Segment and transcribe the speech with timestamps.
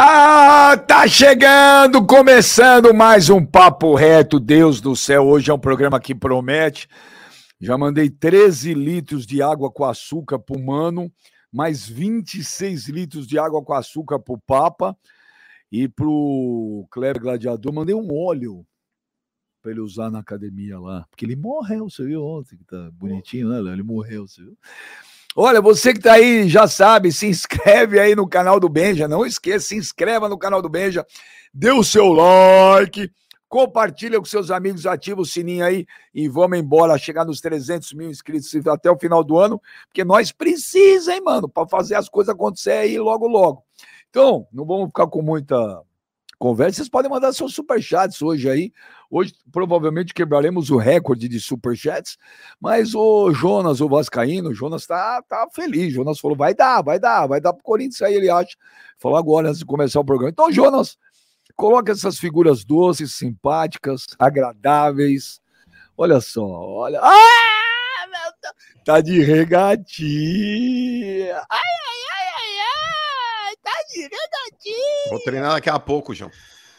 [0.00, 5.26] Ah, tá chegando, começando mais um Papo Reto, Deus do céu.
[5.26, 6.86] Hoje é um programa que promete.
[7.60, 11.10] Já mandei 13 litros de água com açúcar pro Mano,
[11.52, 14.96] mais 26 litros de água com açúcar pro Papa
[15.72, 17.74] e pro Kleber Gladiador.
[17.74, 18.64] Mandei um óleo
[19.60, 23.48] para ele usar na academia lá, porque ele morreu, você viu ontem, que tá bonitinho,
[23.48, 23.72] né?
[23.72, 24.56] Ele morreu, você viu?
[25.40, 29.06] Olha, você que tá aí já sabe, se inscreve aí no canal do Benja.
[29.06, 31.06] Não esqueça, se inscreva no canal do Benja,
[31.54, 33.08] dê o seu like,
[33.48, 38.10] compartilha com seus amigos, ativa o sininho aí e vamos embora, chegar nos 300 mil
[38.10, 42.34] inscritos até o final do ano, porque nós precisamos, hein, mano, para fazer as coisas
[42.34, 43.62] acontecer aí logo, logo.
[44.10, 45.84] Então, não vamos ficar com muita
[46.38, 46.76] conversa.
[46.76, 48.72] Vocês podem mandar seus superchats hoje aí.
[49.10, 52.16] Hoje provavelmente quebraremos o recorde de superchats,
[52.60, 55.92] mas o Jonas, o Vascaíno, o Jonas tá, tá feliz.
[55.92, 58.56] Jonas falou: vai dar, vai dar, vai dar pro Corinthians aí, ele acha.
[58.98, 60.30] Falou agora antes de começar o programa.
[60.30, 60.96] Então, Jonas,
[61.56, 65.40] coloca essas figuras doces, simpáticas, agradáveis.
[65.96, 67.00] Olha só, olha.
[67.02, 68.54] Ah, meu Deus!
[68.84, 69.76] Tá de regatinha.
[71.50, 72.58] Ai, ai, ai, ai,
[73.48, 73.56] ai.
[73.62, 74.27] Tá de regatinha.
[75.10, 76.30] Vou treinar daqui a pouco, João.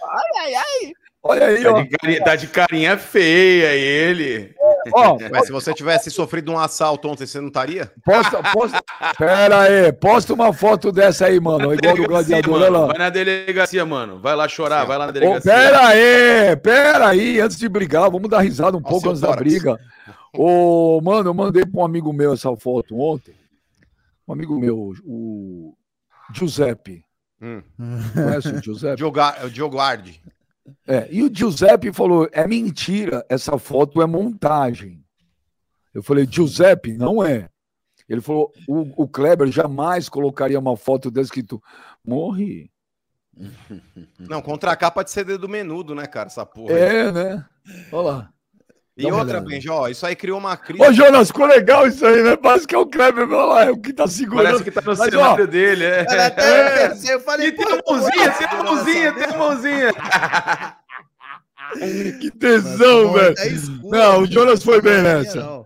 [0.03, 0.94] Ai, ai, ai.
[1.22, 1.81] Olha aí, Tá ó.
[1.81, 4.55] de, carinha, tá de carinha feia ele.
[4.94, 7.91] ó Mas se você tivesse sofrido um assalto ontem, você não estaria?
[8.05, 8.81] posta, posta.
[9.17, 11.73] Pera aí, posta uma foto dessa aí, mano.
[11.73, 12.71] Igual do gladiador, mano.
[12.81, 12.88] lá.
[12.88, 14.17] Vai na delegacia, mano.
[14.21, 15.52] Vai lá chorar, vai lá na Ô, delegacia.
[15.52, 19.36] pera aí, pera aí, antes de brigar, vamos dar risada um Ó, pouco antes da
[19.36, 19.77] briga.
[20.33, 23.36] Ô, mano, eu mandei para um amigo meu essa foto ontem.
[24.25, 25.75] Um amigo meu, o
[26.33, 27.03] Giuseppe.
[27.42, 27.62] Hum.
[28.14, 28.98] Conhece o Giuseppe?
[28.98, 30.22] Diogo, é o Diogo Ardi.
[30.88, 35.04] É, e o Giuseppe falou: é mentira, essa foto é montagem.
[35.94, 37.50] Eu falei, Giuseppe, não é.
[38.08, 41.62] Ele falou: o, o Kleber jamais colocaria uma foto dessa que tu
[42.06, 42.72] morre.
[44.20, 46.28] Não, contra a capa de CD do menudo, né, cara?
[46.28, 46.76] Essa porra.
[46.76, 46.82] aí.
[46.82, 47.45] É, né?
[47.92, 48.33] Olha lá.
[48.99, 49.49] E uma outra, olhada.
[49.49, 50.83] Benjo, ó, isso aí criou uma crise.
[50.83, 52.36] Ô, Jonas, ficou legal isso aí, né?
[52.36, 54.43] Parece que é o Kleber, olha lá, é o que tá segurando.
[54.43, 56.05] Parece que tá no Mas, ó, dele, é.
[56.05, 59.37] Cara, até eu pensei, eu falei, E tem a mãozinha, tem a mãozinha, tem a
[59.37, 59.93] mãozinha.
[62.20, 63.36] Que tesão, velho.
[63.37, 63.49] é
[63.83, 65.64] Não, o Jonas foi bem nessa.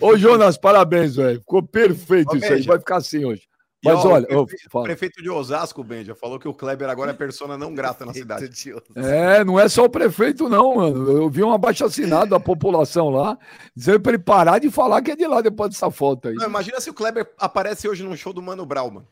[0.00, 1.40] Ô, Jonas, parabéns, velho.
[1.40, 2.62] Ficou perfeito Ô, isso aí.
[2.62, 3.42] Vai ficar assim hoje.
[3.84, 7.10] E, Mas ó, olha, o prefeito, prefeito de Osasco, Benja, falou que o Kleber agora
[7.10, 8.48] é persona não grata na cidade.
[8.94, 11.10] É, não é só o prefeito, não, mano.
[11.10, 13.36] Eu vi um abaixo assinado da população lá,
[13.74, 16.34] dizendo pra ele parar de falar que é de lá depois dessa foto aí.
[16.34, 19.08] Não, imagina se o Kleber aparece hoje num show do Mano Brown, mano.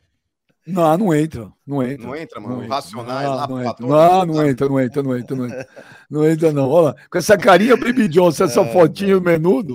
[0.67, 1.51] Não, não entra.
[1.67, 2.07] Não entra.
[2.07, 2.57] Não entra, mano?
[2.57, 2.77] Não entra.
[2.77, 3.87] Racionais Não, lá, não, entra.
[3.87, 5.69] não, não entra, não entra, não entra, não entra.
[6.09, 6.69] Não entra, não.
[6.69, 9.75] Olha lá, com essa carinha Baby Johnson, essa fotinho menudo.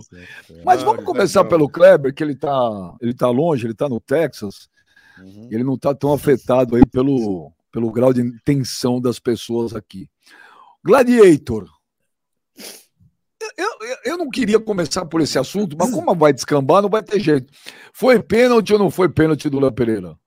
[0.63, 3.99] Mas vamos começar tá- pelo Kleber, que ele tá, ele tá longe, ele tá no
[3.99, 4.69] Texas.
[5.19, 5.47] Uhum.
[5.51, 10.09] Ele não tá tão afetado aí pelo, pelo grau de tensão das pessoas aqui.
[10.83, 11.67] Gladiator.
[13.57, 17.03] Eu, eu, eu não queria começar por esse assunto, mas como vai descambar, não vai
[17.03, 17.53] ter jeito.
[17.93, 20.17] Foi pênalti ou não foi pênalti do Léo Pereira?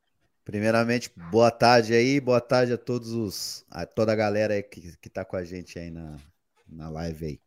[0.44, 4.96] Primeiramente, boa tarde aí, boa tarde a todos os, a toda a galera aí que,
[4.96, 6.16] que tá com a gente aí na,
[6.66, 7.40] na live aí.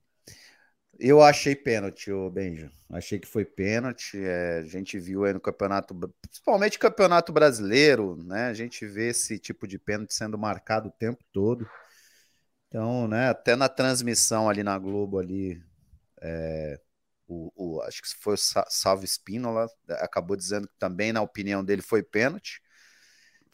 [1.04, 2.72] Eu achei pênalti, ô Benjo.
[2.90, 4.18] Achei que foi pênalti.
[4.24, 8.46] é, a gente viu aí no campeonato, principalmente campeonato brasileiro, né?
[8.48, 11.68] A gente vê esse tipo de pênalti sendo marcado o tempo todo.
[12.68, 13.30] Então, né?
[13.30, 15.62] Até na transmissão ali na Globo ali,
[16.22, 16.80] é,
[17.28, 21.64] o, o- acho que foi o Sa- Salve Spínola acabou dizendo que também, na opinião
[21.66, 22.62] dele, foi pênalti.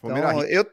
[0.02, 0.66] Foi o Então, eu,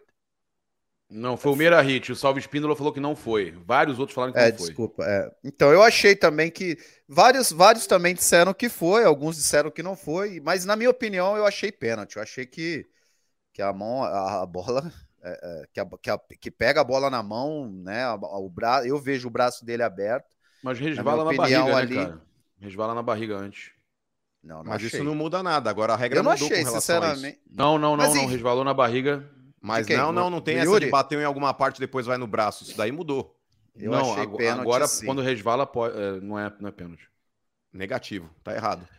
[1.10, 2.10] Não, foi o Merahit.
[2.10, 3.52] O Salve Espíndola falou que não foi.
[3.64, 4.66] Vários outros falaram que É, não foi.
[4.68, 5.04] desculpa.
[5.04, 5.30] é.
[5.44, 6.76] Então, eu achei também que
[7.08, 11.36] vários, vários também disseram que foi, alguns disseram que não foi, mas na minha opinião
[11.36, 12.16] eu achei pênalti.
[12.16, 12.86] Eu achei que,
[13.52, 14.90] que a mão, a, a bola,
[15.22, 18.02] é, é, que, a- que, a- que pega a bola na mão, né?
[18.04, 20.34] a- o bra, eu vejo o braço dele aberto.
[20.62, 22.22] Mas resvala na, opinião, barriga, ali- né, cara?
[22.58, 23.70] Resvala na barriga antes.
[24.42, 24.88] Não, não Mas achei.
[24.88, 25.70] isso não muda nada.
[25.70, 27.14] Agora a regra eu não mudou achei, com relação a isso.
[27.16, 27.42] sinceramente.
[27.50, 28.26] Não, não, não, Mas, não.
[28.26, 29.30] Resvalou na barriga.
[29.66, 30.84] Mas não, não, não tem Do essa Yuri?
[30.86, 32.64] de bater em alguma parte e depois vai no braço.
[32.64, 33.34] Isso daí mudou.
[33.74, 35.06] Eu não, achei ago- pênalti, agora sim.
[35.06, 37.08] quando resvala pode- é, não, é, não é pênalti.
[37.72, 38.28] Negativo.
[38.44, 38.86] Tá errado.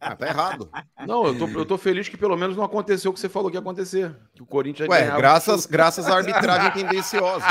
[0.00, 0.70] Ah, tá errado.
[1.06, 3.50] Não, eu tô, eu tô feliz que pelo menos não aconteceu o que você falou
[3.50, 4.14] que ia acontecer.
[4.34, 7.44] Que o Corinthians ia Ué, graças, graças à arbitragem tendenciosa.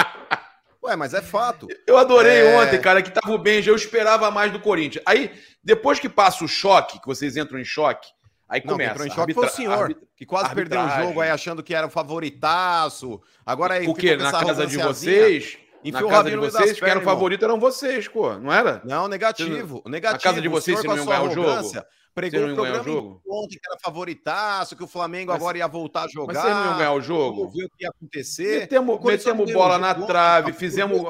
[0.84, 1.68] Ué, mas é fato.
[1.86, 2.58] Eu adorei É.
[2.62, 3.70] ontem, cara, que tava o Benja.
[3.72, 5.04] Eu esperava mais do Corinthians.
[5.06, 5.32] Aí,
[5.62, 8.08] depois que passa o choque, que vocês entram em choque,
[8.52, 8.92] aí Não, começa.
[8.92, 11.08] entrou em choque foi o senhor, arbitra- que quase perdeu o arbitragem.
[11.10, 13.22] jogo aí achando que era o favoritaço.
[13.46, 14.16] Agora aí O quê?
[14.16, 15.58] Na casa de vocês?
[15.84, 18.82] Na casa de vocês, quem era o favorito eram vocês, pô, não era?
[18.86, 19.82] Não, negativo.
[19.88, 20.14] negativo.
[20.14, 21.72] Na casa de vocês, senhor, não com a ganhar o jogo?
[22.14, 23.22] Pregou o não ia ganhar o programa jogo?
[23.26, 26.42] ontem que era favoritaço, que o Flamengo Mas- agora ia voltar a Mas jogar.
[26.42, 27.50] vocês não iam ganhar o jogo?
[27.52, 28.60] ver o que ia acontecer.
[28.60, 31.02] Metemos, metemos bola na jogo trave, fizemos.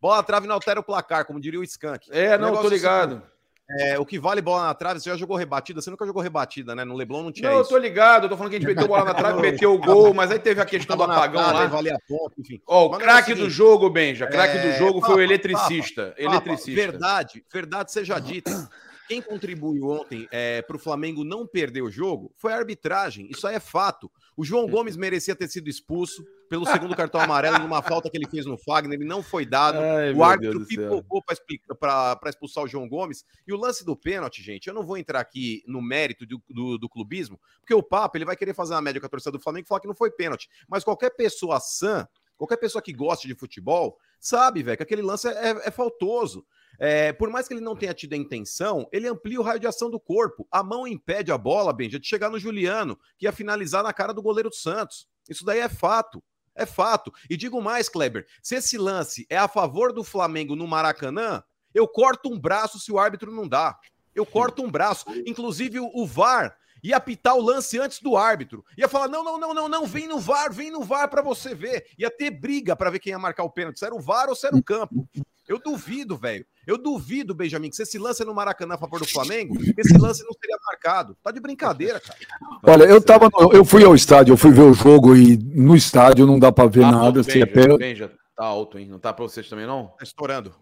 [0.00, 2.06] Bola na trave não altera o placar, como diria o Skank.
[2.10, 3.20] É, não, tô é ligado.
[3.68, 5.80] É, o que vale bola na trave, você já jogou rebatida?
[5.80, 6.84] Você nunca jogou rebatida, né?
[6.84, 7.70] No Leblon não tinha Não, eu isso.
[7.70, 10.14] tô ligado, eu tô falando que a gente meteu bola na trave, meteu o gol,
[10.14, 11.66] mas aí teve a questão do apagão trave, lá.
[11.66, 12.60] Valia ponto, enfim.
[12.64, 15.12] Ó, o Mas o craque é do jogo, Benja, craque do é, jogo foi o
[15.14, 16.06] Papa, eletricista.
[16.08, 16.80] Papa, Eletricista.
[16.80, 18.70] verdade, verdade seja dita.
[19.08, 20.28] Quem contribuiu ontem
[20.66, 23.28] para o Flamengo não perder o jogo foi a arbitragem.
[23.30, 24.10] Isso aí é fato.
[24.36, 28.26] O João Gomes merecia ter sido expulso pelo segundo cartão amarelo numa falta que ele
[28.28, 28.98] fez no Fagner.
[28.98, 29.78] Ele não foi dado.
[29.78, 33.24] Ai, o árbitro pipocou para expulsar o João Gomes.
[33.46, 36.78] E o lance do pênalti, gente, eu não vou entrar aqui no mérito do, do,
[36.78, 39.40] do clubismo, porque o Papa ele vai querer fazer uma média com a torcida do
[39.40, 40.48] Flamengo e falar que não foi pênalti.
[40.68, 42.06] Mas qualquer pessoa sã,
[42.36, 46.44] qualquer pessoa que goste de futebol, sabe, velho, que aquele lance é, é- é faltoso.
[46.78, 49.66] É, por mais que ele não tenha tido a intenção, ele amplia o raio de
[49.66, 50.46] ação do corpo.
[50.50, 54.12] A mão impede a bola, Benja, de chegar no Juliano, que ia finalizar na cara
[54.12, 55.08] do goleiro do Santos.
[55.28, 56.22] Isso daí é fato.
[56.56, 57.12] É fato.
[57.28, 61.42] E digo mais, Kleber: se esse lance é a favor do Flamengo no Maracanã,
[61.74, 63.78] eu corto um braço se o árbitro não dá.
[64.14, 65.04] Eu corto um braço.
[65.26, 66.56] Inclusive, o, VAR
[66.88, 68.64] ia apitar o lance antes do árbitro.
[68.76, 71.54] Ia falar: não, não, não, não, não, vem no VAR, vem no VAR pra você
[71.54, 71.86] ver.
[71.98, 73.78] Ia ter briga pra ver quem ia marcar o pênalti.
[73.78, 75.08] Se era o VAR ou se era o campo.
[75.48, 76.44] Eu duvido, velho.
[76.66, 79.96] Eu duvido, Benjamin, que se esse lance é no Maracanã a favor do Flamengo, esse
[79.96, 81.16] lance não seria marcado.
[81.22, 82.18] Tá de brincadeira, cara.
[82.64, 83.28] Olha, eu tava.
[83.32, 86.50] no- eu fui ao estádio, eu fui ver o jogo e no estádio não dá
[86.50, 87.06] pra ver Tá nada.
[87.06, 87.78] alto, Se é Benja, pênalti.
[87.80, 88.88] Benja, tá alto, hein?
[88.88, 89.86] Não tá pra vocês também, não?
[89.96, 90.52] Tá estourando.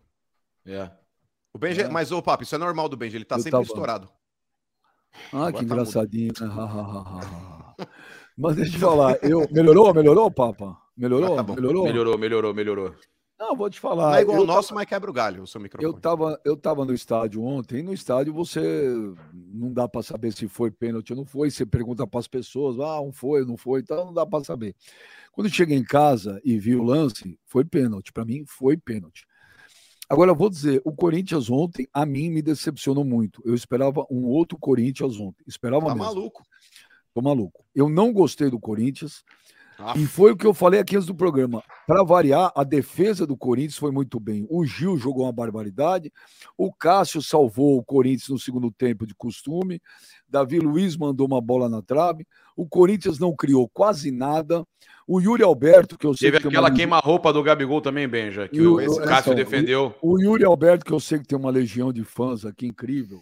[0.67, 0.91] É.
[1.55, 3.63] O Benja, Mas, ô, Papo, isso é normal do Benja, ele tá Eu sempre tava-
[3.65, 4.11] estourado.
[5.33, 6.33] Ah, que tá engraçadinho.
[6.41, 7.87] né?
[8.37, 10.77] Mas deixa eu falar, eu, melhorou, melhorou, Papa?
[10.97, 11.39] Melhorou?
[11.39, 11.85] Ah, tá melhorou?
[11.85, 12.95] Melhorou, melhorou, melhorou.
[13.39, 14.19] Não, vou te Não falar.
[14.19, 15.93] é igual o nosso, mas quebra o galho, o seu microfone.
[15.93, 18.95] Eu tava, eu tava no estádio ontem, e no estádio você
[19.33, 22.79] não dá para saber se foi pênalti ou não foi, você pergunta para as pessoas,
[22.79, 24.75] ah, um foi, não foi, então não dá para saber.
[25.33, 29.27] Quando eu cheguei em casa e vi o lance, foi pênalti, para mim foi pênalti.
[30.09, 33.43] Agora eu vou dizer, o Corinthians ontem a mim me decepcionou muito.
[33.45, 36.05] Eu esperava um outro Corinthians ontem, esperava Tá mesmo.
[36.05, 36.45] maluco.
[37.15, 37.65] Tô maluco.
[37.75, 39.25] Eu não gostei do Corinthians.
[39.97, 41.63] E foi o que eu falei aqui antes do programa.
[41.87, 44.47] Para variar, a defesa do Corinthians foi muito bem.
[44.49, 46.13] O Gil jogou uma barbaridade.
[46.57, 49.81] O Cássio salvou o Corinthians no segundo tempo de costume.
[50.29, 52.25] Davi Luiz mandou uma bola na trave.
[52.57, 54.65] O Corinthians não criou quase nada.
[55.07, 58.49] O Yuri Alberto, que eu sei Teve que aquela uma- queima-roupa do Gabigol também, Benja,
[58.49, 59.95] que o- o Cássio defendeu.
[60.01, 63.21] O Yuri Alberto, que eu sei que tem uma legião de fãs aqui incrível,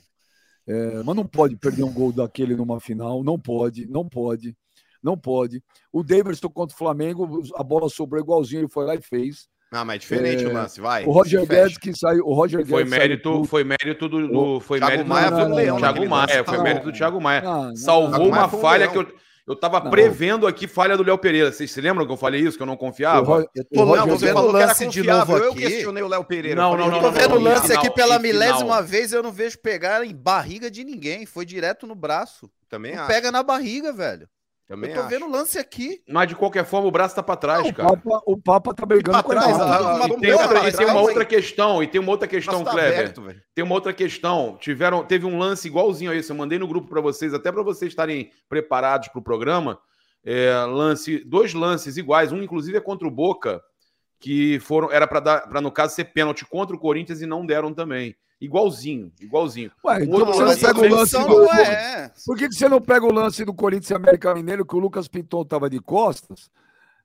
[0.66, 4.54] é, mas não pode perder um gol daquele numa final, não pode, não pode,
[5.02, 5.62] não pode.
[5.92, 9.48] O Davidson contra o Flamengo, a bola sobrou igualzinho, ele foi lá e fez.
[9.72, 11.04] não, mas é diferente É, o lance, vai.
[11.06, 11.46] O Roger.
[11.46, 14.92] Guedes que saiu, o Roger Foi Guedes saiu mérito, foi mérito do, do- foi Thiago
[14.92, 17.40] mérito Maia do- foi um leão Thiago Maia, lance, foi mérito do Thiago Maia.
[17.42, 19.06] Não, não, Salvou uma foi um falha que eu
[19.44, 19.90] eu tava Não.
[19.90, 21.50] prevendo aqui falha do Léo Pereira.
[21.50, 23.44] Vocês se lembram que eu falei isso que eu não confiava?
[23.56, 25.34] Eu o tô, não, Não, você vendo falou o que era lance de confiável.
[25.34, 25.60] novo Eu aqui.
[25.62, 26.60] questionei o Léo Pereira.
[26.62, 28.84] Não, Eu falei, não, Eu não, tô vendo o lance final, aqui pela milésima final.
[28.84, 31.26] vez, eu não vejo pegar em barriga de ninguém.
[31.26, 32.48] Foi direto no braço.
[32.68, 33.12] Também Não acho.
[33.12, 34.28] pega na barriga, velho.
[34.72, 35.10] Também eu tô acho.
[35.10, 36.02] vendo o lance aqui.
[36.08, 37.90] Mas de qualquer forma o braço tá pra trás, o, cara.
[37.90, 40.86] Papa, o Papa tá brigando Pra com trás, ah, E vamos tem, outra, e tem
[40.86, 42.98] uma outra questão, e tem uma outra O questão, tá Kleber.
[42.98, 43.22] aberto.
[43.54, 44.56] Tem uma outra questão.
[44.58, 46.30] Tiveram, teve um lance igualzinho a esse.
[46.30, 49.78] Eu mandei no grupo para vocês, até para vocês estarem preparados para o programa.
[50.24, 52.32] É, lance, dois lances iguais.
[52.32, 53.60] Um, inclusive, é contra o Boca,
[54.18, 57.44] que foram era para dar, para no caso ser pênalti contra o Corinthians e não
[57.44, 58.16] deram também.
[58.42, 59.70] Igualzinho, igualzinho.
[59.84, 61.28] Ué, então você não pega o lance do...
[61.28, 62.12] não é.
[62.26, 64.80] Por que, que você não pega o lance do Corinthians e América Mineiro, que o
[64.80, 66.50] Lucas Pinton tava de costas?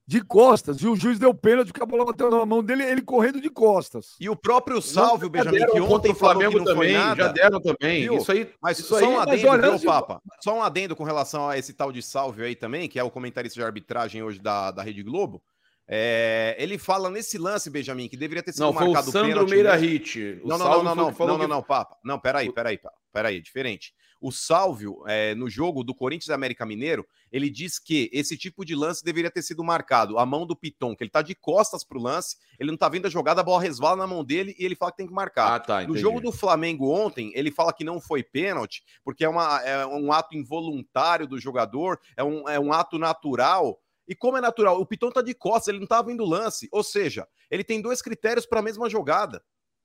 [0.08, 3.04] De costas, e o juiz deu pênalti porque a bola bateu na mão dele, ele
[3.04, 4.16] correndo de costas.
[4.20, 6.94] E o próprio Salve, o Benjamin, que ontem o falou que Flamengo não foi também,
[6.94, 7.24] nada.
[7.26, 8.04] já deram também.
[8.04, 8.18] Viu?
[8.18, 10.22] Isso aí, Mas isso só aí, um mas adendo, olha, viu, Papa?
[10.42, 13.12] Só um adendo com relação a esse tal de Salve aí também, que é o
[13.12, 15.44] comentarista de arbitragem hoje da, da Rede Globo.
[15.90, 19.30] É, ele fala nesse lance, Benjamin, que deveria ter sido não, foi o marcado Sandro
[19.30, 19.76] pênalti Meira.
[19.76, 20.42] Hit.
[20.44, 21.98] Não, não, não, não, falou não, não, que- não, Papa.
[22.04, 22.80] Não, peraí, peraí.
[23.14, 23.94] Peraí, diferente.
[24.20, 28.66] O Sálvio, é, no jogo do Corinthians e América Mineiro, ele diz que esse tipo
[28.66, 30.20] de lance deveria ter sido marcado.
[30.20, 33.06] A mão do Piton, que ele tá de costas pro lance, ele não tá vendo
[33.06, 35.56] a jogada, a bola resvala na mão dele e ele fala que tem que marcar.
[35.56, 39.30] Ah, tá, No jogo do Flamengo ontem, ele fala que não foi pênalti, porque é,
[39.30, 43.80] uma, é um ato involuntário do jogador, é um, é um ato natural.
[44.08, 44.80] E como é natural?
[44.80, 46.68] O Piton tá de costas, ele não tá vendo o lance.
[46.72, 49.42] Ou seja, ele tem dois critérios para a mesma jogada.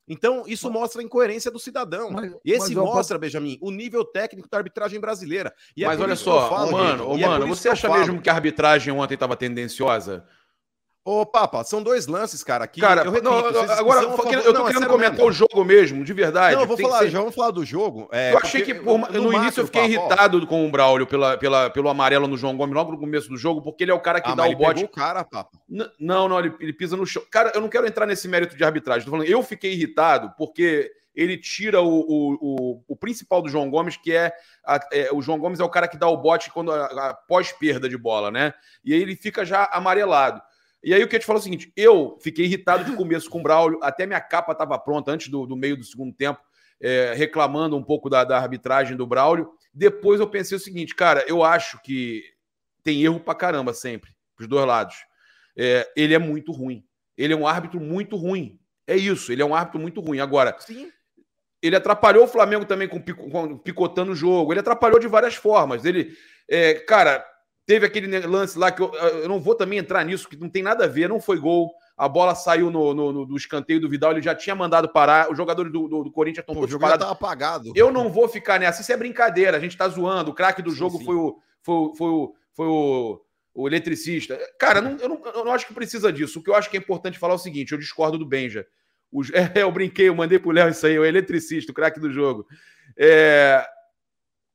[0.08, 2.10] Então, isso mostra a incoerência do cidadão.
[2.10, 5.54] Mas- e esse mostra, Benjamin, o nível técnico da arbitragem brasileira.
[5.76, 7.88] E é Mas por olha só, falo, mano, gente, é mano, por isso você acha
[7.88, 10.26] mesmo que a arbitragem ontem estava tendenciosa?
[11.04, 12.64] Ô, Papa, são dois lances, cara.
[12.68, 15.26] Que Cara, eu repito, não, agora eu tô Não, é querendo sério comentar mesmo.
[15.28, 16.54] o jogo mesmo, de verdade.
[16.54, 18.08] Não, eu vou falar, ser- já vamos falar do jogo.
[18.12, 20.70] É, eu achei que por no, macro, início eu fiquei Papa, ó, irritado com o
[20.70, 23.90] Braulio pela, pela, pelo amarelo no João Gomes logo no começo do jogo, porque ele
[23.90, 24.74] é o cara que Ah, dá o ele bote.
[24.74, 25.58] pegou o cara, Papa.
[25.68, 27.22] N- Não, não, ele, ele pisa no chão.
[27.32, 29.04] Cara, eu não quero entrar nesse mérito de arbitragem.
[29.04, 33.68] Tô falando, eu fiquei irritado porque ele tira o, o, o, o principal do João
[33.68, 34.32] Gomes, que é,
[34.64, 37.14] a- é, O João Gomes é o cara que dá o bote quando a, a
[37.14, 38.54] pós-perda de bola, né?
[38.84, 40.40] E aí ele fica já amarelado.
[40.82, 43.30] E aí o que eu te falo é o seguinte: eu fiquei irritado de começo
[43.30, 46.40] com o Braulio, até minha capa estava pronta antes do, do meio do segundo tempo,
[46.80, 49.50] é, reclamando um pouco da, da arbitragem do Braulio.
[49.72, 52.22] Depois eu pensei o seguinte, cara, eu acho que
[52.82, 54.96] tem erro pra caramba sempre, pros dois lados.
[55.56, 56.84] É, ele é muito ruim.
[57.16, 58.58] Ele é um árbitro muito ruim.
[58.86, 60.18] É isso, ele é um árbitro muito ruim.
[60.18, 60.90] Agora, Sim.
[61.62, 64.52] ele atrapalhou o Flamengo também com, com- picotando o jogo.
[64.52, 65.84] Ele atrapalhou de várias formas.
[65.84, 66.16] Ele,
[66.48, 67.24] é, cara,
[67.66, 70.62] teve aquele lance lá que eu, eu não vou também entrar nisso, que não tem
[70.62, 71.72] nada a ver, não foi gol.
[71.96, 75.30] A bola saiu no, no, no- do escanteio do Vidal, ele já tinha mandado parar.
[75.30, 77.00] Os jogadores do, do, do Corinthians estão o todos parados.
[77.00, 77.72] tava apagado.
[77.76, 78.80] Eu não vou ficar nessa.
[78.82, 79.56] Isso é brincadeira.
[79.56, 80.30] A gente tá zoando.
[80.30, 81.04] O craque do Sim, jogo sim.
[81.04, 83.20] foi o, foi, o- foi, o, foi o,
[83.54, 84.38] o eletricista.
[84.58, 86.40] Cara, não- eu, não, eu não acho que precisa disso.
[86.40, 88.66] O que eu acho que é importante falar é o seguinte: eu discordo do Benja.
[89.12, 92.10] O- é, eu brinquei, eu mandei pro Léo isso aí, o eletricista, o craque do
[92.10, 92.46] jogo.
[92.98, 93.64] É,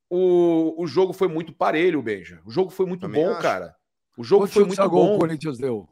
[0.10, 2.40] o, o jogo foi muito parelho, Benja.
[2.46, 3.42] O jogo foi muito Também bom, acho.
[3.42, 3.76] cara.
[4.18, 5.16] O jogo Quantos foi muito gol bom.
[5.16, 5.88] o Corinthians deu?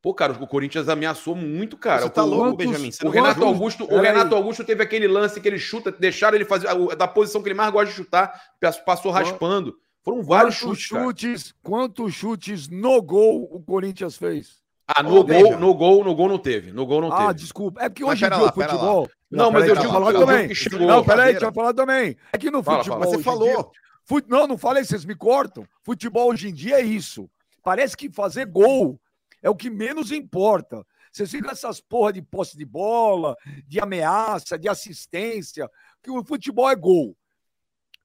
[0.00, 2.02] Pô, cara, o Corinthians ameaçou muito, cara.
[2.02, 2.92] Você tá O- louco, quantos- Benjamin?
[2.92, 3.44] Você o Renato?
[3.44, 4.34] Augusto, o Renato.
[4.34, 7.72] Augusto teve aquele lance que ele chuta, deixaram ele fazer da posição que ele mais
[7.72, 8.40] gosta de chutar,
[8.86, 9.76] passou raspando.
[10.04, 11.04] Foram vários Quantos chutes, cara.
[11.04, 14.62] chutes, quantos chutes no gol o Corinthians fez?
[14.86, 16.72] Ah, no Ô, gol, no gol, no gol não teve.
[16.72, 17.34] No gol não ah, teve.
[17.40, 17.82] desculpa.
[17.82, 19.10] É porque hoje em dia lá, o futebol.
[19.30, 20.86] Não, mas peraí, eu deixa digo falar também.
[20.86, 22.16] Não, peraí, deixa eu falar também.
[22.32, 22.98] É que no Fala, futebol.
[23.00, 23.10] fala.
[23.10, 23.72] Mas você falou.
[24.08, 25.66] dia- Não, não falei, vocês me cortam.
[25.82, 27.28] Futebol hoje em dia é isso.
[27.62, 28.98] Parece que fazer gol
[29.42, 30.82] é o que menos importa.
[31.12, 35.68] Vocês ficam essas porra de posse de bola, de ameaça, de assistência,
[36.02, 37.14] que o futebol é gol.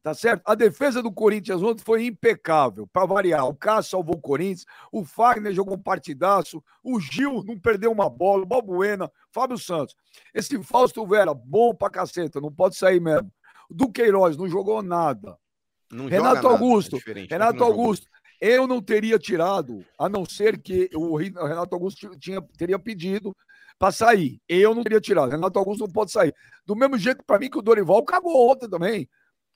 [0.04, 0.42] Tá certo?
[0.46, 3.48] A defesa do Corinthians ontem foi impecável, para variar.
[3.48, 8.10] O Cássio salvou o Corinthians, o Fagner jogou um partidaço, o Gil não perdeu uma
[8.10, 9.96] bola, o Balbuena, Fábio Santos.
[10.34, 13.32] Esse Fausto Vera, bom pra caceta, não pode sair mesmo.
[13.70, 15.38] O Duqueiroz não jogou nada.
[15.90, 17.82] Não Renato joga nada, Augusto, é diferente, Renato não jogou.
[17.84, 18.08] Augusto,
[18.42, 23.34] eu não teria tirado, a não ser que o Renato Augusto tinha, teria pedido
[23.80, 24.42] para sair.
[24.50, 25.32] Eu não teria tirado.
[25.32, 26.36] Renato Augusto não pode sair.
[26.66, 29.08] Do mesmo jeito para mim que o Dorival cagou ontem também.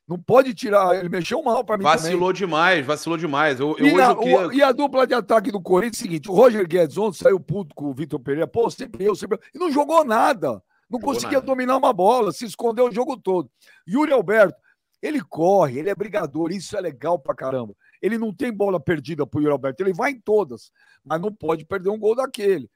[0.08, 3.60] Não pode tirar, ele mexeu mal para mim Vacilou demais, vacilou demais.
[3.60, 3.92] Eu, eu também.
[3.92, 4.48] E, queria...
[4.48, 7.18] o- e a dupla de ataque do Corinthians, é o seguinte, o Roger Guedes ontem
[7.18, 10.62] saiu puto com o Vitor Pereira, pô, sempre eu, sempre eu, e não jogou nada.
[10.90, 11.46] Não Jogou conseguia nada.
[11.46, 13.50] dominar uma bola, se escondeu o jogo todo.
[13.86, 14.56] Yuri Alberto,
[15.02, 17.74] ele corre, ele é brigador, isso é legal pra caramba.
[18.02, 20.72] Ele não tem bola perdida pro Yuri Alberto, ele vai em todas,
[21.04, 22.70] mas não pode perder um gol daquele.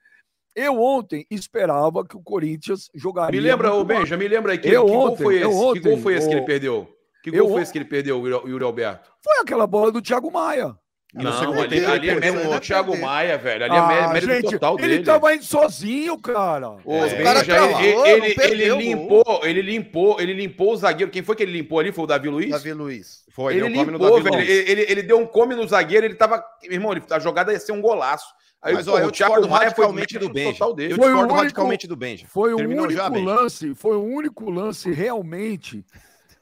[0.54, 3.40] Eu ontem esperava que o Corinthians jogaria.
[3.40, 4.58] Me lembra, ô Benja, me lembra aí.
[4.58, 5.44] Que, Eu que gol ontem, foi esse?
[5.44, 6.94] eu que ontem, gol foi esse que ô- ele perdeu?
[7.22, 9.10] Que eu gol foi on- esse que ele perdeu, o Yuri- o Alberto?
[9.22, 10.74] Foi aquela bola do Thiago Maia.
[11.14, 12.96] E Não, ali, tempo, ali é ele um do Thiago.
[12.96, 13.64] Maia, velho.
[13.66, 15.04] Ali é Ah, mé- mérito gente, total ele dele.
[15.04, 16.70] tava indo sozinho, cara.
[16.70, 18.80] Ô, É, o cara ele, travou, ele, ele, o gol.
[18.82, 21.12] limpou, ele limpou, ele limpou o zagueiro.
[21.12, 21.92] Quem foi que ele limpou ali?
[21.92, 22.48] Foi o Davi Luiz?
[22.48, 23.24] Davi Luiz.
[23.30, 24.36] Foi, ele deu um come no limpou, Davi velho.
[24.36, 24.48] Luiz.
[24.48, 26.42] Ele, ele, ele deu um come no zagueiro, ele tava.
[26.62, 28.24] Irmão, ele- a jogada ia ser um golaço.
[28.62, 30.52] Aí, Mas, pô, ó, eu o Thiago Maia foi radicalmente do mérito Benja.
[30.52, 30.92] total dele.
[30.92, 32.26] Eu Foi o discordo único- radicalmente do Benja.
[32.28, 35.84] Foi o Terminou único já, lance, foi o único lance realmente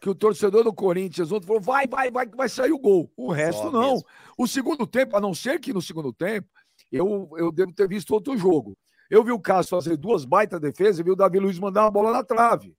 [0.01, 3.13] que o torcedor do Corinthians ontem falou: vai, vai, vai, que vai sair o gol.
[3.17, 3.81] O resto Só não.
[3.93, 4.07] mesmo.
[4.39, 6.49] O segundo tempo, a não ser que no segundo tempo,
[6.91, 8.77] eu, eu devo ter visto outro jogo.
[9.11, 11.91] Eu vi o Cássio fazer duas baitas defesas e vi o Davi Luiz mandar uma
[11.91, 12.75] bola na trave.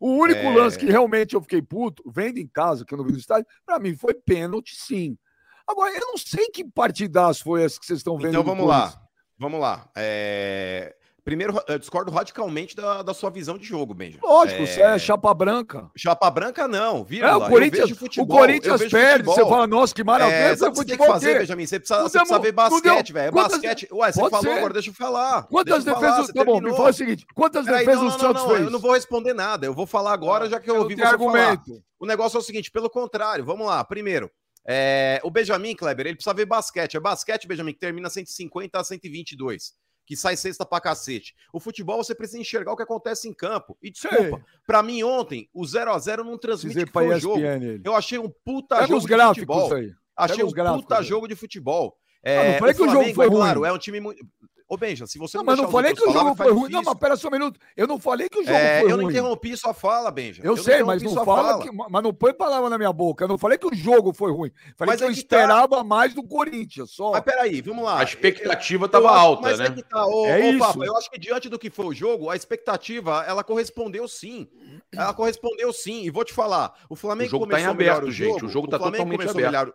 [0.00, 0.54] O único É.
[0.54, 3.46] lance que realmente eu fiquei puto, vendo em casa, que eu não vi no estádio,
[3.66, 5.18] pra mim foi pênalti, sim.
[5.66, 8.30] Agora, eu não sei que partidaço foi esse que vocês estão vendo.
[8.30, 8.94] Então vamos lá.
[9.36, 9.88] Vamos lá.
[9.96, 10.96] É,
[11.28, 14.18] Primeiro, eu discordo radicalmente da, da sua visão de jogo, Benja.
[14.22, 15.90] Lógico, você é chapa branca.
[15.94, 17.00] Chapa branca, não.
[17.00, 17.36] É, Vírgula.
[17.36, 19.34] o Corinthians, o futebol, eu Corinthians perde, futebol.
[19.34, 21.38] você fala, nossa, que maravilha, É, sabe o que você tem que fazer?
[21.40, 21.66] Benjamin?
[21.66, 23.28] Você precisa, você precisa ver basquete, velho.
[23.28, 23.88] É quantas- basquete.
[23.92, 24.58] Ué, você Pode falou ser.
[24.58, 25.42] agora, deixa eu falar.
[25.48, 26.26] Quantas eu falar, defesas.
[26.28, 26.76] você Tá bom, me terminou.
[26.78, 28.62] fala o seguinte: quantas Peraí, defesas não, o não, Santos não, fez?
[28.62, 29.66] Eu não vou responder nada.
[29.66, 31.12] Eu vou falar agora, já que eu Eu ouvi você falar.
[31.12, 31.82] argumento.
[32.00, 33.84] O negócio é o seguinte, pelo contrário, vamos lá.
[33.84, 34.30] Primeiro,
[34.66, 36.96] é, o Benjamin Kleber, ele precisa ver basquete.
[36.96, 39.72] É basquete, Benjamin, que termina 150 a 122.
[40.08, 41.36] Que sai sexta pra cacete.
[41.52, 43.76] O futebol você precisa enxergar o que acontece em campo.
[43.82, 47.44] E desculpa, pra mim ontem, o 0x0 não transmite que foi o jogo.
[47.44, 47.82] Ele.
[47.84, 49.74] Eu achei um puta Pega jogo os de gráficos futebol.
[49.74, 49.92] aí.
[50.16, 51.04] Achei Pega um puta aí.
[51.04, 51.98] jogo de futebol.
[52.24, 53.36] Ah, não falei que o jogo Flamengo, foi é ruim.
[53.38, 54.26] claro, é um time muito.
[54.70, 56.52] Ô, Benja, se você não, mas não deixar os falei que o jogo falar, foi
[56.52, 56.70] ruim.
[56.70, 57.58] Não, mas pera só um minuto.
[57.74, 59.14] Eu não falei que o jogo É, foi eu não ruim.
[59.14, 60.42] interrompi sua fala, Benja.
[60.44, 61.62] Eu, sei, mas não fala fala.
[61.62, 63.24] que, mas não põe palavra na minha boca.
[63.24, 64.52] Eu não falei que o jogo foi ruim.
[64.76, 65.36] Falei Mas que eu é que tá.
[65.38, 67.12] esperava mais do Corinthians, só.
[67.12, 67.98] Mas peraí, vamos lá.
[67.98, 69.66] A expectativa Eu estava alta, mas né?
[69.68, 70.58] É que tá, ô, É ô, isso.
[70.58, 74.46] Papa, eu acho que diante do que foi o jogo, a expectativa, ela correspondeu sim.
[74.92, 76.02] Ela correspondeu sim.
[76.02, 78.32] E vou te falar, o Flamengo O jogo tá em começou melhor aberto, o gente.
[78.34, 79.50] jogo, O jogo tá Flamengo totalmente começou aberto.
[79.66, 79.74] melhor-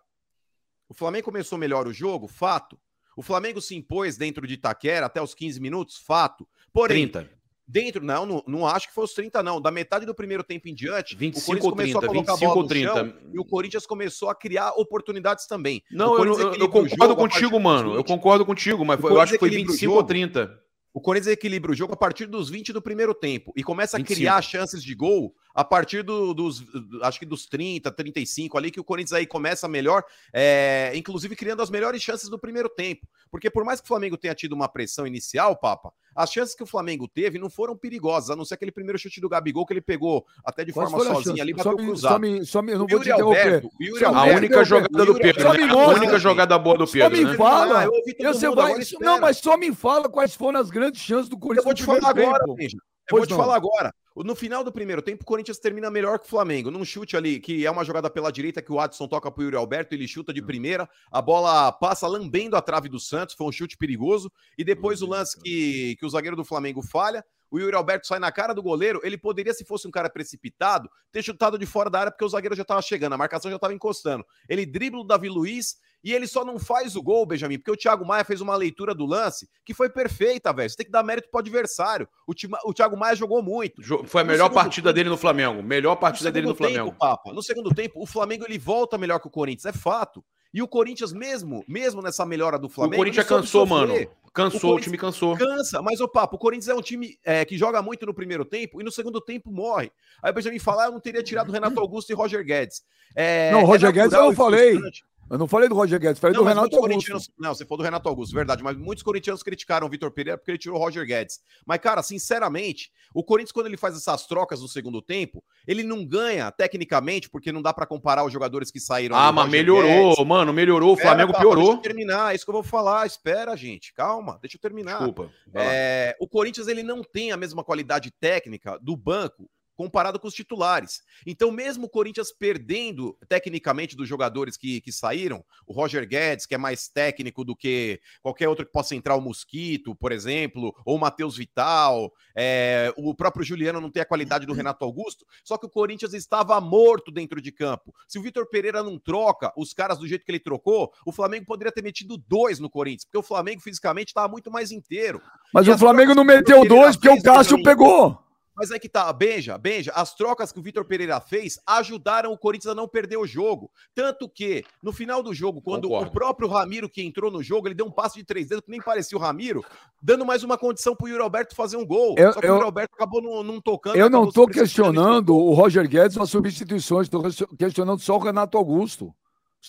[0.87, 2.77] O Flamengo começou melhor o jogo, fato.
[3.15, 6.47] O Flamengo se impôs dentro de Itaquera até os 15 minutos, fato.
[6.73, 7.29] Porém, 30.
[7.67, 10.67] dentro, não, não, não acho que foi os 30 não, da metade do primeiro tempo
[10.67, 12.67] em diante, 25 o Corinthians ou começou 30, a colocar a 25 bola ou no
[12.69, 12.93] 30.
[12.93, 15.81] chão, e o Corinthians começou a criar oportunidades também.
[15.91, 17.91] Não, eu, eu- eu concordo contigo, mano.
[17.91, 18.07] Eu 20.
[18.07, 20.07] concordo contigo, mas eu acho que foi Corinthians equilibra o 25 ou jogo.
[20.07, 20.63] 30.
[20.95, 23.99] O Corinthians equilibra o jogo a partir dos 20 do primeiro tempo e começa a
[23.99, 24.15] 25.
[24.15, 26.63] criar chances de gol a partir do- dos,
[27.03, 31.61] acho que dos 30, 35 ali, que o Corinthians aí começa melhor, é, inclusive criando
[31.61, 33.07] as melhores chances do primeiro tempo.
[33.29, 36.61] Porque por mais que o Flamengo tenha tido uma pressão inicial, Papa, as chances que
[36.63, 39.73] o Flamengo teve não foram perigosas, a não ser aquele primeiro chute do Gabigol que
[39.73, 42.11] ele pegou até de Quais forma sozinha ali, só bateu me, cruzado.
[42.13, 43.21] só me, só me, eu não vou te Yuri.
[43.21, 45.65] Alberto, o Yuri Só A me- Alberto, única jogada do Pedro, Só né?
[45.65, 47.35] me A única jogada boa do Só Pedro, me né?
[47.35, 47.79] fala.
[47.79, 50.59] Ah, eu ouvi todo Você mundo, vai, isso- não, mas só me fala quais foram
[50.59, 52.61] as grandes chances do Eu Corinthians vou no te falar agora, tempo.
[52.61, 52.79] Eu
[53.09, 53.37] Pois vou te não.
[53.37, 53.93] falar agora.
[54.15, 56.69] No final do primeiro tempo, o Corinthians termina melhor que o Flamengo.
[56.69, 59.55] Num chute ali, que é uma jogada pela direita, que o Adson toca pro Yuri
[59.55, 63.51] Alberto, ele chuta de primeira, a bola passa lambendo a trave do Santos, foi um
[63.51, 64.31] chute perigoso.
[64.55, 68.19] E depois o lance que, que o zagueiro do Flamengo falha, o Yuri Alberto sai
[68.19, 68.99] na cara do goleiro.
[69.03, 72.29] Ele poderia, se fosse um cara precipitado, ter chutado de fora da área, porque o
[72.29, 74.25] zagueiro já estava chegando, a marcação já estava encostando.
[74.49, 77.77] Ele dribla o Davi Luiz e ele só não faz o gol, Benjamin, porque o
[77.77, 80.69] Thiago Maia fez uma leitura do lance que foi perfeita, velho.
[80.69, 82.07] Você tem que dar mérito pro adversário.
[82.27, 83.81] O, Tima- o Thiago Maia jogou muito.
[84.05, 85.63] Foi a No melhor partida tempo- dele no Flamengo.
[85.63, 86.95] Melhor partida dele no tempo, Flamengo.
[86.99, 90.21] Papa, no segundo tempo, o Flamengo ele volta melhor que o Corinthians, é fato.
[90.53, 92.97] E o Corinthians, mesmo, mesmo nessa melhora do O Flamengo.
[92.97, 93.93] Corinthians ele soube cansou, mano.
[94.33, 95.37] Cansou, O o, Corinthians time cansou.
[95.37, 98.43] Cansa, mas o papo, o Corinthians é um time é, que joga muito no primeiro
[98.45, 99.91] tempo e no segundo tempo morre.
[100.21, 102.83] Aí o Benjamin fala, ah, eu não teria tirado Renato Augusto e Roger Guedes.
[103.15, 104.71] É, Não, é Roger Guedes natural eu falei.
[104.71, 105.05] frustrante.
[105.33, 107.33] Eu não falei do Roger Guedes, falei Não, do Renato Augusto.
[107.39, 108.61] Não, você falou do Renato Augusto, verdade.
[108.61, 111.39] Mas muitos corintianos criticaram o Vitor Pereira porque ele tirou o Roger Guedes.
[111.65, 116.05] Mas, cara, sinceramente, o Corinthians, quando ele faz essas trocas no segundo tempo, ele não
[116.05, 119.15] ganha tecnicamente, porque não dá pra comparar os jogadores que saíram.
[119.15, 120.23] Ah, mas melhorou, Guedes.
[120.27, 120.53] mano.
[120.53, 120.93] Melhorou.
[120.93, 121.73] O Flamengo Papa, Deixa piorou.
[121.77, 123.07] eu terminar, é isso que eu vou falar.
[123.07, 123.91] Espera, gente.
[123.91, 124.97] Calma, deixa eu terminar.
[124.97, 125.31] Desculpa.
[125.51, 130.33] É, o Corinthians ele não tem a mesma qualidade técnica do banco comparado com os
[130.33, 131.01] titulares.
[131.25, 136.55] Então, mesmo o Corinthians perdendo tecnicamente dos jogadores que, que saíram, o Roger Guedes, que
[136.55, 140.97] é mais técnico do que qualquer outro que possa entrar, o Mosquito, por exemplo, ou
[140.97, 145.57] o Matheus Vital, é, o próprio Juliano não tem a qualidade do Renato Augusto, só
[145.57, 147.93] que o Corinthians estava morto dentro de campo.
[148.07, 151.45] Se o Vitor Pereira não troca os caras do jeito que ele trocou, o Flamengo
[151.45, 155.21] poderia ter metido dois no Corinthians, porque o Flamengo fisicamente estava muito mais inteiro.
[155.53, 158.22] Mas E o Flamengo não meteu dois porque o Cássio pegou.
[158.55, 159.91] Mas é que tá, beija, beija.
[159.95, 163.71] As trocas que o Vitor Pereira fez ajudaram o Corinthians a não perder o jogo.
[163.95, 166.09] Tanto que, no final do jogo, quando Concordo.
[166.09, 168.71] o próprio Ramiro que entrou no jogo, ele deu um passe de três dedos que
[168.71, 169.63] nem parecia o Ramiro,
[170.01, 172.15] dando mais uma condição pro Yuri Alberto fazer um gol.
[172.17, 173.95] Eu- Só que eu- o Yuri Alberto acabou não, não tocando.
[173.95, 177.23] Eu não e questionando o Roger Guedes nas substituições, estou
[177.57, 179.13] questionando só o Renato Augusto.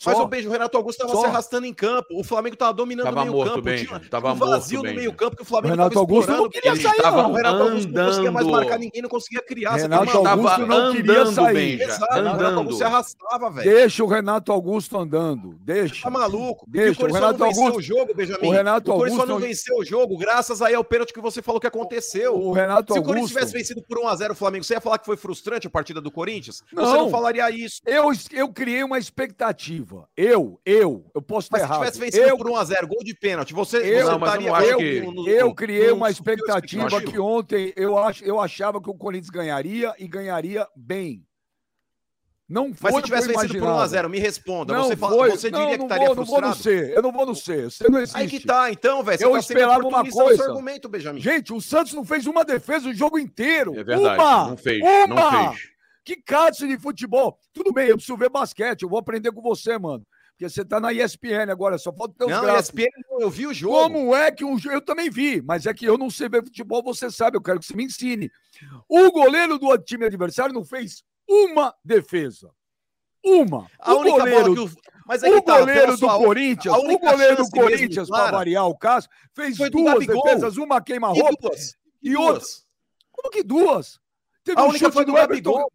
[0.04, 0.24] Mas Só.
[0.24, 2.09] o beijo, o Renato Augusto estava se arrastando em campo.
[2.18, 3.62] O Flamengo estava dominando Tava o meio morto, campo.
[3.62, 3.87] Benja.
[3.87, 4.94] Tinha, Tava um vazio morto, no Benja.
[4.96, 7.30] meio campo que o Flamengo O Renato tava Augusto não explorando, queria sair, não.
[7.30, 8.57] O Renato Augusto não conseguia mais andando.
[8.61, 9.72] marcar ninguém, não conseguia criar.
[9.72, 11.54] Você Renato Augusto Tava não queria andando, sair.
[11.54, 11.85] Benja.
[11.85, 12.59] Exato, o Renato Andando.
[12.59, 13.70] Augusto se arrastava, velho.
[13.70, 15.57] Deixa o Renato Augusto andando.
[15.61, 16.02] Deixa.
[16.02, 16.66] Tá maluco?
[16.68, 18.48] Deixa, o o Renato não venceu Augusto- o jogo, Benjamin.
[18.48, 21.40] o Renato o só Augusto- não venceu o jogo graças aí ao pênalti que você
[21.40, 22.35] falou que aconteceu.
[22.35, 25.07] O Renato Se o Corinthians tivesse vencido por 1x0 o Flamengo, você ia falar que
[25.07, 26.62] foi frustrante a partida do Corinthians?
[26.74, 26.92] Você Não.
[26.96, 27.80] não falaria isso.
[28.33, 29.84] Eu criei uma expectativa.
[30.16, 31.79] Eu, eu, eu posso estar Mas se errado.
[31.81, 34.79] tivesse vencido eu, por 1x0, gol de pênalti, você, Eu- Não, mas estaria não eu,
[34.79, 38.94] que- no- eu criei no- uma expectativa que ontem eu, ach, eu achava que o
[38.94, 41.25] Corinthians ganharia e ganharia bem.
[42.47, 43.87] Não foi Mas se tivesse vencido por imaginava.
[43.88, 44.75] 1x0, me responda.
[44.75, 45.31] Não você fala- foi.
[45.31, 46.62] você não, diria não que estaria vou, não vou no frustrado?
[46.87, 46.92] C.
[46.94, 47.64] Eu não vou no C.
[47.70, 48.18] Você não existe.
[48.18, 49.18] Aí que tá, então, velho.
[49.18, 50.44] Você Eu tá esperava uma no coisa.
[50.44, 51.20] argumento, Benjamin.
[51.20, 53.73] Gente, o Santos não fez uma defesa o jogo inteiro.
[53.79, 54.20] É verdade.
[54.20, 54.49] Uma!
[54.51, 54.83] Não fez.
[54.83, 55.07] Uma!
[55.31, 55.74] Não fez.
[56.05, 57.38] Que cálice de futebol.
[57.53, 58.83] Tudo bem, eu preciso ver basquete.
[58.83, 60.07] Eu vou aprender com você, mano.
[60.33, 62.69] Porque você tá na ESPN agora, só falta ter os Não, gráficos.
[62.69, 62.90] ESPN,
[63.21, 63.75] eu vi o jogo.
[63.85, 64.75] Como é que um jogo.
[64.77, 67.61] Eu também vi, mas é que eu não sei ver futebol, você sabe, eu quero
[67.61, 68.31] que você me ensine.
[68.88, 72.51] O goleiro do time adversário não fez uma defesa.
[73.25, 73.67] Uma.
[73.79, 74.83] A o única goleiro, bola que o...
[75.07, 78.31] Mas é o que tá, goleiro pela do sua- Corinthians, o goleiro do Corinthians, para
[78.33, 81.75] variar o caso, fez foi duas defesas, uma E queima-roupa duas?
[82.03, 82.43] e outra.
[83.12, 83.99] Como que duas?
[84.43, 85.53] Teve A um única chute foi do do Everton.
[85.53, 85.73] Gabigol.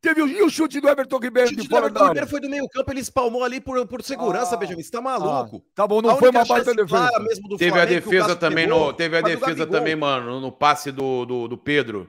[0.00, 2.26] Teve o, e o chute do Everton Ribeiro de fora Everton da área.
[2.26, 4.58] foi do meio campo, ele espalmou ali por, por segurança, Ah.
[4.58, 4.82] Benjamin.
[4.82, 5.56] Você tá maluco?
[5.66, 6.86] Ah, tá bom, A não foi uma baita defesa.
[6.86, 9.66] clara mesmo do Teve a Flamengo que o defesa também pegou, no, teve a defesa
[9.66, 12.08] também, mano, no passe do, do, do Pedro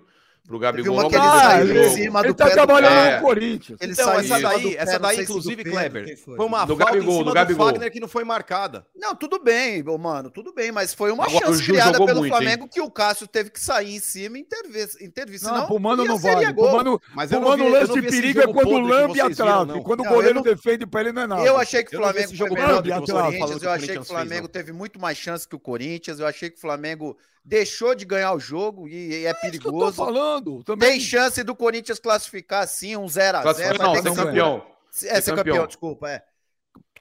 [0.49, 0.93] pro Gabigol.
[0.95, 1.79] uma que ele Ah, saiu jogo.
[1.79, 3.79] em cima ele do tá pé do trabalhando no Corinthians.
[3.81, 6.45] Ele Então, saiu essa daí, do essa não daí, do inclusive, Pedro, Kleber, quem foi
[6.45, 7.65] uma Do falta Gabigol, em do cima do, Gabigol.
[7.67, 8.85] Fagner que não foi marcada.
[8.95, 12.31] Não, tudo bem, mano, tudo bem, mas foi uma Agora, chance criada jogou pelo muito,
[12.35, 14.88] Flamengo que o Cássio teve que sair em cima e intervir.
[15.01, 16.53] intervir Não, senão pro Mano não vale.
[16.53, 19.29] Pro Mano, Mas pro não Mano vi- lance não de perigo é quando lambe a
[19.29, 19.71] trave.
[19.71, 19.83] não.
[19.83, 21.43] Quando o Não, goleiro não- defende pra ele não é nada.
[21.43, 23.62] Eu achei que o não Flamengo esse foi jogo melhor do que o Corinthians.
[23.63, 24.49] Eu achei que o Flamengo não.
[24.49, 26.19] teve muito mais chance que o Corinthians.
[26.19, 29.39] Eu achei que o Flamengo deixou de ganhar o jogo e, e é É isso
[29.39, 29.95] que eu tô perigoso.
[29.95, 30.63] falando.
[30.63, 30.91] Também.
[30.91, 33.41] Tem chance do Corinthians classificar sim, um 0x0.
[33.41, 34.67] Classifica- Vai Não, ter ser campeão.
[35.06, 35.67] É, ser campeão.
[35.67, 36.23] desculpa, é.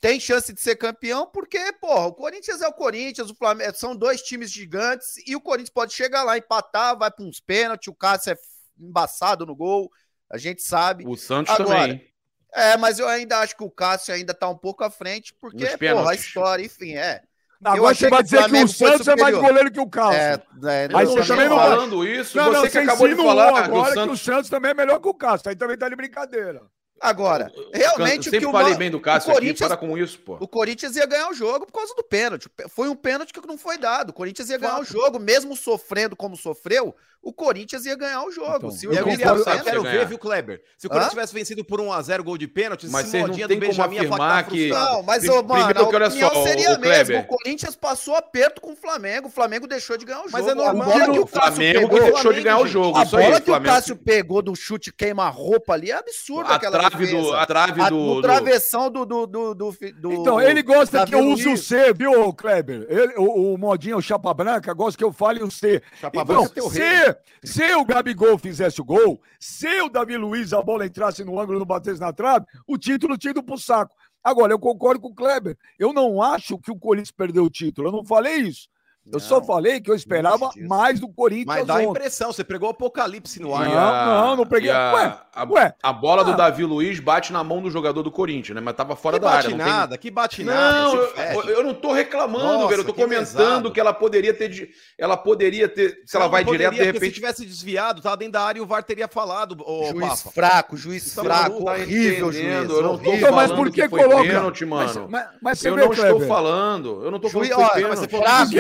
[0.01, 3.97] Tem chance de ser campeão porque, porra, o Corinthians é o Corinthians, o Flamengo são
[3.97, 7.95] dois times gigantes e o Corinthians pode chegar lá, empatar, vai para uns pênaltis, o
[7.95, 8.37] Cássio é
[8.79, 9.91] embaçado no gol,
[10.31, 11.05] a gente sabe.
[11.05, 11.91] O Santos Agora, também.
[11.97, 12.09] hein?
[12.55, 15.67] É, mas eu ainda acho que o Cássio ainda tá um pouco à frente, porque,
[15.67, 17.21] porra, a história, enfim, é.
[17.65, 19.81] Agora você vai que o dizer que o Flamengo foi Santos é mais goleiro que
[19.81, 20.21] o Cássio.
[20.21, 22.37] É, é, Mas não você também não falando isso.
[22.37, 24.21] Não, não, você que acabou de falar que o agora que o Santos...
[24.21, 25.49] Santos também é melhor que o Cássio.
[25.49, 26.63] Aí também tá de brincadeira.
[27.01, 29.97] Agora, realmente Eu o que sempre o falei bem do Cássio aqui, Corinthians- para com
[29.97, 30.37] isso, pô.
[30.41, 32.49] O Corinthians ia ganhar o jogo por causa do pênalti.
[32.69, 34.11] Foi um pênalti que não foi dado.
[34.11, 38.31] O Corinthians ia ganhar o jogo, mesmo sofrendo como sofreu, o Corinthians ia ganhar o
[38.31, 38.57] jogo.
[38.57, 40.63] Então, Se Eu, o Eu queria, concordo- eu quero você ver, viu, Kleber?
[40.79, 40.91] Se o Hã?
[40.91, 43.67] Corinthians tivesse vencido por 1x0 gol de pênalti, Mas esse vocês não modinha tem do
[43.67, 44.69] como Benjamin ia afirmar que-.
[44.69, 46.79] Não, mas, ô, mano, primeiro a que, olha só, seria o a.
[46.79, 47.21] Kleber.
[47.21, 49.27] O Corinthians passou aperto com o Flamengo.
[49.29, 50.33] O Flamengo deixou de ganhar o jogo.
[50.33, 52.67] Mas é normal, A bola que o o Cássio Flamengo pegou, deixou de ganhar o
[52.69, 52.99] jogo.
[52.99, 57.07] a bola que o Cássio pegou do chute queima-roupa ali é absurdo A aquela trave
[57.07, 57.33] do...
[57.33, 58.23] A trave A- do...
[58.23, 61.57] travessão do, do, do, do, do- Então, ele gosta que eu use o.
[61.57, 62.87] C, viu, Kleber?
[62.89, 65.83] Ele- o, o modinho, o Chapa Branca, gosta que eu fale o C.
[66.01, 70.17] Chapa Então, Branca é teu se, se o Gabigol fizesse o gol, se o Davi
[70.17, 73.43] Luiz, a bola entrasse no ângulo e não batesse na trave, o título tinha ido
[73.43, 73.95] pro saco.
[74.23, 75.57] Agora, eu concordo com o Kleber.
[75.79, 77.89] Eu não acho que o Corinthians perdeu o título.
[77.89, 78.69] Eu não falei isso.
[79.13, 82.45] Eu só Não, falei que eu esperava mais do Corinthians Mas dá a impressão, você
[82.45, 83.69] pregou o apocalipse no Não, ar.
[83.69, 84.71] E a- não, não peguei.
[84.71, 85.75] e A, Ué, a, ué.
[85.83, 86.37] a bola do Ah.
[86.37, 88.61] Davi Luiz bate na mão do jogador do Corinthians, né?
[88.61, 89.51] Mas tava fora Que da área.
[89.51, 90.83] Não tem- nada, que bate nada.
[90.83, 92.81] Não, eu, eu não tô reclamando, Nossa, velho.
[92.83, 93.73] Eu tô que comentando pesado.
[93.73, 94.49] que ela poderia ter.
[94.49, 94.69] de-
[94.99, 96.03] Ela poderia ter.
[96.05, 97.09] Se ela Não, vai não direto, de poderia, repente.
[97.11, 100.31] Se tivesse desviado, tava dentro da área e o VAR teria falado, ô Juiz Papa.
[100.35, 102.45] fraco, juiz Tá fraco, maluco, horrível, juiz.
[102.71, 103.13] eu não tô.
[103.15, 104.23] Então, mas falando por que que coloca?
[104.23, 105.09] pênalti, Mas, mano.
[105.11, 107.03] mas, mas Eu não estou falando.
[107.05, 108.51] Eu não tô falando Juiz- que foi mas Fraco,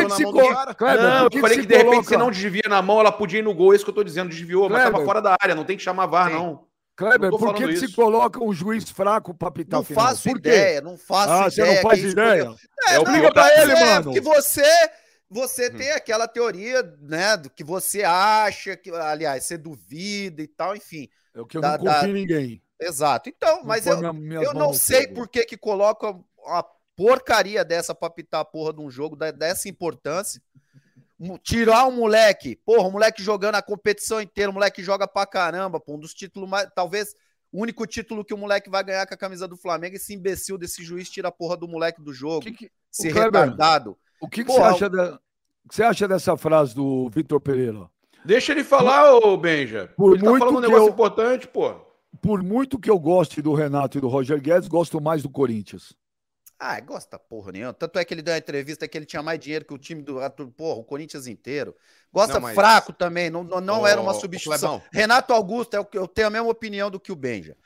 [0.40, 0.74] coloca?
[0.74, 3.12] Kleber, Não, eu que falei que de repente coloca- se não desvia na mão, ela
[3.12, 3.72] podia ir no gol.
[3.72, 4.92] É isso que eu tô dizendo, desviou, mas Kleber.
[4.92, 6.36] tava fora da área, não tem que chamar VAR, Sim.
[6.36, 6.68] não.
[6.96, 10.04] Kleber, Não por que, que se coloca um juiz fraco pra pitar Não o final?
[10.06, 11.74] faço ideia, não faço Ah, você ideia.
[11.76, 12.54] não faz ideia?
[12.88, 14.04] É pra mas ele, é, mano.
[14.04, 14.90] Porque você,
[15.30, 20.74] você tem aquela teoria, né, do que você acha, que, aliás, você duvida e tal,
[20.74, 21.08] enfim.
[21.34, 22.62] É o que eu Da- não confio da- em ninguém.
[22.80, 23.28] Exato.
[23.28, 26.64] Então, Não mas eu, minha- eu não sei por que que coloca uma
[26.98, 30.42] porcaria dessa pra pitar a porra de um jogo dessa importância.
[31.44, 35.78] Tirar um moleque, porra, um moleque jogando a competição inteira, um moleque joga pra caramba,
[35.78, 37.14] pô, um dos títulos mais, talvez
[37.52, 40.58] o único título que o moleque vai ganhar com a camisa do Flamengo, esse imbecil
[40.58, 43.96] desse juiz tira a porra do moleque do jogo, Que que- o Kleber, retardado.
[44.20, 45.14] O que, que Porra, você, acha da-
[45.64, 47.88] o que você acha dessa frase do Vitor Pereira?
[48.24, 49.92] Deixa ele falar, ô Benja.
[49.96, 51.74] Por ele tá muito falando um que negócio eu- importante, pô.
[52.22, 55.94] Por muito que eu goste do Renato e do Roger Guedes, gosto mais do Corinthians.
[56.60, 57.72] Ah, gosta porra nenhuma.
[57.72, 60.02] Tanto é que ele deu uma entrevista que ele tinha mais dinheiro que o time
[60.02, 60.18] do.
[60.56, 61.74] Porra, o Corinthians inteiro.
[62.12, 64.82] Gosta Não, mas- fraco também, não, não, não Ô, era uma substituição.
[64.92, 67.56] Renato Augusto, é o que eu tenho a mesma opinião do que o Benja.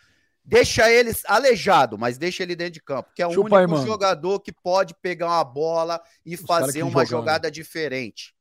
[0.44, 3.78] Deixa ele aleijado, mas deixa ele dentro de campo, que é o Chupa aí, único
[3.78, 3.86] mano.
[3.86, 8.34] jogador que pode pegar uma bola e Os fazer uma jogada diferente.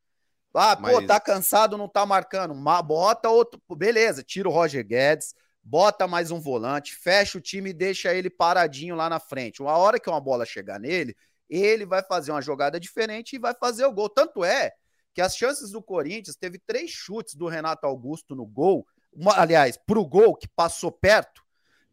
[0.53, 2.53] Ah, pô, Mas- tá cansado, não tá marcando.
[2.53, 3.61] Ma- Bota outro.
[3.73, 8.29] Beleza, tira o Roger Guedes, bota mais um volante, fecha o time e deixa ele
[8.29, 9.61] paradinho lá na frente.
[9.61, 11.15] Uma hora que uma bola chegar nele,
[11.49, 14.09] ele vai fazer uma jogada diferente e vai fazer o gol.
[14.09, 14.71] Tanto é
[15.13, 19.77] que as chances do Corinthians teve três chutes do Renato Augusto no gol, uma- aliás,
[19.77, 21.41] pro gol que passou perto,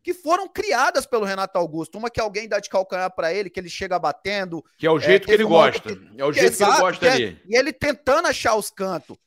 [0.02, 1.98] que foram criadas pelo Renato Augusto.
[1.98, 4.98] Uma que alguém dá de calcanhar pra ele, que ele chega batendo, Que é o
[5.00, 5.80] jeito que teve ele gosta.
[5.96, 7.42] que- É o jeito que ele Exato, gosta que é- ali.
[7.46, 9.18] E ele tentando achar os cantos.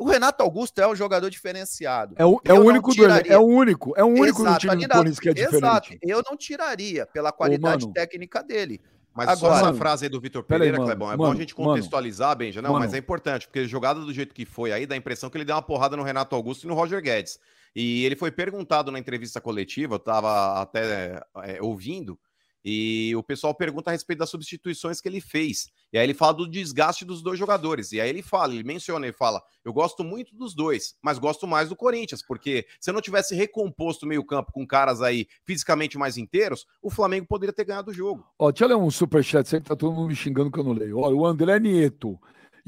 [0.00, 2.14] O Renato Augusto é um jogador diferenciado.
[2.16, 3.04] É o, é o único do.
[3.04, 3.92] É o único.
[3.94, 5.56] É o único Exato, do time do Corinthians que é diferente.
[5.56, 5.88] Exato.
[6.00, 7.92] Eu não tiraria pela qualidade mano.
[7.92, 8.80] técnica dele.
[9.14, 11.32] Mas só Agora- essa frase aí do Vitor aí, Pereira, mano, Clebão, é mano, bom
[11.32, 12.62] a gente contextualizar, Benja.
[12.62, 12.84] Não, mano.
[12.84, 15.44] mas é importante, porque jogada do jeito que foi aí, dá a impressão que ele
[15.44, 17.38] deu uma porrada no Renato Augusto e no Roger Guedes.
[17.76, 22.18] E ele foi perguntado na entrevista coletiva, eu tava até é, ouvindo,
[22.64, 25.68] E o pessoal pergunta a respeito das substituições que ele fez.
[25.92, 27.92] E aí ele fala do desgaste dos dois jogadores.
[27.92, 31.46] E aí ele fala, ele menciona, ele fala: Eu gosto muito dos dois, mas gosto
[31.46, 35.98] mais do Corinthians, porque se eu não tivesse recomposto o meio-campo com caras aí fisicamente
[35.98, 38.26] mais inteiros, o Flamengo poderia ter ganhado o jogo.
[38.38, 40.72] Ó, deixa eu ler um superchat, sempre tá todo mundo me xingando que eu não
[40.72, 40.98] leio.
[40.98, 42.18] Olha, o André Nieto.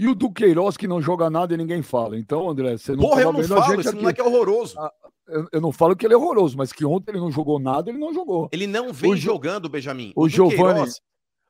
[0.02, 2.18] E o Duqueiroz que não joga nada e ninguém fala.
[2.18, 3.98] Então, André, você não Porra, eu não falo, esse aqui.
[4.00, 4.78] moleque é horroroso.
[4.78, 4.92] Ah,
[5.28, 7.88] Eu, eu não falo que ele é horroroso, mas que ontem ele não jogou nada,
[7.88, 8.48] ele não jogou.
[8.52, 10.12] Ele não vem O Jo- jogando, Benjamin.
[10.16, 11.00] o Duqueiroz-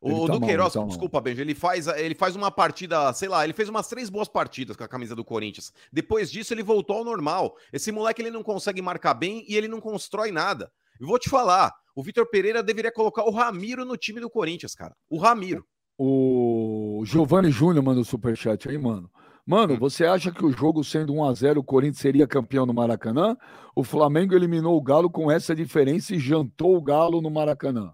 [0.05, 3.45] Ele O tá Duqueiroz, tá desculpa, Benja, ele faz, ele faz uma partida, sei lá,
[3.45, 5.73] ele fez umas três boas partidas com a camisa do Corinthians.
[5.93, 7.55] Depois disso, ele voltou ao normal.
[7.73, 10.71] Esse moleque, ele não consegue marcar bem e ele não constrói nada.
[11.01, 14.75] E vou te falar, o Vitor Pereira deveria colocar o Ramiro no time do Corinthians,
[14.75, 14.95] cara.
[15.09, 15.65] O Ramiro.
[15.99, 19.11] O Giovanni Júnior manda o superchat aí, mano.
[19.45, 23.37] Mano, você acha que o jogo sendo 1x0 o Corinthians seria campeão no Maracanã?
[23.75, 27.93] O Flamengo eliminou o Galo com essa diferença e jantou o Galo no Maracanã.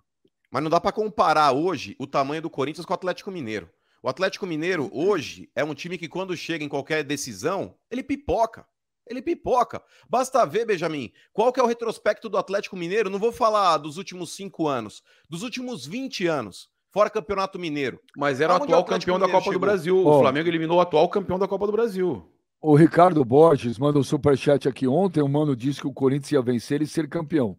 [0.50, 3.70] Mas não dá pra comparar hoje o tamanho do Corinthians com o Atlético Mineiro.
[4.02, 8.66] O Atlético Mineiro hoje é um time que quando chega em qualquer decisão, ele pipoca.
[9.06, 9.82] Ele pipoca.
[10.08, 13.08] Basta ver, Benjamin, qual que é o retrospecto do Atlético Mineiro.
[13.08, 18.00] Não vou falar dos últimos cinco anos, dos últimos 20 anos, fora Campeonato Mineiro.
[18.16, 19.60] Mas era o atual o Atlético campeão da Mineiro Copa do chegou?
[19.60, 20.06] Brasil.
[20.06, 20.16] Ó.
[20.16, 22.26] O Flamengo eliminou o atual campeão da Copa do Brasil.
[22.60, 25.22] O Ricardo Borges manda um superchat aqui ontem.
[25.22, 27.56] O mano disse que o Corinthians ia vencer e ser campeão.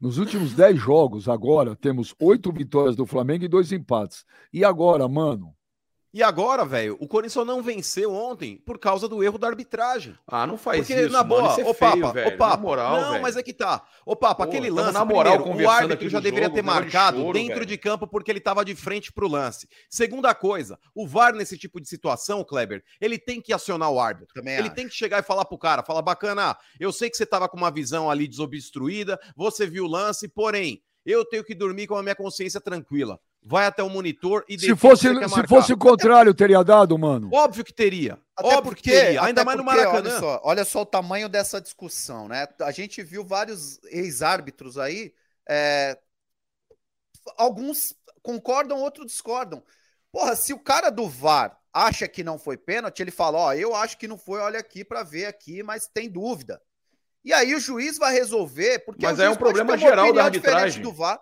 [0.00, 4.24] Nos últimos 10 jogos, agora, temos oito vitórias do Flamengo e dois empates.
[4.52, 5.54] E agora, mano?
[6.12, 10.16] E agora, velho, o Corinthians só não venceu ontem por causa do erro da arbitragem.
[10.26, 11.42] Ah, não faz Porque, isso, na mano.
[11.42, 12.34] boa, Isso é ô feio, Papa, velho.
[12.34, 13.22] ô Papa, Na moral, não, velho.
[13.22, 13.86] mas é que tá.
[14.04, 16.80] Ô Papa, Pô, aquele lance, na moral primeiro, o árbitro já deveria jogo, ter negócio
[16.80, 17.66] de marcado choro, dentro velho.
[17.66, 19.68] de campo porque ele tava de frente pro lance.
[19.88, 24.34] Segunda coisa, o VAR nesse tipo de situação, Kleber, ele tem que acionar o árbitro.
[24.34, 24.74] Também Ele acho.
[24.74, 27.56] tem que chegar e falar pro cara, fala, bacana, eu sei que você tava com
[27.56, 32.02] uma visão ali desobstruída, você viu o lance, porém, eu tenho que dormir com a
[32.02, 33.20] minha consciência tranquila.
[33.42, 37.30] Vai até o monitor e Se fosse, se fosse o contrário, teria dado, mano.
[37.32, 38.18] Óbvio que teria.
[38.36, 39.22] Até Óbvio porque, que teria.
[39.22, 40.10] Ainda até mais no porque, Maracanã.
[40.10, 42.46] Olha só, olha só o tamanho dessa discussão, né?
[42.60, 45.14] A gente viu vários ex-árbitros aí,
[45.48, 45.98] é,
[47.36, 49.62] alguns concordam, outros discordam.
[50.12, 53.74] Porra, se o cara do VAR acha que não foi pênalti, ele fala, ó, eu
[53.74, 56.60] acho que não foi, olha aqui pra ver aqui, mas tem dúvida.
[57.24, 60.82] E aí o juiz vai resolver, porque Mas é um problema geral da arbitragem.
[60.82, 61.20] do VAR.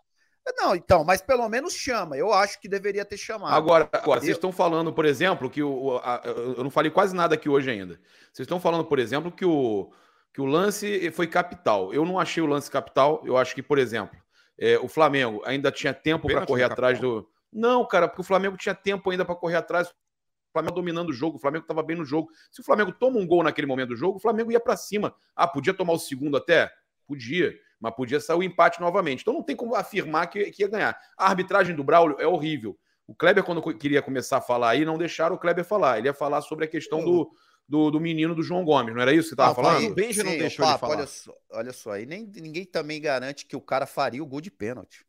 [0.56, 2.16] Não, então, mas pelo menos chama.
[2.16, 3.54] Eu acho que deveria ter chamado.
[3.54, 7.14] Agora, agora vocês Eu- estão falando, por exemplo, que o, a- eu não falei quase
[7.14, 7.94] nada aqui hoje ainda.
[8.32, 9.92] Vocês estão falando, por exemplo, que o,
[10.32, 11.92] que o lance foi capital.
[11.92, 13.22] Eu não achei o lance capital.
[13.24, 14.16] Eu acho que, por exemplo,
[14.58, 17.28] é, o Flamengo ainda tinha tempo para correr atrás do.
[17.52, 19.88] Não, cara, porque o Flamengo tinha tempo ainda para correr atrás.
[19.88, 22.30] O Flamengo dominando o jogo, o Flamengo estava bem no jogo.
[22.50, 25.14] Se o Flamengo toma um gol naquele momento do jogo, o Flamengo ia para cima.
[25.36, 26.70] Ah, podia tomar o segundo até?
[27.06, 29.20] Podia, mas podia sair o empate novamente.
[29.22, 30.98] Então não tem como afirmar que, que ia ganhar.
[31.16, 32.78] A arbitragem do Braulio é horrível.
[33.06, 35.98] O Kleber, quando queria começar a falar aí, não deixaram o Kleber falar.
[35.98, 37.30] Ele ia falar sobre a questão do,
[37.66, 39.78] do, do menino do João Gomes, não era isso que você estava falando?
[39.78, 40.96] aí- o Benja não deixou Papo, falar.
[40.96, 44.40] Olha só, olha só, aí nem, ninguém também garante que o cara faria o gol
[44.40, 45.06] de pênalti.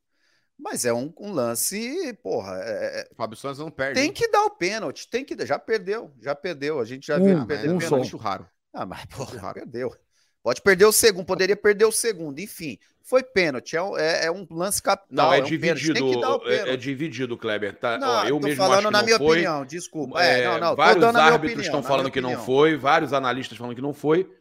[0.62, 3.94] Mas é um, um lance, porra, é- é- Fábio Santos não perde.
[3.96, 4.14] tem hein?
[4.14, 5.46] que dar o pênalti, tem que dar.
[5.46, 6.80] Já perdeu, já perdeu.
[6.82, 8.14] A gente já Um, viu um pênalti.
[8.16, 8.48] é raro.
[8.74, 9.96] Ah, mas porra, perdeu.
[10.42, 12.40] Pode perder o segundo, poderia perder o segundo.
[12.40, 15.10] Enfim, foi pênalti, é um, é- é um lance capital.
[15.28, 15.94] Não, é, um pênalti, dividido.
[15.94, 16.04] Tem
[16.52, 16.80] é- é, pênalti.
[16.82, 17.76] dividido, Kleber.
[17.78, 17.98] Tá?
[17.98, 19.28] Não, Ó, eu mesmo acho falando que na não minha foi.
[19.28, 20.24] opinião, desculpa.
[20.24, 23.58] É, É, não, não, vários a árbitros opinião, estão falando que não foi, vários analistas
[23.58, 24.32] falando que não foi,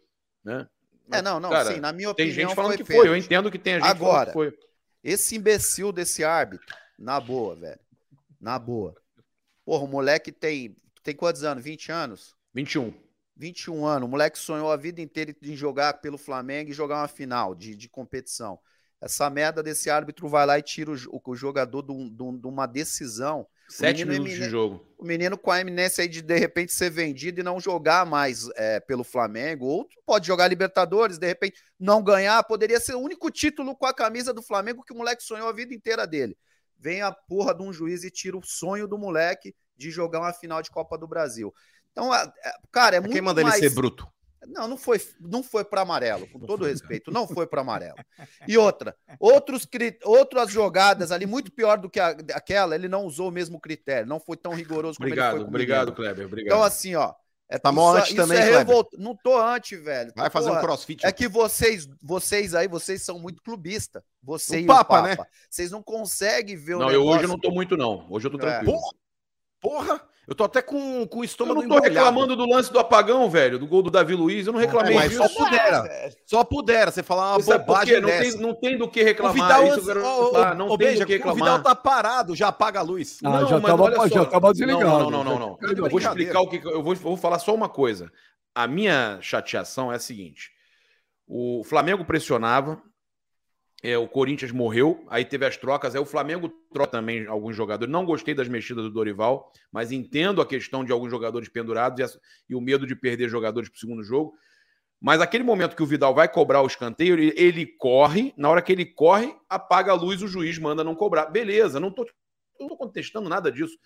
[0.45, 0.69] né?
[1.11, 2.97] É, não, não, Cara, sim, na minha Tem opinião gente falando foi que foi.
[2.99, 3.25] Eu pênalti.
[3.25, 4.59] entendo que tem gente falando Agora, que foi.
[5.03, 7.81] Esse imbecil desse árbitro, na boa, velho.
[8.41, 8.95] Na boa.
[9.65, 10.77] Porra, o moleque tem.
[11.03, 11.65] Tem quantos anos?
[11.65, 12.37] 20 anos?
[12.53, 12.93] 21.
[13.39, 14.07] 21 anos.
[14.07, 17.75] O moleque sonhou a vida inteira em jogar pelo Flamengo e jogar uma final de,
[17.77, 18.59] de competição.
[19.01, 22.67] Essa merda desse árbitro vai lá e tira o, o jogador de, um- um- uma
[22.67, 23.47] decisão.
[23.69, 24.85] Sete minutos de jogo.
[24.99, 28.49] O menino com a eminência aí de de repente ser vendido e não jogar mais
[28.57, 29.67] é, pelo Flamengo.
[29.67, 32.43] Ou pode jogar Libertadores, de repente não ganhar.
[32.45, 35.53] Poderia ser o único título com a camisa do Flamengo que o moleque sonhou a
[35.53, 36.37] vida inteira dele.
[36.77, 40.33] Vem a porra de um juiz e tira o sonho do moleque de jogar uma
[40.33, 41.53] final de Copa do Brasil.
[41.99, 42.33] Então, é,
[42.71, 43.61] cara, é muito Quem manda ele mais...
[43.61, 44.07] ser bruto?
[44.47, 47.97] Não, não foi, não foi para amarelo, com todo respeito, não foi para amarelo.
[48.47, 49.67] E outra, outros,
[50.05, 54.09] outras jogadas ali, muito pior do que a- aquela, ele não usou o mesmo critério,
[54.09, 55.93] não foi tão rigoroso como Obrigado, ele foi obrigado.
[55.93, 56.27] Kleber.
[56.27, 56.55] Obrigado.
[56.55, 57.13] Então, assim, ó.
[57.51, 60.13] É, Tá anti isso também, é revolta- Não tô anti, velho.
[60.15, 61.05] Vai fazer um Porra, crossfit.
[61.05, 64.05] É que vocês, vocês aí, vocês são muito clubista.
[64.23, 65.17] Você O e Papa, o né?
[65.17, 65.31] Papa.
[65.49, 68.07] Vocês não conseguem ver o não, eu hoje não tô muito, não.
[68.11, 68.41] Hoje eu tô É.
[68.41, 68.79] tranquilo.
[69.61, 70.07] Porra!
[70.29, 73.31] Eu tô até com, com o Eu estômago não tô reclamando do lance do apagão,
[73.31, 74.47] velho, do gol do Davi Luiz.
[74.47, 75.27] Eu não reclamei mas disso.
[75.27, 76.11] só pudera.
[76.27, 77.99] Só pudera você falar uma Você por bobagem?
[77.99, 78.33] Não dessa.
[78.33, 79.33] tem, não tem do que O reclamar.
[79.33, 81.37] Vidal, Isso eu ô, falar, não tem Benja, do que o reclamar.
[81.37, 83.19] Vidal tá parado, já apaga a luz.
[83.25, 84.85] Ah, já mas tava- olha já tava desligado.
[84.85, 85.39] Não, não, não, não.
[85.39, 85.59] não.
[85.63, 86.57] Eu vou explicar o que.
[86.57, 88.13] Eu vou, eu vou falar só uma coisa.
[88.55, 90.51] A minha chateação é a seguinte:
[91.27, 92.79] o Flamengo pressionava,
[93.83, 97.93] é, o Corinthians morreu, aí teve as trocas, aí o Flamengo troca também alguns jogadores.
[97.93, 102.03] Não gostei das mexidas do Dorival, mas entendo a questão de alguns jogadores pendurados e,
[102.03, 104.35] a- e o medo de perder jogadores para o segundo jogo.
[105.01, 108.61] Mas aquele momento que o Vidal vai cobrar o escanteio, ele, ele corre, na hora
[108.61, 111.27] que ele corre, apaga a luz, o juiz manda não cobrar.
[111.27, 112.05] Beleza, não tô
[112.77, 113.79] contestando nada disso.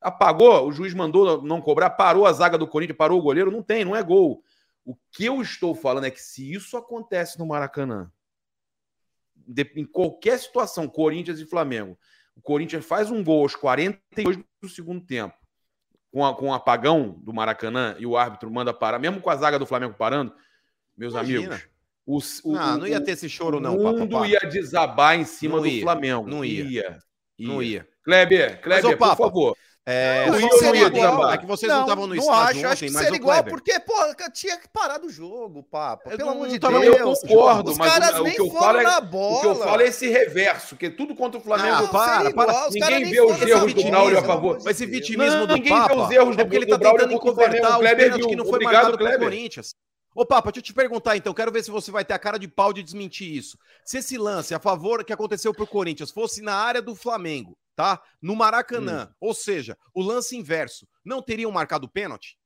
[0.00, 3.62] Apagou, o juiz mandou não cobrar, parou a zaga do Corinthians, parou o goleiro, não
[3.62, 4.42] tem, não é gol.
[4.84, 8.10] O que eu estou falando é que se isso acontece no Maracanã,
[9.46, 11.98] de- em qualquer situação, Corinthians e Flamengo,
[12.36, 15.34] o Corinthians faz um gol aos 42 do segundo tempo,
[16.10, 19.36] com, a- com o apagão do Maracanã e o árbitro manda parar, mesmo com a
[19.36, 20.34] zaga do Flamengo parando,
[20.96, 21.54] meus Imagina.
[21.56, 21.68] amigos,
[22.44, 25.56] o, o- Não, não ia ter esse choro, não, o mundo ia desabar em cima
[25.56, 26.28] Não do ia, Flamengo.
[26.28, 26.98] não ia.
[27.38, 27.88] Não ia.
[28.04, 29.56] Kleber, Kleber, ô, Papa, por favor.
[29.84, 31.34] É, Não, só uma não ia coisa, desabar.
[31.34, 33.42] É que vocês não estavam no não estádio acho, acho ontem, que mas seria igual,
[33.50, 33.94] porque, pô,
[34.32, 36.08] tinha que parar do jogo, papo.
[36.08, 37.22] Pelo não amor de Deus.
[37.24, 39.02] eu concordo, Os mas caras o, nem o que eu foram falo é, na o
[39.02, 39.40] bola.
[39.40, 41.84] que eu falo é esse reverso, que tudo contra o Flamengo.
[41.84, 42.52] Ah, para, para.
[42.52, 44.58] igual, Ninguém vê os erros do bola, Braulio a pelo favor.
[44.64, 47.20] Mas esse vitimismo do ninguém vê Papa os erros é porque do- tá Braulio tentando
[47.20, 47.66] contra o Flamengo.
[47.74, 48.28] O Kleber viu.
[48.28, 49.18] que não foi Obrigado, marcado Kleber.
[49.20, 49.74] Corinthians.
[50.14, 52.38] Ô, Papa, deixa eu te perguntar então, quero ver se você vai ter a cara
[52.38, 53.56] de pau de desmentir isso.
[53.84, 58.00] Se esse lance a favor que aconteceu pro Corinthians fosse na área do Flamengo, tá?
[58.20, 59.14] No Maracanã, Hum.
[59.20, 62.36] ou seja, o lance inverso, não teriam marcado pênalti?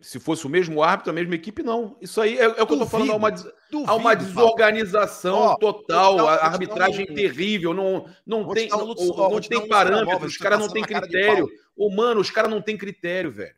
[0.00, 1.98] Se fosse o mesmo árbitro, a mesma equipe, não.
[2.00, 3.12] Isso aí é, é o que eu tô falando.
[3.12, 3.52] Há uma, Duvido,
[3.90, 9.40] há uma desorganização Ó, total, a arbitragem um- terrível, não, não tem, não, não dar
[9.48, 11.46] tem parâmetros, os caras não têm critério.
[11.76, 13.54] Ô, mano, os caras não têm critério, velho.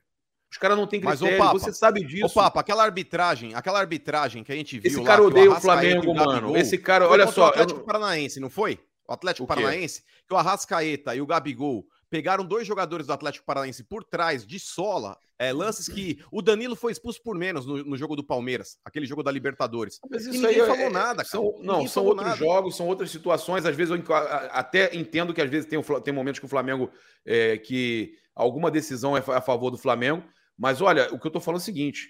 [0.50, 2.26] Os caras não têm Mas, critério, Papa, você sabe disso.
[2.26, 5.50] Ô, Papa, aquela arbitragem, aquela arbitragem que a gente viu Esse lá, cara que odeia
[5.52, 6.56] o Flamengo, mano.
[6.56, 7.42] Esse cara, olha só.
[7.42, 8.80] O eu Atlético não- Paranaense, não foi?
[9.06, 9.46] O Atlético O?
[9.46, 14.46] Paranaense, que o Arrascaeta e o Gabigol pegaram dois jogadores do Atlético Paranaense por trás,
[14.46, 18.24] de sola, é, lances que o Danilo foi expulso por menos no, no jogo do
[18.24, 19.98] Palmeiras, aquele jogo da Libertadores.
[20.10, 21.28] Mas E isso ninguém aí é- falou é- nada, cara.
[21.28, 22.38] São, não, são outros nada.
[22.38, 23.66] jogos, são outras situações.
[23.66, 24.14] Às vezes eu
[24.50, 26.90] até entendo que às vezes tem, tem momentos que o Flamengo
[27.26, 30.22] é, que alguma decisão é a favor do Flamengo.
[30.58, 32.08] Mas olha, o que eu tô falando é o seguinte: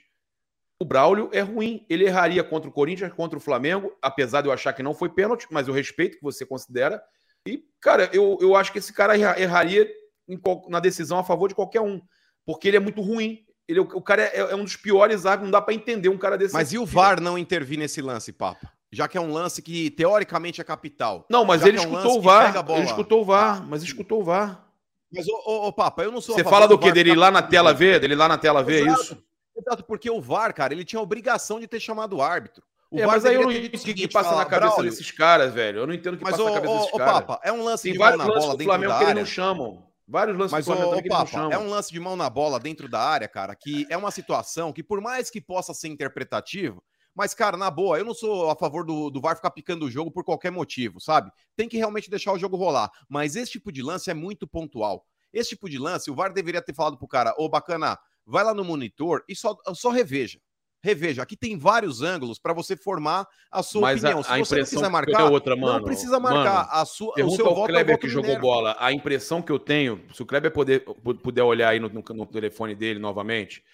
[0.80, 1.84] o Braulio é ruim.
[1.88, 5.08] Ele erraria contra o Corinthians, contra o Flamengo, apesar de eu achar que não foi
[5.08, 7.02] pênalti, mas eu respeito que você considera.
[7.46, 9.88] E, cara, eu, eu acho que esse cara erra- erraria
[10.28, 12.00] em na decisão a favor de qualquer um,
[12.44, 13.44] porque ele é muito ruim.
[13.66, 16.08] Ele, é o o cara é, é um dos piores árbitros, não dá pra entender
[16.08, 16.54] um cara desse.
[16.54, 18.72] Mas e o VAR não intervir nesse lance, Papa?
[18.90, 21.26] Já que é um lance que teoricamente é capital.
[21.28, 22.76] Não, mas ele é um escutou lance o que pega a VAR.
[22.78, 24.67] Ele escutou o VAR, mas escutou o VAR.
[25.12, 26.92] Mas, ô, ô, ô, Papa, eu não sou Você fala do VAR quê?
[26.92, 27.98] Dele ir ficar lá na tela ver?
[28.00, 29.02] Dele lá na tela ver, é Exato.
[29.02, 29.24] isso?
[29.56, 32.62] Exato, porque o VAR, cara, ele tinha a obrigação de ter chamado o árbitro.
[32.90, 34.90] O É, mas aí eu não entendo o que, que passa falar, na cabeça Braulio,
[34.90, 35.80] desses caras, velho.
[35.80, 37.12] Eu não entendo o que Mas, passa ô, na cabeça ô, desses ô, caras.
[37.20, 38.98] Papa, é um lance Tem de mão vários na lances bola do dentro Flamengo da
[38.98, 39.20] que ele área.
[39.22, 39.88] não chamam.
[40.06, 41.52] Vários lances Mas, do Flamengo ô, que ele não Papa, chamam.
[41.52, 44.72] é um lance de mão na bola dentro da área, cara, que é uma situação
[44.72, 46.82] que, por mais que possa ser interpretativo,
[47.18, 49.90] mas, cara, na boa, eu não sou a favor do, do VAR ficar picando o
[49.90, 51.30] jogo por qualquer motivo, sabe?
[51.56, 52.88] Tem que realmente deixar o jogo rolar.
[53.08, 55.04] Mas esse tipo de lance é muito pontual.
[55.32, 58.54] Esse tipo de lance, o VAR deveria ter falado pro cara, ô, bacana, vai lá
[58.54, 60.38] no monitor e só, só reveja.
[60.80, 64.20] Reveja, aqui tem vários ângulos para você formar a sua Mas opinião.
[64.20, 65.78] a, Se a você que marcar, é outra, mano.
[65.80, 66.66] não precisa marcar.
[66.66, 68.76] Mano, a sua, o seu voto é o Kleber que jogou bola.
[68.78, 70.84] A impressão que eu tenho, se o Kleber poder,
[71.20, 73.64] puder olhar aí no, no- no telefone dele novamente,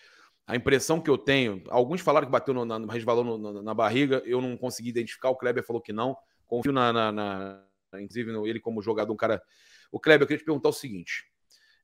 [0.47, 3.73] a impressão que eu tenho, alguns falaram que bateu no, na, resvalou no- no- na
[3.75, 6.17] barriga, eu não consegui identificar, o Kleber falou que não.
[6.47, 9.43] Confio na, na, na- inclusive ele como jogador, um cara.
[9.91, 11.25] O Kleber, eu queria te perguntar o seguinte: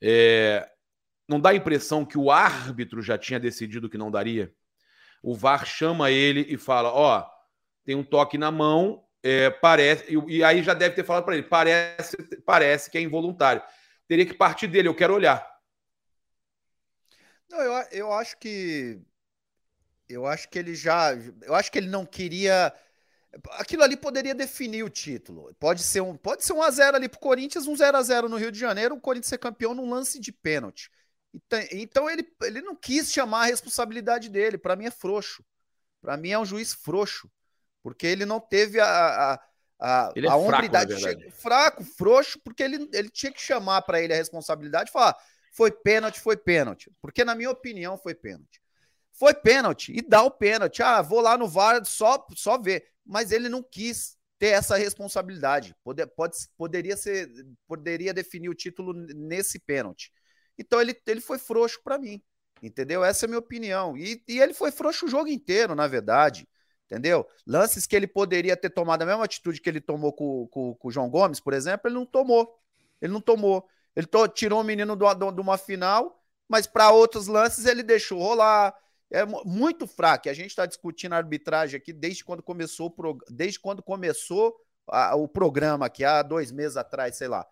[0.02, 0.68] é,
[1.28, 4.52] não dá a impressão que o árbitro já tinha decidido que não daria?
[5.22, 7.26] O VAR chama ele e fala: ó,
[7.84, 11.34] tem um toque na mão, é, parece, e, e aí já deve ter falado para
[11.36, 13.62] ele: parece, parece que é involuntário.
[14.06, 15.49] Teria que partir dele, eu quero olhar.
[17.50, 19.00] Não, eu, eu acho que.
[20.08, 21.12] Eu acho que ele já.
[21.42, 22.72] Eu acho que ele não queria.
[23.52, 25.54] Aquilo ali poderia definir o título.
[25.58, 28.28] Pode ser um, pode ser um a 0 ali pro Corinthians, um 0 a 0
[28.28, 30.90] no Rio de Janeiro, o Corinthians ser campeão num lance de pênalti.
[31.72, 34.58] Então, ele, ele não quis chamar a responsabilidade dele.
[34.58, 35.44] Para mim é frouxo.
[36.00, 37.30] Para mim é um juiz frouxo,
[37.82, 39.40] porque ele não teve a, a,
[39.78, 44.00] a, Ele é a fraco, hombridade fraco, frouxo, porque ele, ele tinha que chamar para
[44.00, 45.16] ele a responsabilidade e falar:
[45.50, 46.90] foi pênalti, foi pênalti.
[47.00, 48.60] Porque, na minha opinião, foi pênalti.
[49.12, 50.82] Foi pênalti e dá o pênalti.
[50.82, 52.86] Ah, vou lá no VAR só, só ver.
[53.04, 55.76] Mas ele não quis ter essa responsabilidade.
[55.84, 57.28] Pode, pode, poderia ser,
[57.66, 60.10] poderia definir o título nesse pênalti.
[60.56, 62.22] Então ele, ele foi frouxo para mim.
[62.62, 63.04] Entendeu?
[63.04, 63.96] Essa é a minha opinião.
[63.96, 66.48] E, e ele foi frouxo o jogo inteiro, na verdade.
[66.86, 67.26] Entendeu?
[67.46, 70.88] Lances que ele poderia ter tomado a mesma atitude que ele tomou com, com, com
[70.88, 72.58] o João Gomes, por exemplo, ele não tomou.
[73.00, 73.68] Ele não tomou.
[73.94, 78.74] Ele tirou o menino de uma final, mas para outros lances ele deixou rolar.
[79.10, 80.28] É muito fraco.
[80.28, 84.56] A gente está discutindo a arbitragem aqui desde quando começou o, pro, desde quando começou
[84.88, 87.46] a, o programa aqui, há dois meses atrás, sei lá.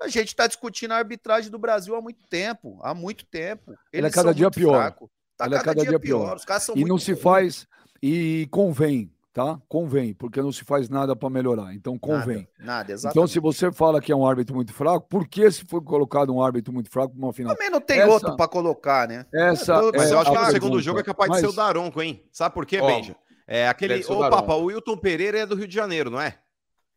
[0.00, 2.78] A gente está discutindo a arbitragem do Brasil há muito tempo.
[2.82, 3.70] Há muito tempo.
[3.70, 4.94] Eles Ele é cada dia pior.
[5.36, 6.38] Tá Ele é cada, dia, dia pior.
[6.38, 6.76] pior.
[6.76, 7.66] e não se faz.
[8.02, 9.60] E convém, tá?
[9.68, 11.74] Convém, porque não se faz nada para melhorar.
[11.74, 12.48] Então convém.
[12.56, 13.18] Nada, nada, exatamente.
[13.18, 16.32] Então, se você fala que é um árbitro muito fraco, por que se foi colocado
[16.32, 17.52] um árbitro muito fraco numa final?
[17.54, 19.26] Também não tem essa, outro para colocar, né?
[19.34, 21.40] Essa é, mas eu acho que no segundo jogo é capaz Mas...
[21.40, 22.22] de ser o Daronco, hein?
[22.30, 23.16] Sabe por quê, oh, Benja?
[23.46, 24.02] É aquele.
[24.06, 26.38] Ô, Papa, o Wilton Pereira é do Rio de Janeiro, não é?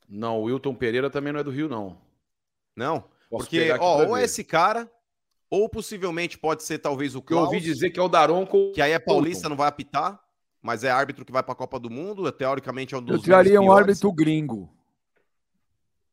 [0.07, 1.97] Não, o Wilton Pereira também não é do Rio, não.
[2.75, 3.03] Não?
[3.29, 4.89] Posso Porque, ó, ou é esse cara,
[5.49, 7.45] ou possivelmente pode ser talvez o Klaus.
[7.45, 8.71] Eu ouvi dizer que é o Daronco.
[8.73, 10.26] Que aí é paulista, não vai apitar
[10.67, 13.21] mas é árbitro que vai para a Copa do Mundo, teoricamente é um dos Eu
[13.21, 14.69] traria um árbitro gringo.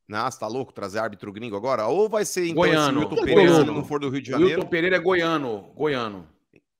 [0.07, 1.88] Nossa, tá louco trazer árbitro gringo agora?
[1.88, 3.00] Ou vai ser então goiano.
[3.00, 4.55] Milton Pereira, se não for do Rio de Janeiro.
[4.55, 6.28] Milton Pereira é goiano, goiano.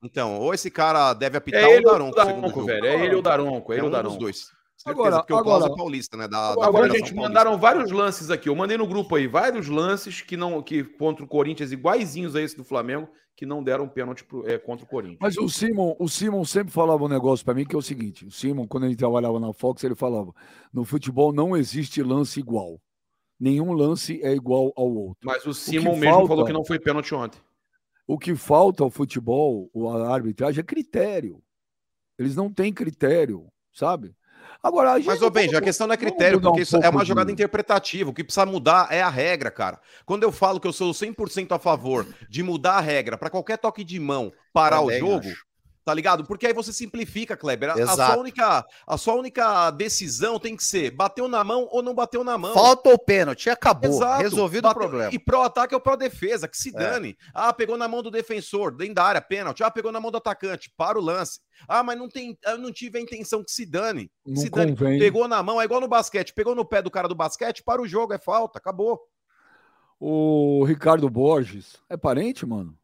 [0.01, 2.87] Então, ou esse cara deve apitar é ou o Daronco, Daronco velho.
[2.87, 4.11] É ele ou o Daronco, é ele é ou Daronco.
[4.11, 4.53] dos dois.
[4.87, 6.29] Certeza, agora, porque o agora, é paulista, né?
[6.29, 8.51] Da, da agora, gente, mandaram vários lances aqui.
[8.51, 12.43] Eu mandei no grupo aí vários lances que não que contra o Corinthians, iguaizinhos a
[12.43, 15.21] esse do Flamengo, que não deram pênalti pro, é, contra o Corinthians.
[15.23, 18.27] Mas o Simon, o Simon sempre falava um negócio para mim que é o seguinte:
[18.27, 20.35] o Simon, quando ele trabalhava na Fox, ele falava:
[20.71, 22.79] no futebol não existe lance igual.
[23.41, 25.21] Nenhum lance é igual ao outro.
[25.25, 27.41] Mas o Simon o mesmo falta, falou que não foi pênalti ontem.
[28.07, 31.43] O que falta ao futebol, a arbitragem, é critério.
[32.19, 34.15] Eles não têm critério, sabe?
[34.65, 37.27] Agora, Mas, ô Benja, a questão não é critério, porque um isso é uma jogada
[37.27, 37.35] de...
[37.35, 38.09] interpretativa.
[38.09, 39.79] O que precisa mudar é a regra, cara.
[40.07, 43.59] Quando eu falo que eu sou 100% a favor de mudar a regra para qualquer
[43.59, 45.45] toque de mão parar Também o jogo, acho.
[45.85, 46.25] Tá ligado?
[46.25, 47.71] Porque aí você simplifica, Kleber.
[47.71, 51.83] A, a, sua única, a sua única decisão tem que ser bateu na mão ou
[51.83, 52.55] não bateu na mão.
[52.55, 53.91] Falta o pênalti, acabou.
[53.91, 54.23] Exato.
[54.23, 55.15] Resolvido bateu, o problema.
[55.15, 56.73] E pro ataque ou pro defesa, que se é.
[56.73, 57.11] dane.
[57.11, 57.31] É.
[57.35, 59.63] Ah, pegou na mão do defensor, dentro da área, pênalti.
[59.63, 61.39] Ah, pegou na mão do atacante, para o lance.
[61.69, 64.11] Ah, mas não tem, eu não tive a intenção que se dane.
[64.25, 64.73] Não se dane.
[64.75, 64.99] Convém.
[64.99, 66.33] Pegou na mão, é igual no basquete.
[66.33, 68.99] Pegou no pé do cara do basquete, para o jogo, é falta, acabou.
[70.01, 72.75] O Ricardo Borges é parente, mano?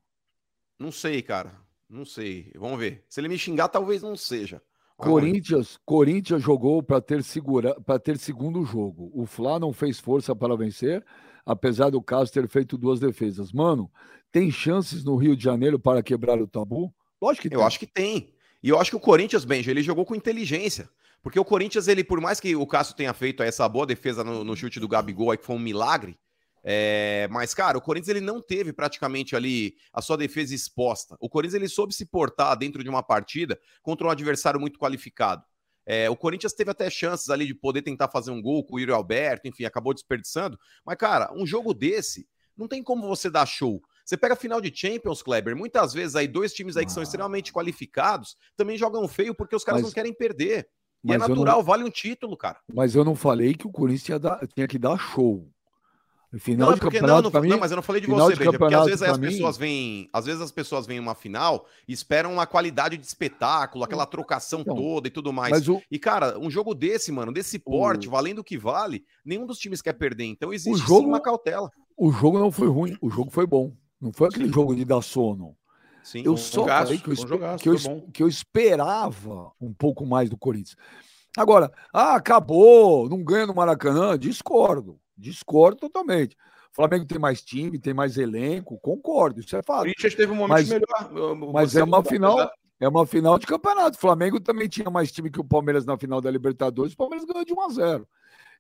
[0.79, 1.53] Não sei, cara.
[1.91, 2.53] Não sei.
[2.55, 3.05] Vamos ver.
[3.09, 4.63] Se ele me xingar, talvez não seja.
[4.97, 9.11] Corinthians, Corinthians jogou para ter segura, para ter segundo jogo.
[9.15, 11.05] O Fla não fez força para vencer,
[11.45, 13.51] apesar do caso ter feito duas defesas.
[13.51, 13.91] Mano,
[14.31, 16.95] tem chances no Rio de Janeiro para quebrar o tabu?
[17.21, 17.59] Lógico que tem.
[17.59, 18.35] Eu acho que tem.
[18.63, 20.89] E eu acho que o Corinthians, Benja, ele jogou com inteligência.
[21.23, 24.45] Porque o Corinthians, ele, por mais que o Cássio tenha feito essa boa defesa no,
[24.45, 26.19] no chute do Gabigol, aí, que foi um milagre,
[26.63, 31.17] é, mas, cara, o Corinthians ele não teve praticamente ali a sua defesa exposta.
[31.21, 35.45] O Corinthians ele soube se portar dentro de uma partida contra um adversário muito qualificado.
[35.87, 38.79] É, o Corinthians teve até chances ali de poder tentar fazer um gol com o
[38.79, 40.59] Yuri Alberto, enfim, acabou desperdiçando.
[40.85, 43.83] Mas, cara, um jogo desse não tem como você dar show.
[44.05, 47.01] Você pega a final de Champions, Kleber, muitas vezes aí dois times aí que são
[47.01, 47.05] ah.
[47.05, 50.69] extremamente qualificados também jogam feio porque os caras mas, não querem perder.
[51.03, 52.61] E é natural, não, vale um título, cara.
[52.73, 55.51] Mas eu não falei que o Corinthians tinha, dar, tinha que dar show.
[56.39, 58.57] Final não, é porque, não, não, mim, não, mas eu não falei de você, Benja,
[58.57, 59.29] porque às vezes as mim...
[59.29, 63.83] pessoas vêm, às vezes as pessoas vêm uma final e esperam uma qualidade de espetáculo,
[63.83, 65.69] aquela trocação então, toda e tudo mais.
[65.69, 65.83] O...
[65.91, 68.13] E cara, um jogo desse, mano, desse porte, o...
[68.13, 71.69] valendo o que vale, nenhum dos times quer perder, então existe o jogo, uma cautela.
[71.97, 73.73] O jogo não foi ruim, o jogo foi bom.
[74.01, 74.53] Não foi aquele sim.
[74.53, 75.57] jogo de dar sono.
[76.05, 80.07] Sim, eu só jogaço, falei que eu, jogaço, que, eu, que eu esperava um pouco
[80.07, 80.77] mais do Corinthians.
[81.37, 84.99] Agora, ah, acabou, não ganha no Maracanã, discordo.
[85.21, 86.37] Discordo totalmente.
[86.73, 89.81] O Flamengo tem mais time, tem mais elenco, concordo, isso é fato.
[89.81, 91.53] O Corinthians teve um momento mas, melhor.
[91.53, 92.51] Mas é uma final,
[92.81, 93.97] é uma final de campeonato.
[93.97, 97.27] O Flamengo também tinha mais time que o Palmeiras na final da Libertadores, o Palmeiras
[97.27, 98.09] ganhou de 1 a 0.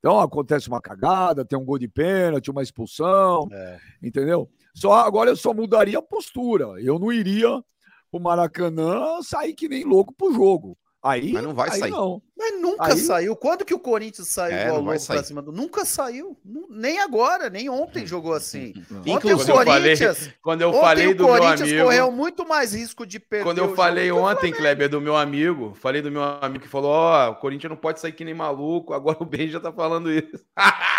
[0.00, 3.78] Então acontece uma cagada, tem um gol de pênalti, uma expulsão, é.
[4.02, 4.50] entendeu?
[4.74, 6.80] Só agora eu só mudaria a postura.
[6.80, 7.62] Eu não iria
[8.10, 10.76] o Maracanã sair que nem louco pro jogo.
[11.02, 11.90] Aí, Mas não vai aí sair.
[11.90, 12.22] Não.
[12.40, 12.98] Mas nunca aí...
[12.98, 13.36] saiu.
[13.36, 15.52] Quando que o Corinthians saiu é, igual louco pra cima do.
[15.52, 16.38] Nunca saiu.
[16.70, 18.72] Nem agora, nem ontem jogou assim.
[19.06, 20.30] Ontem o Corinthians.
[20.42, 21.84] Quando eu falei do meu amigo.
[21.84, 23.44] correu muito mais risco de perder.
[23.44, 27.28] Quando eu falei ontem, Kleber, do meu amigo, falei do meu amigo que falou: Ó,
[27.28, 28.94] oh, o Corinthians não pode sair que nem maluco.
[28.94, 30.44] Agora o Ben já tá falando isso.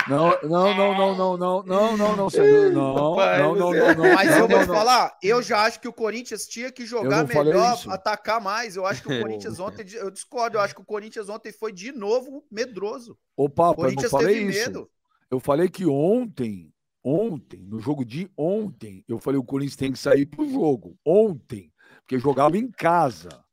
[0.07, 2.71] Não, não, não, não, não, não, não, não, não, senhor.
[2.71, 4.13] Não, não, não, não, não.
[4.13, 8.41] Mas eu vou falar, eu já acho que o Corinthians tinha que jogar melhor, atacar
[8.41, 8.75] mais.
[8.75, 11.71] Eu acho que o Corinthians ontem, eu discordo, eu acho que o Corinthians ontem foi
[11.71, 13.17] de novo medroso.
[13.35, 14.69] Ô, Papo, eu não falei isso.
[14.69, 14.89] Medo.
[15.29, 16.71] Eu falei que ontem
[17.03, 20.97] ontem, no jogo de ontem, eu falei o Corinthians tem que sair pro jogo.
[21.05, 21.71] Ontem,
[22.01, 23.43] porque jogava em casa.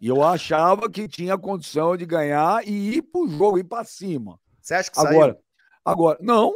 [0.00, 4.38] E eu achava que tinha condição de ganhar e ir pro jogo, ir para cima.
[4.60, 5.44] Você acha que Agora, saiu?
[5.84, 6.52] agora, não,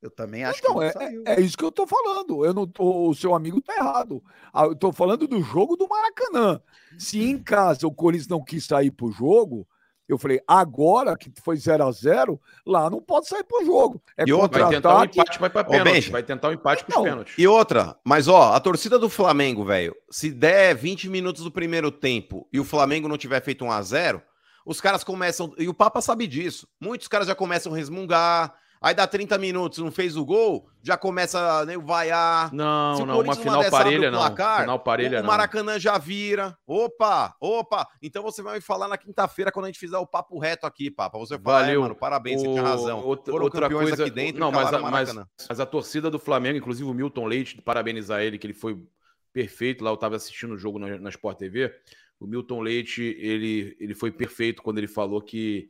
[0.00, 1.22] Eu também acho então, que é, saiu.
[1.26, 2.44] é, é isso que eu tô falando.
[2.44, 4.22] Eu não tô- o seu amigo tá errado.
[4.52, 6.60] Ah, Eu tô falando do jogo do Maracanã.
[6.96, 9.66] Se em casa o Corinthians não quis sair pro jogo,
[10.08, 14.00] eu falei, agora que foi 0 a 0 lá não pode sair pro jogo.
[14.16, 15.92] É E outra, Vai tentar um empate, vai pra Ô, pênalti.
[15.92, 16.12] Benja.
[16.12, 17.02] Vai tentar um empate pros Não.
[17.04, 17.34] pênaltis.
[17.36, 21.90] E outra, mas ó, a torcida do Flamengo, velho, se der 20 minutos do primeiro
[21.90, 24.22] tempo e o Flamengo não tiver feito 1 a 0
[24.64, 25.52] os caras começam.
[25.58, 26.68] E o Papa sabe disso.
[26.80, 28.54] Muitos caras já começam a resmungar.
[28.80, 32.52] Aí dá 30 minutos, não fez o gol, já começa né, o vaiar.
[32.54, 34.18] Não, o não, uma final parelha o não.
[34.20, 35.26] placar, Final parelha o não.
[35.28, 36.56] Maracanã já vira.
[36.66, 37.86] Opa, opa.
[38.00, 40.90] Então você vai me falar na quinta-feira quando a gente fizer o papo reto aqui,
[40.90, 41.18] Papa.
[41.18, 41.80] Você fala, Valeu.
[41.80, 43.04] é, mano, parabéns, você O- tinha razão.
[43.04, 45.12] outra- Foram outra coisa- aqui dentro não, mas a, o mas,
[45.48, 48.80] mas a torcida do Flamengo, inclusive o Milton Leite, parabenizar ele, que ele foi
[49.32, 49.90] perfeito lá.
[49.90, 51.74] Eu estava assistindo o jogo na, na Sport TV.
[52.20, 55.68] O Milton Leite, ele, ele foi perfeito quando ele falou que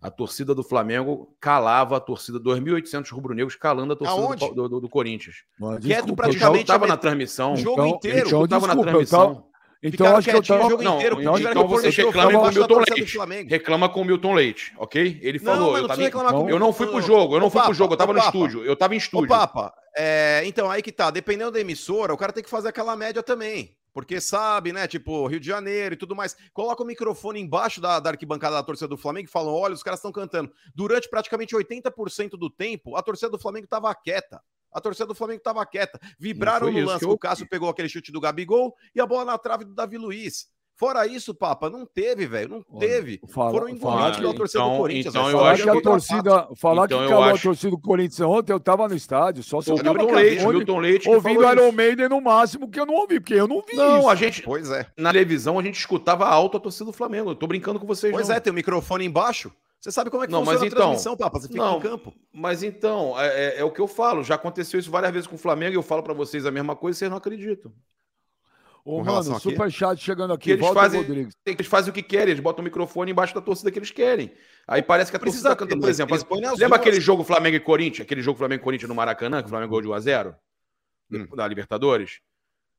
[0.00, 4.80] a torcida do Flamengo calava a torcida, 2.800 rubro-negros calando a torcida do, do- do-
[4.82, 5.36] do Corinthians.
[5.58, 7.54] Mas, Quieto desculpa, praticamente Eu estava na transmissão.
[7.54, 8.26] o jogo Então- inteiro.
[8.28, 9.34] então- eu estava na transmissão.
[9.34, 9.48] tava-
[9.80, 10.66] Então Ficaram acho que eu tava.
[10.66, 13.48] o jogo Não, inteiro, então tiveram que pôr vocês microfone com o Milton Leite.
[13.48, 15.20] Reclama com o Milton Leite, ok?
[15.22, 15.66] Ele Não, falou.
[15.72, 17.02] mas eu, não tava em- reclamar com o eu não fui pro não.
[17.02, 18.36] jogo, eu não Ô, fui pro jogo, eu tava ô, no Papa.
[18.36, 18.64] estúdio.
[18.64, 19.28] Eu tava em Ô, estúdio.
[19.28, 22.96] Papa, é, então aí que tá, dependendo da emissora, o cara tem que fazer aquela
[22.96, 23.76] média também.
[23.98, 24.86] Porque sabe, né?
[24.86, 26.36] Tipo, Rio de Janeiro e tudo mais.
[26.52, 29.82] Coloca o microfone embaixo da, da arquibancada da torcida do Flamengo e falam: olha, os
[29.82, 30.52] caras estão cantando.
[30.72, 34.40] Durante praticamente 80% do tempo, a torcida do Flamengo tava quieta.
[34.72, 35.98] A torcida do Flamengo tava quieta.
[36.16, 39.36] Vibraram no lance eu o Cássio pegou aquele chute do Gabigol e a bola na
[39.36, 40.46] trave do Davi Luiz.
[40.78, 42.64] Fora isso, Papa, não teve, velho.
[42.70, 43.20] Não teve.
[43.28, 45.06] fala- Foram engolidos pela torcida então- do Corinthians.
[45.14, 47.70] então eu Falar acho que a torcida, falar Então que eu calou a acho- torcida
[47.70, 50.56] do Corinthians ontem, eu tava no estádio, só se O eu Milton a Leite, fone,
[50.58, 51.72] Milton Leite que ouvindo Iron isso.
[51.72, 54.08] Maiden no máximo, que eu não ouvi, porque eu não vi Não, isso.
[54.08, 54.86] a gente, Pois é.
[54.96, 57.30] na televisão, a gente escutava alto a torcida do Flamengo.
[57.30, 58.36] Eu tô brincando com vocês, Pois não.
[58.36, 59.50] é, tem o microfone embaixo.
[59.80, 61.40] Você sabe como é que Não, funciona mas a então- transmissão, Papa?
[61.40, 61.78] Você fica não.
[61.78, 62.12] em campo.
[62.32, 63.26] Mas então, é,
[63.56, 64.22] é- é o que eu falo.
[64.24, 66.76] Já aconteceu isso várias vezes com o Flamengo e eu falo pra vocês a mesma
[66.76, 67.72] coisa e vocês não acreditam.
[68.90, 69.40] Ô, mano, aqui?
[69.42, 70.50] superchat chegando aqui.
[70.52, 71.34] Eles Volta, fazem- Rodrigues.
[71.44, 74.32] Eles fazem o que querem, eles botam o microfone embaixo da torcida que eles querem.
[74.66, 76.14] Aí parece que a Precisa torcida tá por exemplo.
[76.16, 76.72] eles Lembra duas.
[76.80, 78.06] aquele jogo Flamengo e Corinthians?
[78.06, 80.34] Aquele jogo Flamengo e Corinthians no Maracanã, que o Flamengo ganhou de 1 a 0
[81.12, 81.26] Hum.
[81.36, 82.20] da Libertadores?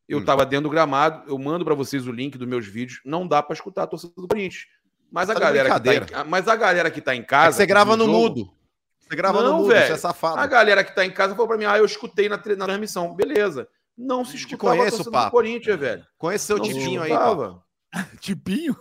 [0.07, 0.25] Eu Hum.
[0.25, 2.99] tava dentro do gramado, eu mando pra vocês o link dos meus vídeos.
[3.05, 4.65] Não dá pra escutar a torcida do Corinthians.
[5.11, 7.23] Mas a, Tá de galera que tá em, mas a galera que tá em É
[7.23, 7.49] casa.
[7.49, 8.53] que você grava no jogo, mudo.
[8.99, 9.85] Você grava Não, no mudo, velho.
[9.87, 10.39] você é safado.
[10.39, 13.15] A galera que tá em casa falou pra mim: ah, eu escutei na, na transmissão.
[13.15, 13.67] Beleza.
[13.99, 15.25] Não se escutava conheço, a torcida Papo.
[15.25, 16.07] do Corinthians, velho.
[16.17, 17.09] Conhece seu tipinho aí.
[17.09, 17.61] Papa.
[18.21, 18.75] Tipinho?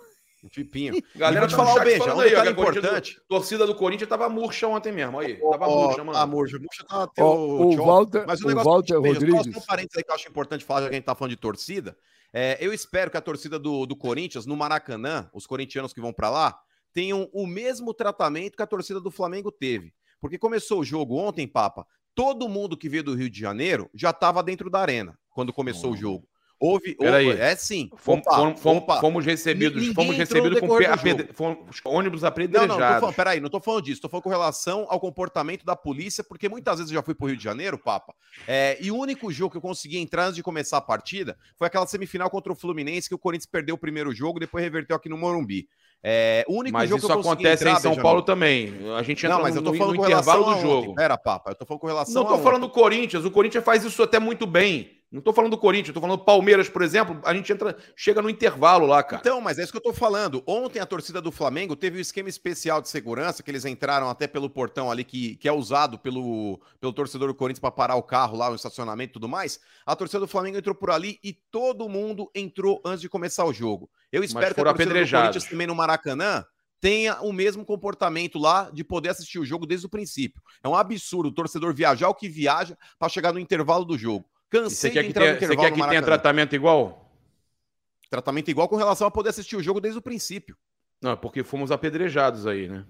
[0.48, 0.94] Tipinho.
[1.16, 3.20] Galera te tá falar o beijo, um aí, detalhe importante.
[3.28, 5.18] torcida do Corinthians tava murcha ontem mesmo.
[5.18, 6.16] Aí, tava murcha, mano.
[6.16, 6.56] Ah, murcha.
[6.58, 7.76] Murcha tá teu Ó, o.
[7.76, 9.52] Walter, Mas o o negócio Walter Rodrigues.
[9.52, 11.30] Só um parênteses aí que eu acho importante falar, já que a gente tá falando
[11.30, 11.96] de torcida.
[12.32, 16.12] É, eu espero que a torcida do, do Corinthians, no Maracanã, os corintianos que vão
[16.12, 16.56] pra lá,
[16.92, 19.92] tenham o mesmo tratamento que a torcida do Flamengo teve.
[20.20, 21.86] Porque começou o jogo ontem, Papa,
[22.18, 25.92] todo mundo que veio do Rio de Janeiro já tava dentro da arena quando começou
[25.92, 26.26] o jogo.
[26.60, 27.88] Houve, houve- é sim.
[27.96, 29.00] Fomos, Opa, fomos- opa.
[29.00, 32.68] fomos recebidos, Ninguém fomos recebidos com apedre- fomos- ônibus Não, apedrejados.
[32.76, 35.76] não, tô falando, peraí, não tô falando disso, tô falando com relação ao comportamento da
[35.76, 38.12] polícia, porque muitas vezes eu já fui pro Rio de Janeiro, Papa,
[38.48, 41.68] é, e o único jogo que eu consegui entrar antes de começar a partida foi
[41.68, 45.08] aquela semifinal contra o Fluminense, que o Corinthians perdeu o primeiro jogo, depois reverteu aqui
[45.08, 45.68] no Morumbi.
[46.02, 48.74] É, o único Mas jogo isso que eu acontece entrar, em São Benjamin- Paulo também.
[48.96, 50.82] A gente entra Não, mas eu tô no, falando no relação intervalo do a ontem.
[50.82, 50.94] jogo.
[50.94, 53.24] Pera, Papa, eu tô falando com relação Não tô falando do Corinthians.
[53.24, 54.97] O Corinthians faz isso até muito bem.
[55.10, 57.18] Não tô falando do Corinthians, tô falando do Palmeiras, por exemplo.
[57.24, 59.20] A gente entra, chega no intervalo lá, cara.
[59.20, 60.42] Então, mas é isso que eu tô falando.
[60.46, 64.26] Ontem a torcida do Flamengo teve um esquema especial de segurança, que eles entraram até
[64.26, 68.02] pelo portão ali, que, que é usado pelo, pelo torcedor do Corinthians para parar o
[68.02, 69.58] carro lá, o estacionamento e tudo mais.
[69.86, 73.52] A torcida do Flamengo entrou por ali e todo mundo entrou antes de começar o
[73.52, 73.88] jogo.
[74.12, 75.10] Eu espero que a torcida do.
[75.10, 76.44] Corinthians também no Maracanã
[76.80, 80.42] tenha o mesmo comportamento lá de poder assistir o jogo desde o princípio.
[80.62, 84.26] É um absurdo o torcedor viajar o que viaja para chegar no intervalo do jogo.
[84.50, 86.54] Você Cansei quer de que entrar no tenha, você intervalo quer no que tenha tratamento
[86.54, 87.12] igual?
[88.10, 90.56] Tratamento igual com relação a poder assistir o jogo desde o princípio.
[91.02, 92.84] Não, porque fomos apedrejados aí, né?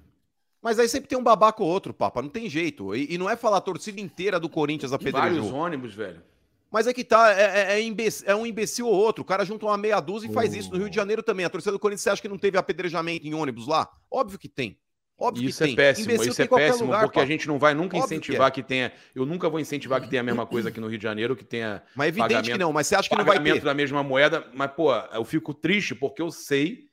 [0.63, 2.95] Mas aí sempre tem um babaca ou outro, Papa, não tem jeito.
[2.95, 5.55] E, e não é falar a torcida inteira do Corinthians Vários apedrejou.
[5.55, 6.23] ônibus, velho.
[6.71, 9.23] Mas é que tá, é, é- é imbec- é um imbecil ou outro.
[9.23, 10.71] O cara junta uma meia dúzia e faz isso.
[10.71, 11.47] No Rio de Janeiro também.
[11.47, 13.89] A torcida do Corinthians, você acha que não teve apedrejamento em ônibus lá?
[14.11, 14.79] Óbvio que tem.
[15.21, 15.77] Óbvio Isso que é tem.
[15.77, 17.33] péssimo, Imbecil isso é péssimo, lugar, porque a Papa.
[17.33, 18.51] gente não vai nunca Óbvio que incentivar é.
[18.53, 18.93] que, tenha.
[19.15, 21.45] Eu nunca vou incentivar que tenha a mesma coisa aqui no Rio de Janeiro, que
[21.45, 22.73] tenha Mas é evidente que pagamento- não.
[22.73, 23.65] Mas você acha que não vai pagamento ter?
[23.65, 24.47] da mesma moeda.
[24.55, 26.87] Mas, pô, eu fico triste porque eu sei.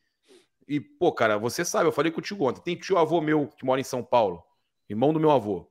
[0.68, 2.62] E, pô, cara, você sabe, eu falei contigo ontem.
[2.64, 4.42] Tem tio avô meu que mora em São Paulo,
[4.90, 5.70] irmão do meu avô,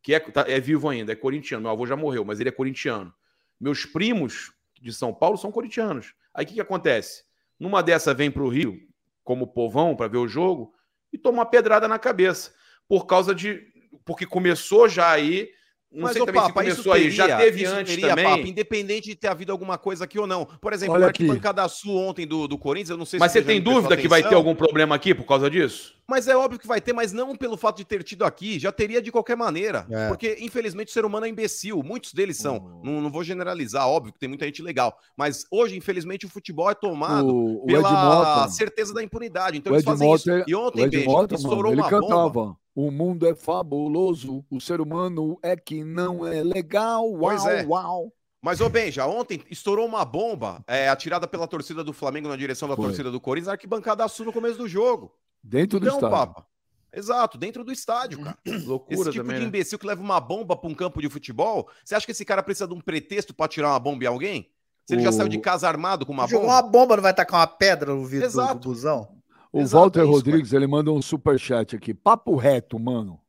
[0.00, 1.62] que é, tá- é vivo ainda, é corintiano.
[1.64, 3.12] Meu avô já morreu, mas ele é corintiano.
[3.60, 6.14] Meus primos de São Paulo são corintianos.
[6.32, 7.24] Aí o que, que acontece?
[7.58, 8.78] Numa dessa vem para o Rio,
[9.24, 10.72] como povão, para ver o jogo,
[11.12, 12.54] e toma uma pedrada na cabeça.
[12.88, 13.66] Por causa de.
[14.04, 15.50] Porque começou já aí.
[15.92, 17.10] Não Mas, sei ô, também Papa, se isso começou aí.
[17.10, 18.24] Já teria- teve antes teria, também.
[18.24, 20.44] Papa, independente de ter havido alguma coisa aqui ou não.
[20.44, 21.22] Por exemplo, Olha o aqui.
[21.22, 24.08] arquibancada sul ontem do, do Corinthians, eu não sei Mas se você tem dúvida que
[24.08, 25.94] vai ter algum problema aqui por causa disso?
[26.06, 28.70] Mas é óbvio que vai ter, mas não pelo fato de ter tido aqui, já
[28.70, 29.86] teria de qualquer maneira.
[29.90, 30.08] É.
[30.08, 31.82] Porque, infelizmente, o ser humano é imbecil.
[31.82, 32.80] Muitos deles são.
[32.84, 34.96] Não, não vou generalizar, óbvio que tem muita gente legal.
[35.16, 39.56] Mas hoje, infelizmente, o futebol é tomado O, o pela Edmota, certeza da impunidade.
[39.56, 40.28] Então o eles fazem isso.
[40.46, 42.28] E o ontem, Edmota, estourou mano, ele uma cantava.
[42.28, 42.56] bomba.
[42.76, 47.04] O mundo é fabuloso, o ser humano é que não é legal.
[47.10, 47.64] Uau, Pois é.
[47.64, 48.12] uau.
[48.42, 52.68] Mas, ô Benja, ontem estourou uma bomba é, atirada pela torcida do Flamengo na direção
[52.68, 52.84] da Foi.
[52.84, 55.10] torcida do Corinthians, arquibancada sul no começo do jogo.
[55.42, 56.16] Dentro do Então, estádio.
[56.16, 56.46] Papa.
[56.92, 58.38] Exato, dentro do estádio, cara.
[58.66, 59.48] Loucura Esse tipo também, de né?
[59.48, 62.42] imbecil que leva uma bomba pra um campo de futebol, você acha que esse cara
[62.42, 64.50] precisa de um pretexto pra tirar uma bomba em alguém?
[64.84, 66.60] Se ele já O- saiu de casa armado com uma Jogou bomba?
[66.62, 68.68] uma bomba, não vai tacar uma pedra no vidro do, do Exato.
[68.68, 69.15] busão?
[69.52, 71.94] O Exato, Walter é isso, Rodrigues, ele manda um superchat aqui.
[71.94, 73.20] Papo reto, mano.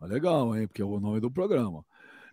[0.00, 0.66] Ah, Legal, hein?
[0.66, 1.84] Porque é o nome do programa.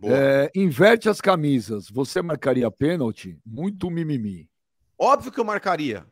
[0.01, 1.89] É, inverte as camisas.
[1.91, 3.38] Você marcaria pênalti?
[3.45, 4.49] Muito mimimi.
[4.97, 6.05] Óbvio que eu marcaria.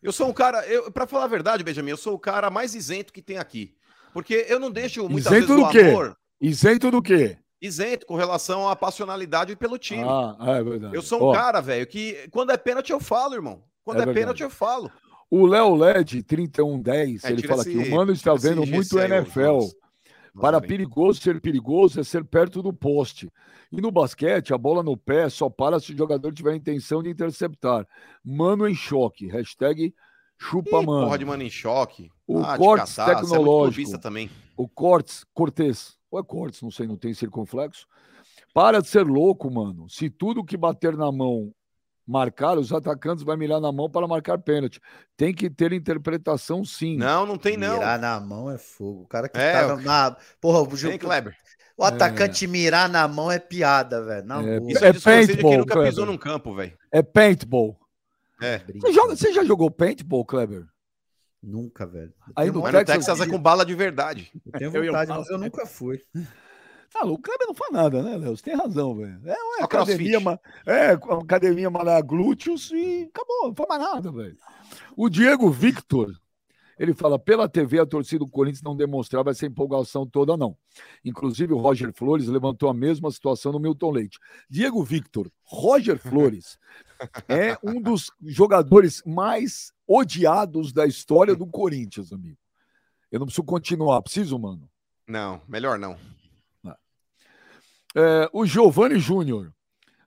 [0.00, 2.74] Eu sou um cara, eu, pra falar a verdade, Benjamin, eu sou o cara mais
[2.74, 3.74] isento que tem aqui.
[4.12, 5.80] Porque eu não deixo muitas Isento vezes do o quê?
[5.80, 7.38] amor Isento do quê?
[7.60, 10.02] isento com relação à passionalidade pelo time.
[10.04, 10.96] Ah, é verdade.
[10.96, 13.62] eu sou um Ó, cara, velho, que quando é pênalti eu falo, irmão.
[13.84, 14.90] Quando É é, pênalti eu falo.
[15.34, 19.60] O Léo LED 3110, É, ele fala aqui: o mano está vendo muito NFL.
[20.38, 23.30] Para Nossa, perigoso ser perigoso é ser perto do poste.
[23.70, 27.02] E no basquete, a bola no pé só para se o jogador tiver a intenção
[27.02, 27.86] de interceptar.
[28.22, 29.26] Mano em choque.
[29.26, 29.94] Hashtag
[30.38, 31.06] chupa Ih, mano.
[31.06, 32.10] Porra de mano em choque.
[32.26, 33.74] O Ah, te cortes é tecnológico.
[33.74, 34.30] clubista também.
[34.54, 35.96] O Cortes, Cortez.
[36.10, 37.86] Ou é Cortes, não sei, não tem circunflexo.
[38.52, 39.88] Para de ser louco, mano.
[39.88, 41.54] Se tudo que bater na mão
[42.06, 44.80] marcar, os atacantes vai mirar na mão para marcar pênalti.
[45.16, 46.96] Tem que ter interpretação sim.
[46.96, 47.74] Não, não tem não.
[47.74, 49.02] Mirar na mão é fogo.
[49.02, 50.16] O cara que É, tá na.
[50.40, 51.36] Porra, o, Tem, Kleber.
[51.76, 54.32] o atacante mirar na mão é piada, velho.
[54.32, 54.72] É, boa.
[54.72, 56.76] Isso É é, paintball, quem nunca pisou num campo, velho.
[56.90, 57.78] É paintball.
[58.40, 58.58] É.
[58.80, 60.64] Você, joga- você já jogou paintball, Kleber?
[61.42, 62.12] Nunca, velho.
[62.28, 64.30] Eu Aí no Mas vontade- no Texas é com bala de verdade.
[64.60, 66.00] Eu Eu vontade, mas eu nunca fui.
[66.94, 68.36] Ah, o Kleber não faz nada, né, Léo?
[68.36, 69.20] Você tem razão, velho.
[69.24, 74.12] É uma academia, ma- é, uma academia malhar glúteos e acabou, não faz mais nada,
[74.12, 74.36] velho.
[74.96, 76.14] O Diego Victor,
[76.78, 80.56] ele fala, pela TV a torcida do Corinthians não demonstrava essa empolgação toda, não.
[81.04, 84.18] Inclusive o Roger Flores levantou a mesma situação no Milton Leite.
[84.48, 86.58] Diego Victor, Roger Flores
[87.28, 92.38] é um dos jogadores mais odiados da história do Corinthians, amigo.
[93.10, 94.68] Eu não preciso continuar, preciso, mano?
[95.06, 95.96] Não, melhor não.
[97.94, 99.52] É, o Giovanni Júnior.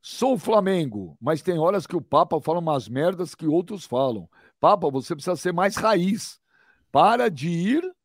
[0.02, 4.30] Sou Flamengo, mas tem horas que o Papa fala umas merdas que outros falam.
[4.60, 6.40] Papa, você precisa ser mais raiz.
[6.92, 7.96] Para de ir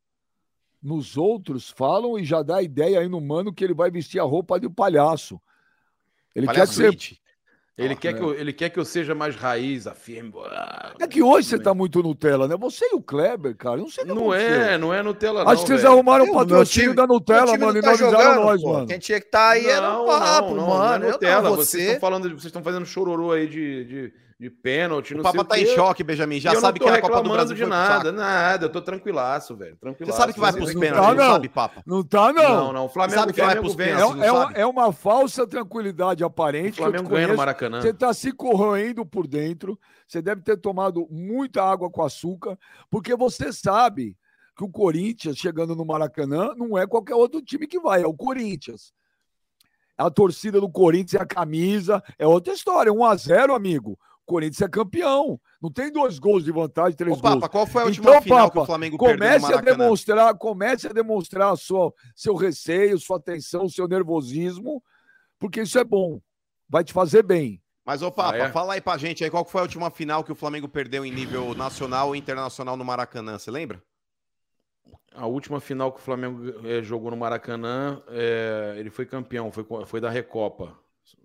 [0.83, 4.18] nos outros falam e já dá a ideia aí no mano que ele vai vestir
[4.18, 5.41] a roupa de palhaço.
[6.35, 6.87] Ele quer que Palhaço você.
[6.87, 7.19] It.
[7.81, 8.12] Ele, Ah, quer é.
[8.12, 10.33] que eu, ele quer que eu seja mais raiz, afirme.
[10.51, 12.57] Ah, É que hoje você tá muito Nutella, né?
[12.59, 13.76] Você e o Kleber, cara.
[13.78, 15.51] eu Não sei o que Não é, não é Nutella, não.
[15.51, 15.93] Acho que vocês velho.
[15.95, 18.62] arrumaram um meu patrocínio time- da Nutella, mano, não e tá não avisaram jogando, nós,
[18.62, 18.72] pô.
[18.74, 18.87] mano.
[18.87, 20.78] Quem tinha que estar aí era o papo, não, mano.
[20.78, 21.51] Não é Eu não, Nutella.
[21.51, 21.81] Vocês você.
[21.87, 25.55] estão falando, vocês estão fazendo chororô aí de, de, de pênalti, O não Papa tá
[25.55, 26.41] o em choque, Benjamin.
[26.41, 28.64] Já sabe que a Copa do Brasil de nada, nada.
[28.64, 29.72] Eu tô tranquilaço, velho.
[29.74, 30.16] Você Tranquilaço.
[30.18, 31.32] sabe que vai pros pênaltis, tá, não não.
[31.34, 31.82] sabe, Papa?
[31.84, 32.72] Não tá, Não, não.
[32.72, 32.84] não.
[32.86, 33.74] O Flamengo, sabe que vai pros.
[33.74, 36.72] É, pênaltis, é uma, é uma falsa tranquilidade O aparente.
[36.72, 37.36] te Flamengo ganha no.
[37.36, 37.82] Maracanã.
[37.82, 39.78] Você está se corroendo por dentro.
[40.09, 42.59] Você deve ter tomado muita água com açúcar,
[42.91, 44.16] porque você sabe
[44.57, 48.14] que o Corinthians, chegando no Maracanã, não é qualquer outro time que vai, é o
[48.14, 48.95] Corinthians.
[49.99, 52.91] A torcida do Corinthians é a camisa, é outra história.
[52.91, 53.99] 1 a 0 amigo.
[54.31, 55.41] O Corinthians é campeão.
[55.61, 57.35] Não tem dois gols de vantagem, três Ô, gols.
[57.35, 59.76] Papa, qual foi a última Então, final que Papa, o Flamengo perdeu Comece a Maracanã?
[59.76, 64.81] demonstrar, comece a demonstrar a sua, seu receio, sua tensão, seu nervosismo,
[65.37, 66.20] porque isso é bom.
[66.68, 67.61] Vai te fazer bem.
[67.85, 68.53] Mas, ô Papa, Ah, é?
[68.53, 71.05] fala aí pra gente aí qual que foi a última final que o Flamengo perdeu
[71.05, 73.83] em nível nacional ou internacional no Maracanã, você lembra?
[75.12, 79.66] A última final que o Flamengo eh, jogou no Maracanã, eh, ele foi campeão, foi,
[79.87, 80.78] foi da Recopa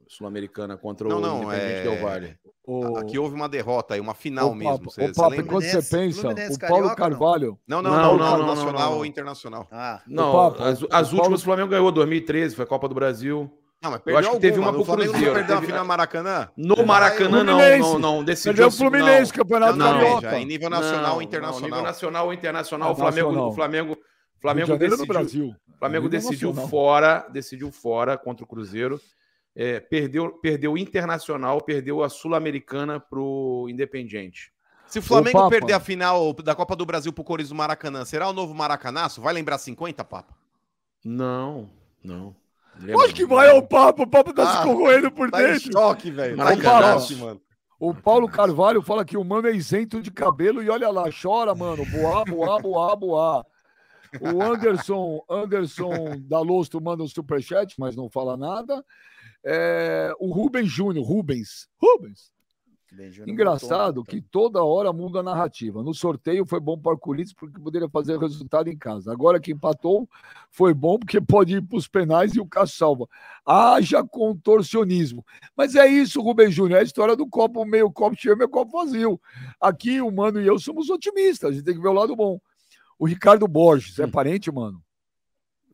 [0.08, 2.38] Sul-Americana contra Não, o não, Independente é- Del Vale.
[2.68, 4.74] O, Aqui houve uma derrota aí, uma final o mesmo.
[4.80, 5.06] Papa, Você, o
[5.36, 6.96] enquanto você pensa, o Paulo Carioca, não?
[6.96, 8.98] Carvalho, Não, não, Não, não, não, não, não, não, nacional não.
[8.98, 9.68] ou internacional.
[9.72, 12.88] Ah, Não, Papa, as, as o últimas Paulo- o Flamengo ganhou 2013, foi a Copa
[12.88, 13.52] do Brasil.
[13.84, 14.68] Não, mas Eu perdeu acho que teve alguma.
[14.70, 16.50] uma pro O Flamengo não Cruzeiro, perdeu a teve- final no Maracanã?
[16.58, 18.54] No Maracanã, não, não, não, decidiu.
[18.54, 19.38] perdeu o se- Fluminense, não.
[19.44, 20.40] Campeonato Não, não, Carioca.
[20.40, 21.70] Em nível nacional Não, ou não, internacional.
[21.70, 22.92] nível nacional ou internacional.
[22.92, 23.98] O Flamengo, o Flamengo,
[24.42, 25.56] Flamengo decidiu, no Brasil.
[25.78, 29.00] Flamengo decidiu fora, decidiu fora contra o Cruzeiro.
[29.56, 34.52] É, perdeu, perdeu o Internacional, perdeu a Sul-Americana pro Independiente.
[34.88, 35.50] Se o Flamengo Papa.
[35.50, 39.22] perder a final da Copa do Brasil pro Corinthians do Maracanã, será o novo Maracanaço?
[39.22, 40.36] Vai lembrar 50, Papa?
[41.04, 41.70] Não,
[42.04, 42.36] não.
[43.04, 45.72] Acho que vai ao papo, o papo tá Ah, se corroendo por Tá em dentro.
[45.72, 46.36] choque, velho.
[46.36, 47.18] Tá Maracanaço.
[47.18, 47.42] mano.
[47.80, 51.56] O Paulo Carvalho fala que o mano é isento de cabelo e olha lá, chora,
[51.56, 51.86] mano.
[51.86, 53.46] Boá, boá, boá, boá.
[54.22, 55.92] O Anderson, Anderson
[56.22, 58.84] da Lostro manda um superchat, mas não fala nada.
[59.46, 62.34] É, o Rubens Júnior, Rubens, Rubens.
[63.28, 65.84] Engraçado que toda hora muda a narrativa.
[65.84, 69.12] No sorteio foi bom para o Corinthians porque poderia fazer o resultado em casa.
[69.12, 70.10] Agora que empatou
[70.50, 73.08] foi bom porque pode ir para os penais e o Cássio salva.
[73.46, 75.26] Haja contorcionismo.
[75.58, 76.78] Mas é isso, Rubem Júnior.
[76.78, 79.20] É a história do copo meio copo cheio, meio copo vazio.
[79.60, 81.50] Aqui o Mano e eu somos otimistas.
[81.50, 82.40] A gente tem que ver o lado bom.
[82.98, 84.85] O Ricardo Borges, é parente, mano?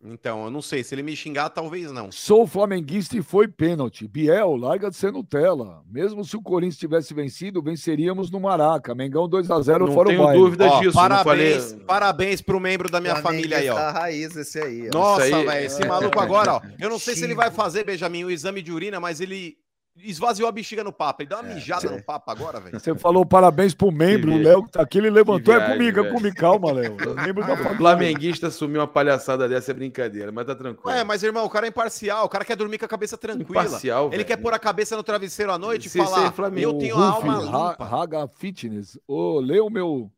[0.04, 0.84] Então, eu não sei.
[0.84, 2.12] Se ele me xingar, talvez não.
[2.12, 4.08] Sou flamenguista e foi pênalti.
[4.08, 5.84] Biel, larga de ser Nutella.
[5.90, 8.96] Mesmo se o Corinthians tivesse vencido, venceríamos no Maraca.
[8.96, 10.40] Mengão 2x0 Não fora o tenho baile.
[10.42, 10.86] dúvida Ó, disso.
[10.98, 11.86] não parabéns, falei...
[11.86, 13.76] parabéns pro membro da minha família aí, ó.
[13.76, 14.90] Flamenguista raiz esse aí.
[14.94, 14.98] ó.
[14.98, 15.86] Nossa, velho, esse É.
[15.88, 16.62] maluco agora, ó.
[16.80, 19.56] Eu não sei se ele vai fazer, Benjamin, o exame de urina, mas ele
[19.98, 21.22] esvaziou a bexiga no papo.
[21.22, 21.90] Ele deu uma mijada é.
[21.90, 22.80] no papo agora, velho.
[22.80, 25.54] Você falou parabéns pro membro, o Léo que tá aqui, ele levantou.
[25.54, 26.16] é viagem, comigo, é velho.
[26.16, 26.36] comigo.
[26.36, 26.98] Calma, Léo.
[27.00, 27.78] É membro da família.
[27.78, 30.90] Flamenguista assumir uma palhaçada dessa é brincadeira, mas tá tranquilo.
[30.90, 33.64] Ué, mas irmão, o cara é imparcial, o cara quer dormir com a cabeça tranquila.
[33.64, 34.26] Imparcial, Ele velho.
[34.26, 37.10] quer pôr a cabeça no travesseiro à noite e é falar, Flamengo, eu tenho a
[37.10, 37.84] alma limpa.
[37.86, 38.98] Raga Fitness.
[39.08, 40.12] Ô, lê o meu.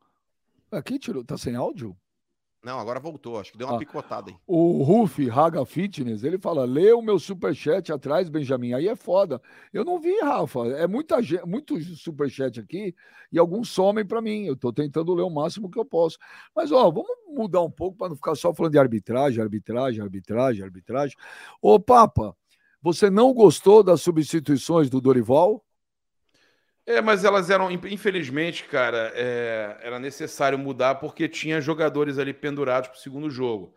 [0.72, 1.24] Aqui tirou.
[1.24, 1.96] Tá sem áudio?
[2.64, 3.80] Não, agora voltou, acho que deu uma Ah.
[3.80, 4.38] picotada aí.
[4.48, 8.74] O Rufi Raga Fitness, ele fala: lê o meu superchat atrás, Benjamin.
[8.74, 9.42] Aí é foda.
[9.74, 10.68] Eu não vi, Rafa.
[10.78, 12.96] É muita gente, muito superchat aqui
[13.32, 14.46] e alguns somem pra mim.
[14.46, 16.18] Eu tô tentando ler o máximo que eu posso.
[16.56, 20.64] Mas, ó, vamos mudar um pouco para não ficar só falando de arbitragem, arbitragem, arbitragem,
[20.64, 21.18] arbitragem.
[21.62, 22.34] Ô, Papa,
[22.82, 25.62] você não gostou das substituições do Dorival?
[26.86, 32.90] É, mas elas eram, infelizmente, cara, é, era necessário mudar porque tinha jogadores ali pendurados
[32.90, 33.74] para o segundo jogo.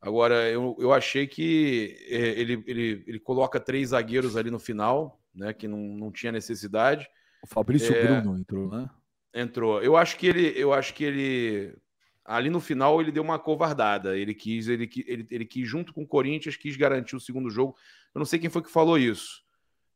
[0.00, 5.20] Agora, eu, eu achei que é, ele, ele, ele coloca três zagueiros ali no final,
[5.34, 7.08] né, que não, não tinha necessidade.
[7.42, 8.20] O Fabrício É.
[8.20, 8.88] Bruno entrou, né?
[9.34, 9.82] Entrou.
[9.82, 11.76] Eu acho que ele, eu acho que ele
[12.24, 14.16] ali no final ele deu uma covardada.
[14.16, 17.74] Ele quis, ele, ele, ele quis junto com o Corinthians quis garantir o segundo jogo.
[18.14, 19.42] Eu não sei quem foi que falou isso.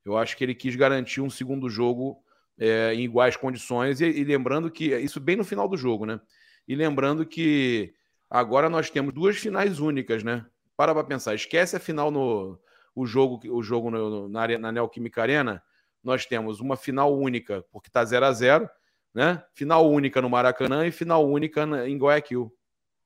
[0.04, 2.22] Eu acho que ele quis garantir um segundo jogo
[2.58, 6.20] é, em iguais condições e, e lembrando que isso bem no final do jogo, né?
[6.68, 7.92] E lembrando que
[8.30, 10.44] agora nós temos duas finais únicas, né?
[10.76, 11.34] Para para pensar.
[11.34, 12.58] Esquece a final no
[12.94, 15.62] o jogo, o jogo no- no- na, na Neoquímica Arena.
[16.04, 18.68] Nós temos uma final única porque tá 0 a 0
[19.14, 19.42] né?
[19.54, 22.52] Final única no Maracanã e final única na- em Guayaquil.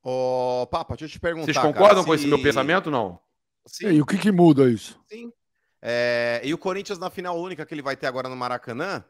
[0.03, 1.47] Ô, Papa, deixa eu te perguntar.
[1.47, 3.19] Vocês concordam cara, com esse se- meu pensamento, não?
[3.83, 5.01] E aí, o que, que muda isso?
[5.09, 5.33] Sim.
[5.83, 9.05] É, e o Corinthians na final única que ele vai ter agora no Maracanã.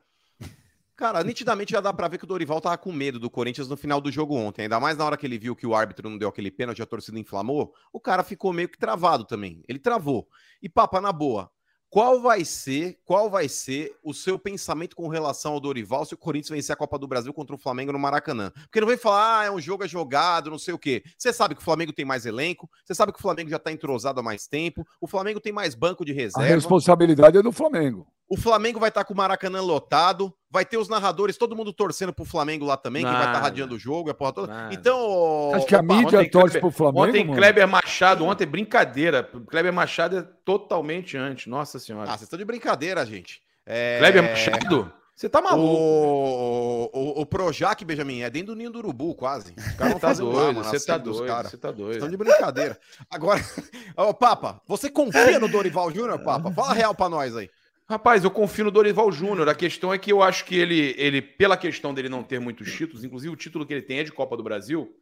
[0.96, 3.76] Cara, nitidamente já dá pra ver que o Dorival tava com medo do Corinthians no
[3.76, 4.62] final do jogo ontem.
[4.62, 6.86] Ainda mais na hora que ele viu que o árbitro não deu aquele pênalti, a
[6.86, 7.74] torcida inflamou.
[7.92, 9.62] O cara ficou meio que travado também.
[9.68, 10.26] Ele travou.
[10.62, 11.50] E Papa, na boa,
[11.90, 16.18] qual vai ser, qual vai ser o seu pensamento com relação ao Dorival se o
[16.18, 18.50] Corinthians vencer a Copa do Brasil contra o Flamengo no Maracanã?
[18.50, 21.02] Porque não vem falar, ah, é um jogo é jogado, não sei o quê.
[21.18, 23.70] Você sabe que o Flamengo tem mais elenco, você sabe que o Flamengo já tá
[23.70, 26.54] entrosado há mais tempo, o Flamengo tem mais banco de A reserva.
[26.54, 28.06] responsabilidade é do Flamengo.
[28.28, 32.12] O Flamengo vai estar com o Maracanã lotado, vai ter os narradores, todo mundo torcendo
[32.12, 33.38] pro Flamengo lá também, que vai estar Nada.
[33.44, 34.52] radiando o jogo, a porra toda.
[34.52, 34.74] Nada.
[34.74, 37.06] Então, ô, Acho que a Papa, mídia torce Kleber- pro Flamengo.
[37.06, 37.36] Ontem, mano.
[37.38, 39.22] Kleber Machado, ontem, brincadeira.
[39.22, 41.46] Kleber Machado é totalmente antes.
[41.46, 42.04] Nossa Senhora.
[42.10, 43.40] Ah, vocês estão de brincadeira, gente.
[43.64, 43.98] É...
[44.00, 44.92] Kleber Machado?
[45.14, 45.72] Você tá maluco.
[45.72, 49.54] O, o, o Projac, Benjamin, é dentro do ninho do urubu, quase.
[49.54, 52.10] Caras Você não tá doido, mano, você tá doido, você tá Estão doido.
[52.10, 52.78] de brincadeira.
[53.10, 53.40] Agora,
[53.96, 56.50] ô Papa, você confia no Dorival Júnior, Papa?
[56.52, 57.48] Fala real pra nós aí.
[57.88, 59.48] Rapaz, eu confio no Dorival Júnior.
[59.48, 62.72] A questão é que eu acho que ele, ele, pela questão dele não ter muitos
[62.72, 64.92] títulos, inclusive o título que ele tem é de Copa do Brasil,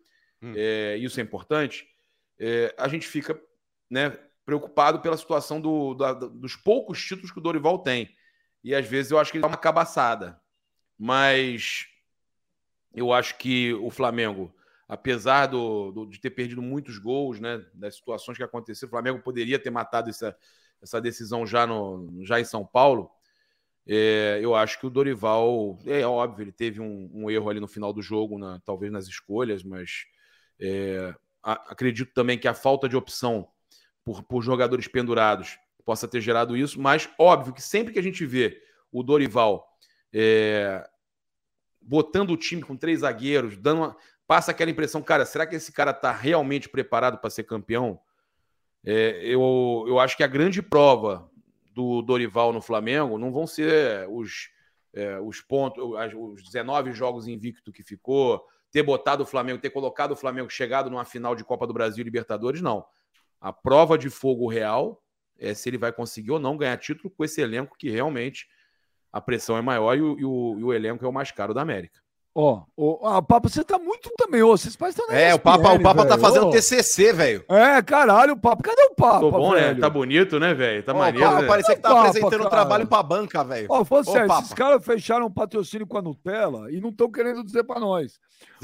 [0.43, 0.53] Hum.
[0.55, 1.87] é, isso é importante,
[2.39, 3.41] é, a gente fica
[3.91, 4.11] né,
[4.45, 8.15] preocupado pela situação do- da- dos poucos títulos que o Dorival tem.
[8.63, 10.39] E às vezes eu acho que ele dá uma cabaçada.
[10.99, 11.87] Mas
[12.95, 14.55] eu acho que o Flamengo,
[14.87, 19.21] apesar do, do- de ter perdido muitos gols, né, das situações que aconteceram, o Flamengo
[19.23, 20.37] poderia ter matado essa,
[20.85, 23.11] essa decisão já, no, já em São Paulo.
[23.87, 27.69] É, eu acho que o Dorival, é óbvio, ele teve um, um erro ali no
[27.69, 30.07] final do jogo, na- talvez nas escolhas, mas
[30.61, 33.47] é, a- acredito também que a falta de opção
[34.05, 38.25] por, por jogadores pendurados possa ter gerado isso, mas óbvio que sempre que a gente
[38.27, 38.61] vê
[38.93, 39.67] o Dorival
[40.13, 40.87] é,
[41.81, 45.73] botando o time com três zagueiros, dando uma- passa aquela impressão, cara, será que esse
[45.73, 48.01] cara tá realmente preparado para ser campeão?
[48.85, 51.31] É, eu, eu acho que a grande prova
[51.73, 54.51] do Dorival no Flamengo não vão ser os,
[54.93, 55.83] é, os pontos,
[56.15, 60.91] os 19 jogos invicto que ficou, ter botado o Flamengo, ter colocado o Flamengo chegado
[60.91, 62.85] numa final de Copa do Brasil e Libertadores, não.
[63.41, 65.03] A prova de fogo real
[65.39, 68.49] é se ele vai conseguir ou não ganhar título com esse elenco que realmente
[69.13, 71.55] a pressão é maior e o, e o, e o elenco é o mais caro
[71.55, 72.04] da América.
[72.37, 74.57] Ó, oh, ah, Papa, você tá muito também, ô.
[74.57, 76.51] Vocês pais estão É, o Papa, o Papa tá fazendo oh.
[76.51, 77.45] TCC, velho.
[77.49, 78.61] É, caralho, o Papa.
[78.61, 79.21] Cadê o Papa?
[79.21, 79.61] Tô bom, né?
[79.61, 79.75] velho?
[79.77, 79.81] né?
[79.81, 80.83] Tá bonito, né, velho?
[80.83, 81.29] Tá oh, maneiro.
[81.29, 81.47] Papa, né?
[81.47, 82.51] Parecia que tá Papa, apresentando cara.
[82.51, 83.69] trabalho pra banca, velho.
[83.71, 87.45] Ó, oh, sério, esses caras fecharam um patrocínio com a Nutella e não estão querendo
[87.45, 88.19] dizer pra nós.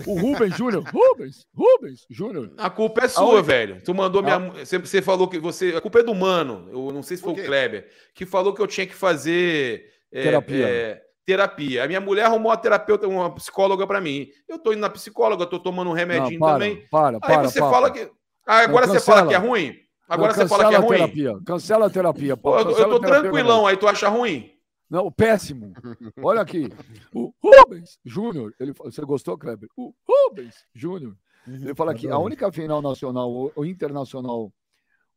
[0.05, 2.51] O Rubens Júnior, Rubens, Rubens Júnior.
[2.59, 3.47] A culpa é sua, Aonde?
[3.47, 3.81] velho.
[3.85, 4.39] Tu mandou minha.
[4.39, 5.77] Você, você falou que você.
[5.77, 6.69] A culpa é do mano.
[6.73, 9.85] Eu não sei se foi o, o Kleber, que falou que eu tinha que fazer.
[10.11, 10.69] É, Terapia.
[10.69, 11.85] É, terapia.
[11.85, 14.29] A minha mulher arrumou uma terapeuta, uma psicóloga para mim.
[14.49, 16.87] Eu tô indo na psicóloga, tô tomando um remedinho não, para, também.
[16.91, 18.11] Para, para, Aí você para, fala que.
[18.47, 19.77] Ah, agora você fala que é ruim?
[20.09, 20.99] Agora você fala que é ruim?
[20.99, 21.39] Terapia.
[21.47, 22.37] Cancela a terapia.
[22.37, 24.51] Pô, eu, eu tô tranquilão, aí tu acha ruim?
[24.91, 25.73] Não, péssimo.
[26.21, 26.69] Olha aqui.
[27.15, 29.69] O Rubens Júnior, ele, você gostou, Kleber?
[29.77, 31.15] O Rubens Júnior.
[31.47, 34.53] Ele fala aqui, a única final nacional ou internacional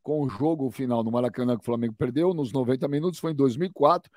[0.04, 3.36] com o jogo final no Maracanã que o Flamengo perdeu nos 90 minutos foi em
[3.36, 4.12] 2004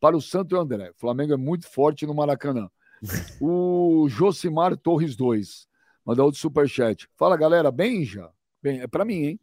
[0.00, 0.90] para o Santo André.
[0.90, 2.68] O Flamengo é muito forte no Maracanã.
[3.40, 5.66] O Josimar Torres 2
[6.04, 7.08] mandou outro superchat.
[7.16, 8.28] Fala, galera, Benja.
[8.62, 9.40] Bem, é para mim, hein?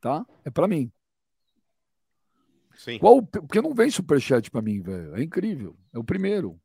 [0.00, 0.24] Tá?
[0.44, 0.90] É para mim.
[2.76, 2.98] Sim.
[2.98, 5.16] Qual, porque não vem superchat para mim, velho.
[5.16, 5.76] É incrível.
[5.92, 6.58] É o primeiro.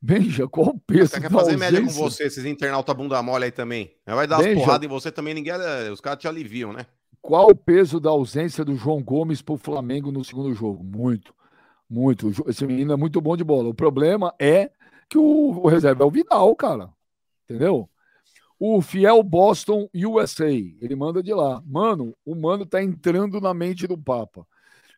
[0.00, 1.08] Benja, qual o peso?
[1.08, 1.58] Você quer fazer ausência?
[1.58, 3.94] média com você, esses internautas bunda mole aí também.
[4.06, 5.54] Vai dar Benja, umas porradas em você também, ninguém.
[5.92, 6.86] Os caras te aliviam, né?
[7.20, 10.84] Qual o peso da ausência do João Gomes pro Flamengo no segundo jogo?
[10.84, 11.34] Muito.
[11.88, 12.32] Muito.
[12.48, 13.68] Esse menino é muito bom de bola.
[13.68, 14.70] O problema é
[15.08, 16.90] que o, o reserva é o Vidal, cara.
[17.44, 17.88] Entendeu?
[18.58, 21.62] O fiel Boston USA, ele manda de lá.
[21.66, 24.46] Mano, o mano tá entrando na mente do Papa.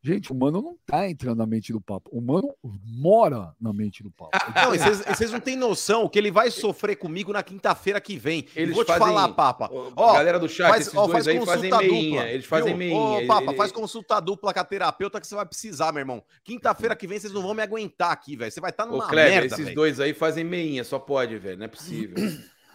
[0.02, 2.08] Gente, o mano não tá entrando na mente do Papa.
[2.12, 4.30] O mano mora na mente do Papa.
[4.58, 8.16] Ah, não, vocês não têm noção o que ele vai sofrer comigo na quinta-feira que
[8.16, 8.46] vem.
[8.56, 9.68] Eles Vou te fazem, falar, Papa.
[9.70, 12.30] Ó, galera do chat, faz, esses ó, dois faz aí fazem meinha.
[12.30, 12.96] Eles fazem meinha.
[12.96, 13.56] Ô, Papa, ele...
[13.56, 16.22] faz consulta dupla com a terapeuta que você vai precisar, meu irmão.
[16.42, 18.50] Quinta-feira que vem vocês não vão me aguentar aqui, velho.
[18.50, 19.76] Você vai estar tá numa Ô, Kleber, merda, esses véio.
[19.76, 21.58] dois aí fazem meinha, só pode, velho.
[21.58, 22.16] Não é possível.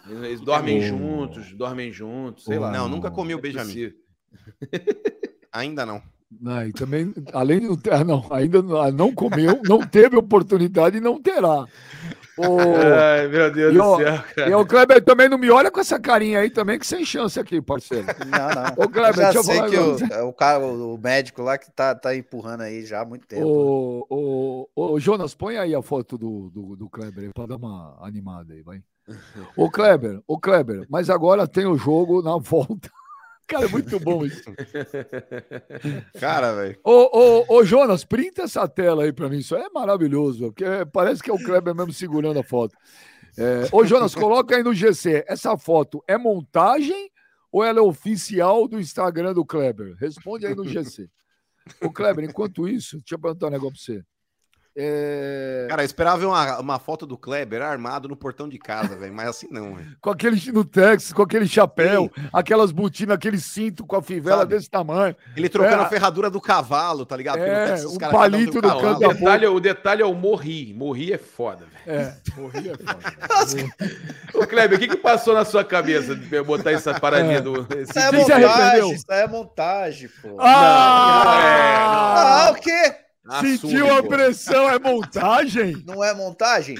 [0.08, 0.82] Eles dormem oh.
[0.82, 2.62] juntos, dormem juntos, sei oh.
[2.62, 2.72] lá.
[2.72, 3.94] Não, nunca comi o é Benjamin.
[5.52, 6.02] Ainda não.
[6.46, 8.62] Ah, e também, além de não ter, ah, não, ainda
[8.92, 11.66] não comeu, não teve oportunidade e não terá.
[12.36, 12.58] O...
[12.60, 14.50] Ai, meu Deus e, do céu, cara.
[14.50, 17.40] E o Kleber também não me olha com essa carinha aí também, que sem chance
[17.40, 18.08] aqui, parceiro.
[18.26, 18.86] Não, não.
[18.86, 22.16] Ô, Kleber, eu já sei que o, o, cara, o médico lá que tá, tá
[22.16, 23.46] empurrando aí já há muito tempo.
[23.46, 27.98] O, o, o Jonas, põe aí a foto do, do, do Kleber pra dar uma
[28.02, 28.82] animada aí, vai.
[29.56, 32.90] Ô, Kleber, o Kleber, mas agora tem o jogo na volta.
[33.48, 34.44] Cara, é muito bom isso.
[36.20, 36.80] Cara, velho.
[36.84, 39.40] Ô, ô, ô, Jonas, printa essa tela aí pra mim.
[39.40, 40.46] Isso é maravilhoso.
[40.48, 42.76] Porque parece que é o Kleber mesmo segurando a foto.
[43.38, 43.68] É...
[43.72, 45.26] Ô, Jonas, coloca aí no GC.
[45.28, 47.10] Essa foto é montagem
[47.52, 49.96] ou ela é oficial do Instagram do Kleber?
[50.00, 51.10] Responde aí no GC.
[51.82, 54.13] Ô, Kleber, enquanto isso, deixa eu perguntar um negócio pra você.
[54.76, 55.68] É...
[55.70, 59.14] Cara, eu esperava ver uma, uma foto do Kleber armado no portão de casa, velho,
[59.14, 59.76] mas assim não.
[59.76, 59.96] Véio.
[60.02, 62.28] com aquele no Texas, com aquele chapéu, Sim.
[62.34, 64.56] aquelas botinas, aquele cinto com a fivela Sabe?
[64.56, 65.16] desse tamanho.
[65.38, 65.86] Ele trocando é.
[65.86, 67.38] a ferradura do cavalo, tá ligado?
[67.38, 70.74] É, Texas, palito do canto detalhe, o detalhe é o morri.
[70.74, 72.00] Morri é foda, velho.
[72.00, 73.94] É, morri é foda.
[74.34, 77.42] Ô, Kleber, o que que passou na sua cabeça de botar essa paradinha é.
[77.42, 77.68] do...
[77.78, 77.92] Esse...
[77.92, 80.38] Isso é montagem, isso é montagem, pô.
[80.40, 81.94] Ah, não, é, não.
[81.94, 83.03] ah o quê?
[83.40, 85.82] Sentiu a pressão, é montagem?
[85.88, 86.76] Não é montagem?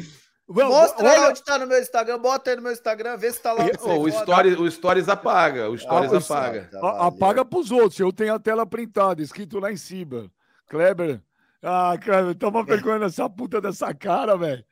[0.48, 3.54] Mostra aí onde tá no meu Instagram, bota aí no meu Instagram, vê se tá
[3.54, 3.66] lá.
[3.82, 6.70] Oh, o, stories, o Stories apaga, o Stories ah, apaga.
[6.70, 10.30] Tá apaga pros outros, eu tenho a tela printada, escrito lá em cima.
[10.68, 11.22] Kleber,
[11.62, 14.64] ah, Kleber, toma vergonha nessa puta dessa cara, velho.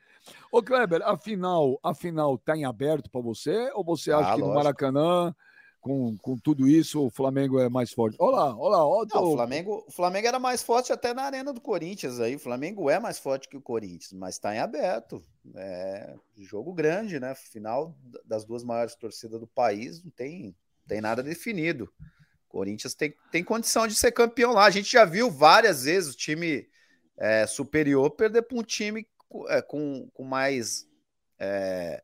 [0.51, 3.71] Ô, Kleber, afinal, afinal, tá em aberto para você?
[3.73, 4.49] Ou você acha ah, que lógico.
[4.49, 5.35] no Maracanã
[5.81, 8.15] com, com tudo isso, o Flamengo é mais forte.
[8.19, 8.87] Olha lá, olha lá.
[8.87, 12.35] Olha Não, o, Flamengo, o Flamengo era mais forte até na arena do Corinthians aí.
[12.35, 15.23] O Flamengo é mais forte que o Corinthians, mas está em aberto.
[15.55, 17.33] É jogo grande, né?
[17.33, 20.55] Final das duas maiores torcidas do país, não tem,
[20.87, 21.91] tem nada definido.
[22.47, 24.65] O Corinthians tem, tem condição de ser campeão lá.
[24.65, 26.67] A gente já viu várias vezes o time
[27.17, 29.07] é, superior perder para um time
[29.47, 30.87] é, com, com mais.
[31.39, 32.03] É,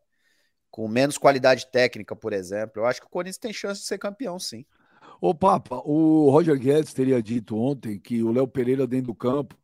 [0.70, 2.82] com menos qualidade técnica, por exemplo.
[2.82, 4.66] Eu acho que o Corinthians tem chance de ser campeão, sim.
[5.20, 9.56] Ô, Papa, o Roger Guedes teria dito ontem que o Léo Pereira, dentro do campo,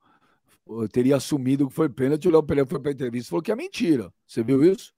[0.92, 2.28] teria assumido que foi pênalti.
[2.28, 4.12] O Léo Pereira foi para a entrevista e falou que é mentira.
[4.26, 4.94] Você viu isso?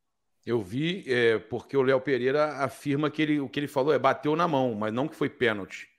[0.45, 3.97] Eu vi, é, porque o Léo Pereira afirma que ele, o que ele falou é
[3.97, 5.89] bateu na mão, mas não que foi pênalti.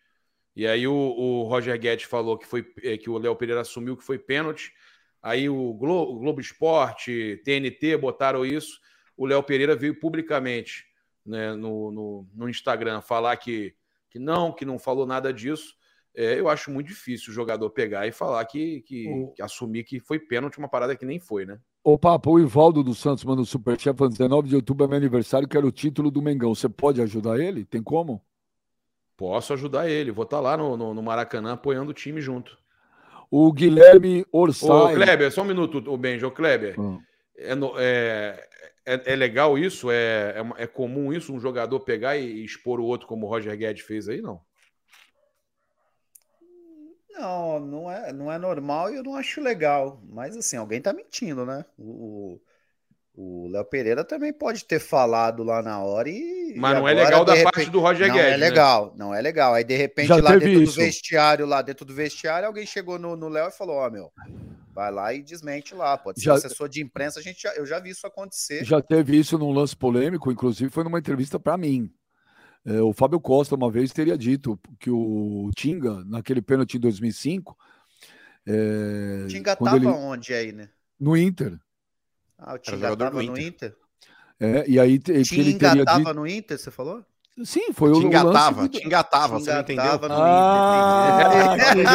[0.55, 3.97] E aí o, o Roger Guedes falou que, foi, é, que o Léo Pereira assumiu
[3.97, 4.73] que foi pênalti.
[5.21, 8.81] Aí o Globo, o Globo Esporte, TNT botaram isso.
[9.17, 10.87] O Léo Pereira veio publicamente
[11.25, 13.75] né, no, no, no, Instagram falar que,
[14.11, 15.75] que não, que não falou nada disso.
[16.15, 19.29] É, eu acho muito difícil o jogador pegar e falar que, que, o...
[19.33, 21.59] que assumir que foi pênalti, uma parada que nem foi, né?
[21.85, 24.97] Ô, Papo, o Ivaldo dos Santos manda um superchat falando 19 de outubro é meu
[24.97, 26.55] aniversário, quero o título do Mengão.
[26.55, 27.65] Você pode ajudar ele?
[27.65, 28.21] Tem como?
[29.17, 30.11] Posso ajudar ele.
[30.11, 32.59] Vou estar tá lá no, no, no, Maracanã apoiando o time junto.
[33.31, 34.69] O Guilherme Orsay.
[34.69, 36.31] Ô, Kleber, só um minuto, o Benjo.
[36.31, 37.01] Kleber, hum.
[37.37, 38.49] É, é,
[38.85, 39.91] é, é, legal isso?
[39.91, 43.57] É, é, é, comum isso, um jogador pegar e, expor o outro como o Roger
[43.57, 44.41] Guedes fez aí, não?
[47.11, 50.03] Não, não é, não é normal e eu não acho legal.
[50.09, 51.65] Mas assim, alguém tá mentindo, né?
[51.79, 52.41] O
[53.49, 56.55] Léo Pereira também pode ter falado lá na hora e.
[56.57, 58.23] Mas não é agora, é legal da repente, parte do Roger Guedes.
[58.23, 58.93] Não é legal, né?
[58.97, 59.55] não é legal.
[59.55, 60.75] Aí de repente Já lá dentro isso.
[60.75, 64.13] do vestiário, lá dentro do vestiário, alguém chegou no Léo e falou: Ó, oh, meu,
[64.75, 65.97] vai lá e desmente lá.
[65.97, 68.63] Pode ser já, assessor de imprensa, a gente já, eu já vi isso acontecer.
[68.65, 71.91] Já teve isso num lance polêmico, inclusive foi numa entrevista para mim.
[72.67, 77.57] É, o Fábio Costa uma vez teria dito que o Tinga, naquele pênalti em 2005.
[78.47, 79.87] É, o Tinga tava ele...
[79.87, 80.69] onde aí, né?
[81.01, 81.59] No Inter.
[82.39, 83.77] Ah, o Tinga tava no Inter.
[84.39, 86.15] É, e aí Tinga ele tava dito...
[86.15, 87.03] no Inter, você falou?
[87.45, 88.81] Sim, foi o Tingatava, lance...
[88.81, 89.99] Tingatava, você não entendeu?
[89.99, 91.87] No ah, Inter,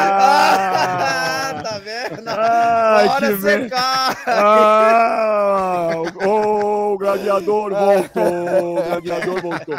[0.00, 2.28] ah, tá vendo?
[2.28, 4.22] Ah, Bora secar!
[4.26, 5.90] Ah,
[6.24, 9.76] o, o gladiador voltou, o gladiador voltou.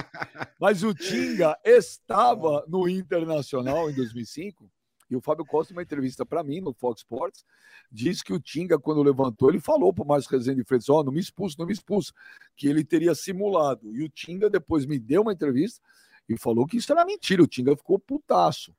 [0.59, 4.69] Mas o Tinga estava no Internacional em 2005
[5.09, 7.43] e o Fábio Costa, uma entrevista para mim no Fox Sports,
[7.91, 11.03] disse que o Tinga, quando levantou, ele falou para o Márcio Rezende Freitas: Ó, oh,
[11.03, 12.13] não me expulso, não me expulso,
[12.55, 13.91] que ele teria simulado.
[13.95, 15.81] E o Tinga depois me deu uma entrevista
[16.27, 17.41] e falou que isso era mentira.
[17.41, 18.75] O Tinga ficou putaço.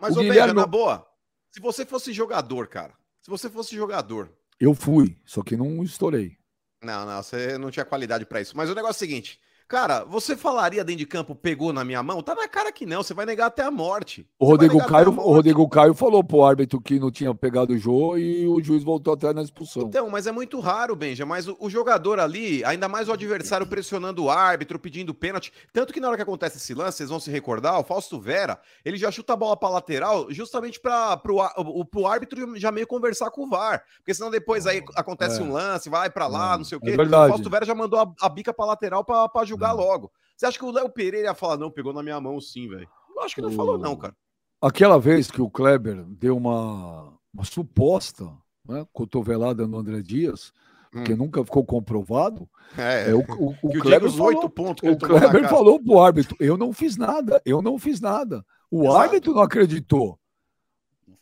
[0.00, 0.54] Mas, o ô, Guilherme...
[0.54, 1.06] na boa,
[1.50, 4.32] se você fosse jogador, cara, se você fosse jogador.
[4.58, 6.38] Eu fui, só que não estourei.
[6.82, 8.56] Não, não, você não tinha qualidade para isso.
[8.56, 12.00] Mas o negócio é o seguinte: Cara, você falaria dentro de campo, pegou na minha
[12.00, 12.22] mão?
[12.22, 14.24] Tá na cara que não, você vai negar até a morte.
[14.38, 18.16] O Rodrigo, Caio, o Rodrigo Caio falou pro árbitro que não tinha pegado o jogo
[18.16, 19.82] e o juiz voltou atrás na expulsão.
[19.82, 21.26] Então, mas é muito raro, Benja.
[21.26, 25.52] Mas o, o, jogador ali, ainda mais o adversário pressionando o árbitro, pedindo pênalti.
[25.72, 28.60] Tanto que na hora que acontece esse lance, vocês vão se recordar, o Fausto Vera,
[28.84, 32.86] ele já chuta a bola pra lateral justamente para pro, o, pro árbitro já meio
[32.86, 33.82] conversar com o VAR.
[33.96, 35.42] Porque senão depois aí acontece é.
[35.42, 36.58] um lance, vai para lá, é.
[36.58, 36.90] não sei o quê.
[36.90, 37.26] É verdade.
[37.26, 39.78] O Fausto Vera já mandou a, a bica pra lateral pra, pra julgar hum.
[39.78, 40.12] logo.
[40.36, 42.88] Você acha que o Léo Pereira ia falar, não, pegou na minha mão sim, velho?
[43.14, 43.52] Eu acho que não o...
[43.52, 44.14] falou, não, cara.
[44.60, 48.30] Aquela vez que o Kleber deu uma, uma suposta
[48.66, 50.52] né, cotovelada no André Dias,
[50.94, 51.04] hum.
[51.04, 52.48] que nunca ficou comprovado.
[52.76, 56.72] É, é o, o, o Kleber, falou, pontos o Kleber falou pro árbitro: eu não
[56.72, 58.44] fiz nada, eu não fiz nada.
[58.70, 58.96] O Exato.
[58.96, 60.18] árbitro não acreditou.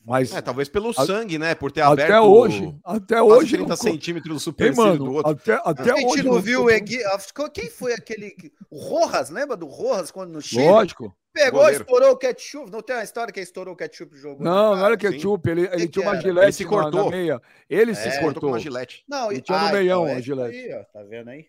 [0.05, 1.55] Mas é, talvez pelo a, sangue, né?
[1.55, 5.33] Por ter aberto até hoje, até hoje 30 centímetros do super mano, do outro.
[5.33, 8.35] Até, até a gente hoje não viu o Quem foi aquele
[8.71, 10.69] o Rojas, lembra do Rojas quando no Chile?
[10.69, 11.17] Lógico.
[11.33, 11.83] Pegou, Goleiro.
[11.83, 12.71] estourou o ketchup.
[12.71, 14.45] Não tem uma história que estourou o ketchup jogou.
[14.45, 15.51] Não, não era ketchup.
[15.51, 16.47] Ele, ele tinha uma gilete.
[16.47, 17.11] Ele se cortou.
[17.11, 17.43] meia.
[17.69, 18.41] Ele é, se cortou.
[18.41, 19.05] com uma gilete.
[19.09, 20.57] Não, ele tinha no meião então, a gilete.
[20.57, 21.49] Aí, ó, tá vendo aí?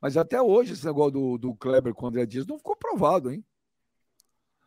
[0.00, 3.32] Mas até hoje esse negócio do, do Kleber com o André Dias não ficou provado,
[3.32, 3.44] hein?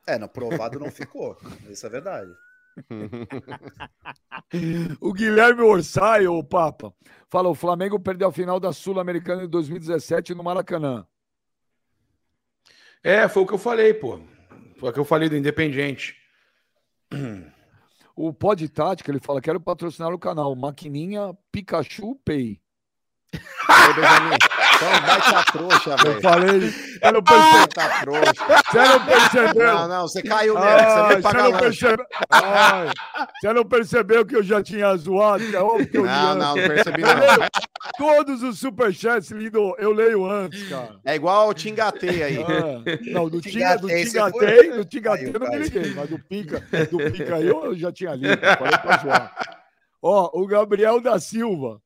[0.06, 1.38] É, não, provado não ficou.
[1.70, 2.32] Isso é verdade.
[5.02, 6.94] o Guilherme Orsay, o Papa,
[7.30, 11.06] fala: o Flamengo perdeu a final da Sul-Americana em 2017 no Maracanã.
[13.04, 14.20] É, foi o que eu falei, pô.
[14.78, 16.16] Foi o que eu falei do Independente.
[18.16, 22.62] O Pod Tática, ele fala: quero patrocinar o canal Maquininha Pikachu Pay.
[24.82, 26.16] Então vai ser trouxa, velho.
[26.16, 26.74] Eu falei.
[27.02, 27.68] Eu não percebi.
[27.68, 28.34] Tá trouxa.
[28.72, 29.76] Você não percebeu.
[29.76, 30.84] Não, não, você caiu nela.
[30.84, 32.04] Você veio pagar não percebe...
[32.32, 32.90] Ai,
[33.40, 35.44] Você não percebeu que eu já tinha zoado?
[35.56, 37.12] É óbvio que eu não, não, não percebi não.
[37.98, 41.00] Todos os superchats lido, eu leio antes, cara.
[41.06, 42.44] É igual o Tingatei aí.
[42.44, 46.60] Ah, não, do Tingatei, do Tingatei eu não me liguei, mas do Pica,
[46.90, 48.40] do Pica eu já tinha lido.
[48.40, 49.36] Falei pra zoar.
[50.02, 51.80] Ó, o Gabriel da Silva.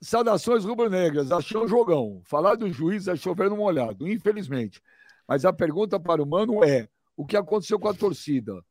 [0.00, 1.30] Saudações rubro-negras.
[1.30, 2.22] Achou um jogão.
[2.24, 4.82] Falar do juiz é chover no molhado, infelizmente.
[5.28, 8.64] Mas a pergunta para o Mano é: o que aconteceu com a torcida?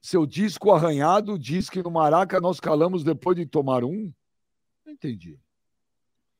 [0.00, 4.12] Seu disco arranhado diz que no Maraca nós calamos depois de tomar um?
[4.84, 5.38] Não entendi.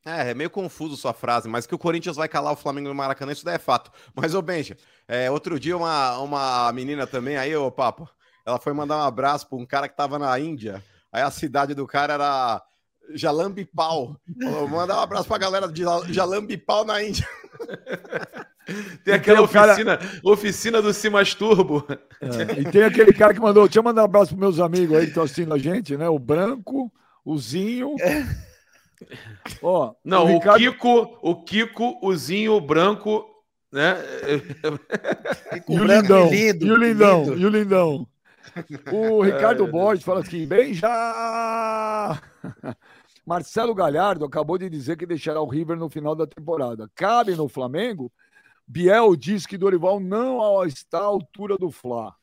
[0.04, 2.94] É, é meio confuso sua frase, mas que o Corinthians vai calar o Flamengo no
[2.94, 3.92] Maracanã, isso daí é fato.
[4.14, 8.08] Mas, ô Benja, é, outro dia uma, uma menina também, aí, ô Papo,
[8.46, 10.82] ela foi mandar um abraço para um cara que tava na Índia.
[11.12, 12.62] Aí a cidade do cara era
[13.14, 14.16] Jalambi Pau.
[14.42, 15.82] Falou, Mandar um abraço pra galera de
[16.12, 17.26] Jalambi Pau na Índia.
[19.04, 21.84] Tem aquela oficina, oficina do Cimas Turbo.
[22.20, 23.64] É, e tem aquele cara que mandou.
[23.64, 26.08] Deixa eu mandar um abraço pros meus amigos aí que estão assistindo a gente, né?
[26.08, 26.92] O Branco,
[27.24, 27.96] o Zinho.
[29.60, 33.24] Ó, Não, o, Ricardo- Kiko, o Kiko, o Zinho, o Branco,
[33.72, 33.96] né?
[35.52, 37.38] Fica E o branco lindão, lindo, e o lindão, lindo.
[37.40, 38.06] e o lindão.
[38.92, 42.20] O Ricardo Ai, Borges fala aqui, bem já.
[43.26, 46.90] Marcelo Galhardo acabou de dizer que deixará o River no final da temporada.
[46.94, 48.12] Cabe no Flamengo?
[48.66, 52.14] Biel diz que Dorival não está à altura do Fla.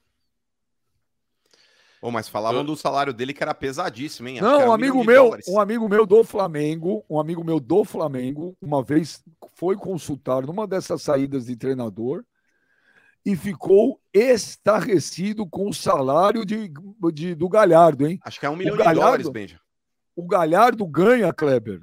[2.02, 4.40] Ô, mas falavam do salário dele que era pesadíssimo, hein?
[4.40, 5.48] Acho Não, um amigo meu, dólares.
[5.48, 9.24] um amigo meu do Flamengo, um amigo meu do Flamengo, uma vez
[9.56, 12.24] foi consultar numa dessas saídas de treinador
[13.26, 16.72] e ficou estarrecido com o salário de,
[17.12, 18.20] de- do Galhardo, hein?
[18.24, 19.60] Acho que é um milhão O de Galhardo- dólares, Benja.
[20.18, 21.80] O Galhardo ganha, Kleber,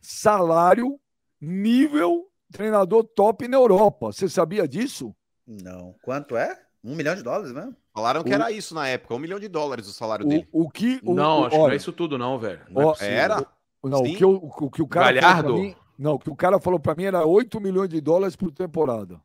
[0.00, 0.98] salário
[1.40, 4.12] nível treinador top na Europa.
[4.12, 5.14] Você sabia disso?
[5.46, 5.94] Não.
[6.02, 6.60] Quanto é?
[6.84, 7.74] Um milhão de dólares mesmo?
[7.94, 10.48] Falaram que O- era isso na época, um milhão de dólares o salário O, dele.
[10.52, 12.60] o que o, não, o- acho que não olha, é isso tudo, não, velho.
[12.68, 13.14] Não é Ó, possível.
[13.14, 13.46] Era?
[13.84, 14.14] Não, Sim.
[14.14, 15.52] o que, o, o que o cara falou Galhardo?
[15.54, 18.34] pra mim, não, o que o cara falou para mim era 8 milhões de dólares
[18.36, 19.20] por temporada.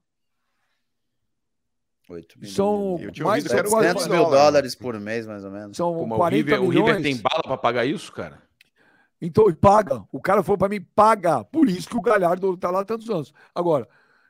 [2.10, 2.56] 8 milhões.
[2.56, 4.44] São mais ouvido de que era um 700 quase- milhão mil de dólar.
[4.52, 5.78] dólares por mês, mais ou menos.
[5.78, 6.88] são Pô, mas o 40 River, o milhões.
[6.98, 8.42] River tem bala pra pagar isso, cara?
[9.22, 10.04] Então, e paga.
[10.12, 11.44] O cara falou para mim, paga.
[11.44, 13.34] Por isso que o Galhardo tá lá há tantos anos.
[13.54, 13.88] Agora,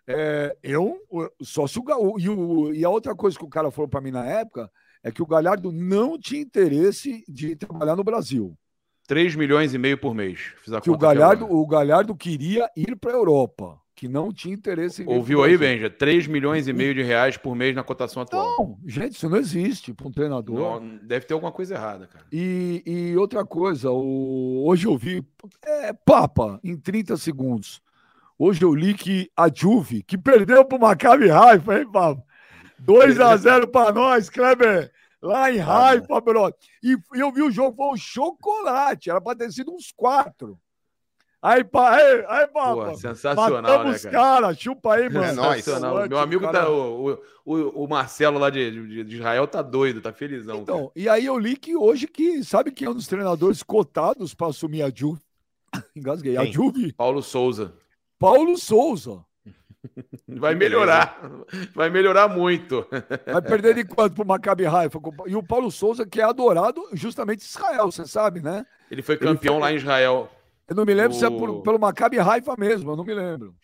[0.07, 0.97] é, eu,
[1.41, 3.99] só se o, o- e, o- e a outra coisa que o cara falou para
[4.01, 4.71] mim na época
[5.03, 8.57] é que o Galhardo não tinha interesse de trabalhar no Brasil.
[9.07, 10.53] 3 milhões e meio por mês.
[10.63, 14.54] Fiz a Que o Galhardo, o Galhardo queria ir para a Europa, que não tinha
[14.54, 15.58] interesse em Ouviu aí.
[15.58, 15.89] Benja?
[15.89, 18.56] 3 milhões e meio de reais por mês na cotação atual.
[18.60, 20.56] Não, gente, isso não existe para um treinador.
[20.80, 22.24] Não, deve ter alguma coisa errada, cara.
[22.32, 25.26] E, e outra coisa, o- hoje eu vi,
[25.66, 27.82] é, Papa, em 30 segundos.
[28.38, 32.24] Hoje eu li que a Juve, que perdeu para o Maccabi Haifa, hein, Papa?
[32.78, 34.91] 2 a 0 para nós, Kleber.
[35.20, 36.54] Lá em Haifa, bro.
[36.84, 39.10] E, e eu vi o jogo, foi um chocolate.
[39.10, 40.60] Era para ter sido uns quatro.
[41.42, 42.90] Aí, pa, aí, aí Papa.
[42.90, 44.16] Pô, sensacional, né, Matamos cara?
[44.16, 44.54] cara.
[44.56, 45.24] Chupa aí, mano.
[45.24, 45.64] É nóis.
[45.64, 46.08] Sensacional.
[46.10, 46.70] Meu amigo tá.
[46.70, 50.66] O, o, o Marcelo lá de, de, de Israel tá doido, tá felizão.
[50.66, 50.78] cara.
[50.80, 54.34] Então, e aí eu li que hoje que, sabe quem é um dos treinadores cotados
[54.34, 55.22] para assumir a Juve?
[55.96, 56.38] Engasguei.
[56.38, 56.54] A Quem?
[56.54, 56.94] Juve?
[56.94, 57.74] Paulo Souza.
[58.20, 59.24] Paulo Souza.
[60.28, 61.22] Vai melhorar.
[61.74, 62.86] Vai melhorar muito.
[63.26, 65.00] Vai perder de quanto pro Maccabi Haifa?
[65.28, 68.66] E o Paulo Souza, que é adorado justamente em Israel, você sabe, né?
[68.90, 70.30] Ele foi campeão foi- lá em Israel.
[70.68, 73.13] Eu não me lembro se é O- por- pelo Maccabi Haifa mesmo, eu não me
[73.13, 73.55] lembro.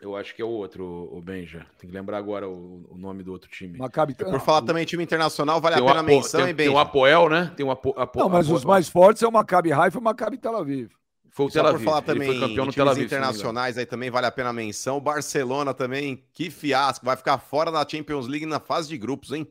[0.00, 1.66] Eu acho que é o outro, o Benja.
[1.78, 3.78] Tem que lembrar agora o, o nome do outro time.
[3.78, 4.14] Maccabi...
[4.14, 6.68] Por falar também time internacional, vale Tem a o pena a menção, tem, hein, tem
[6.68, 6.82] o Benja?
[6.82, 7.52] Apoel, né?
[7.56, 10.00] Tem o Apo, Apo, Não, mas Apo- os mais fortes é o Maccabi Haifa e
[10.00, 10.90] o Maccabi Tel Aviv.
[11.30, 11.84] Foi o Só Tel por Aviv.
[11.86, 12.98] falar Ele também foi campeão no Tel times Aviv.
[13.00, 14.98] não internacionais, aí também vale a pena a menção.
[14.98, 19.32] O Barcelona também, que fiasco, vai ficar fora da Champions League na fase de grupos,
[19.32, 19.46] hein?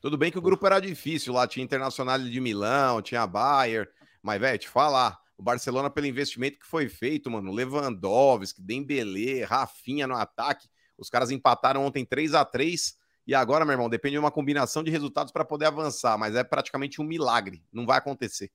[0.00, 3.88] Tudo bem que o grupo era difícil lá, tinha Internacional de Milão, tinha Bayern,
[4.22, 10.06] mas, velho, te falar, o Barcelona, pelo investimento que foi feito, mano, Lewandowski, Dembélé, Rafinha
[10.06, 10.68] no ataque,
[10.98, 12.94] os caras empataram ontem 3 a 3
[13.26, 16.44] e agora, meu irmão, depende de uma combinação de resultados para poder avançar, mas é
[16.44, 18.50] praticamente um milagre, não vai acontecer.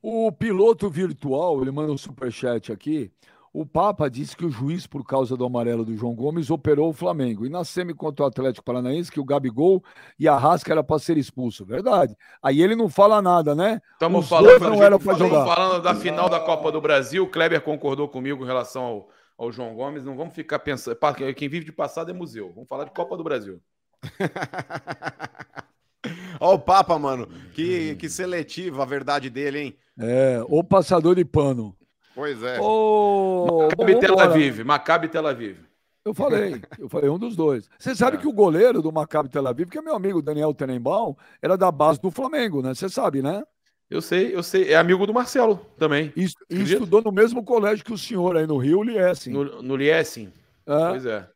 [0.00, 3.12] O piloto virtual, ele manda um superchat aqui.
[3.54, 6.92] O Papa disse que o juiz, por causa do amarelo do João Gomes, operou o
[6.92, 7.46] Flamengo.
[7.46, 9.80] E na semi contra o Atlético Paranaense, que o Gabigol
[10.18, 11.64] e a Rasca era para ser expulso.
[11.64, 12.16] Verdade.
[12.42, 13.80] Aí ele não fala nada, né?
[13.92, 15.46] Estamos Os falando, não pra jogar.
[15.46, 17.22] falando da final da Copa do Brasil.
[17.22, 20.02] O Kleber concordou comigo em relação ao, ao João Gomes.
[20.02, 20.98] Não vamos ficar pensando.
[21.36, 22.50] Quem vive de passado é museu.
[22.52, 23.60] Vamos falar de Copa do Brasil.
[26.40, 29.76] Ó o Papa, mano, que, que seletivo a verdade dele, hein?
[29.96, 31.76] É, o passador de pano.
[32.14, 32.60] Pois é.
[32.60, 34.18] Ô, Maccabi Tel.
[34.20, 34.64] Aviv.
[34.64, 35.56] Maccabi Tel Aviv.
[36.04, 37.68] Eu falei, eu falei um dos dois.
[37.78, 38.20] Você sabe É.
[38.20, 41.72] que o goleiro do Maccabi Tel Aviv, que é meu amigo Daniel Tenenbaum, era da
[41.72, 42.74] base do Flamengo, né?
[42.74, 43.42] Você sabe, né?
[43.90, 44.72] Eu sei, eu sei.
[44.72, 46.12] É amigo do Marcelo também.
[46.16, 49.32] E, e estudou no mesmo colégio que o senhor aí no Rio, o Liesen.
[49.32, 50.32] No, no Liesing.
[50.66, 51.28] É, Pois é.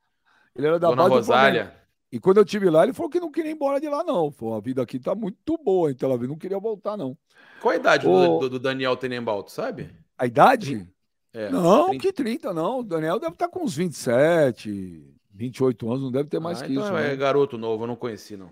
[0.57, 1.47] ele era da Dona base do Flamengo.
[1.59, 1.79] Rosália.
[2.11, 4.31] E quando eu tive lá, ele falou que não queria ir embora de lá, não.
[4.31, 7.17] Falou, a vida aqui tá muito boa em Tel Aviv, não queria voltar, não.
[7.61, 9.91] Qual a idade do, do- do Daniel Tenenbaum, tu sabe?
[10.19, 10.89] A idade?
[11.33, 12.03] É, não, 30.
[12.03, 12.81] que 30, não.
[12.81, 16.73] O Daniel deve estar com uns 27, 28 anos, não deve ter mais Ah, que
[16.73, 16.97] então isso.
[16.97, 17.17] É né?
[17.17, 18.51] garoto novo, eu não conheci, não.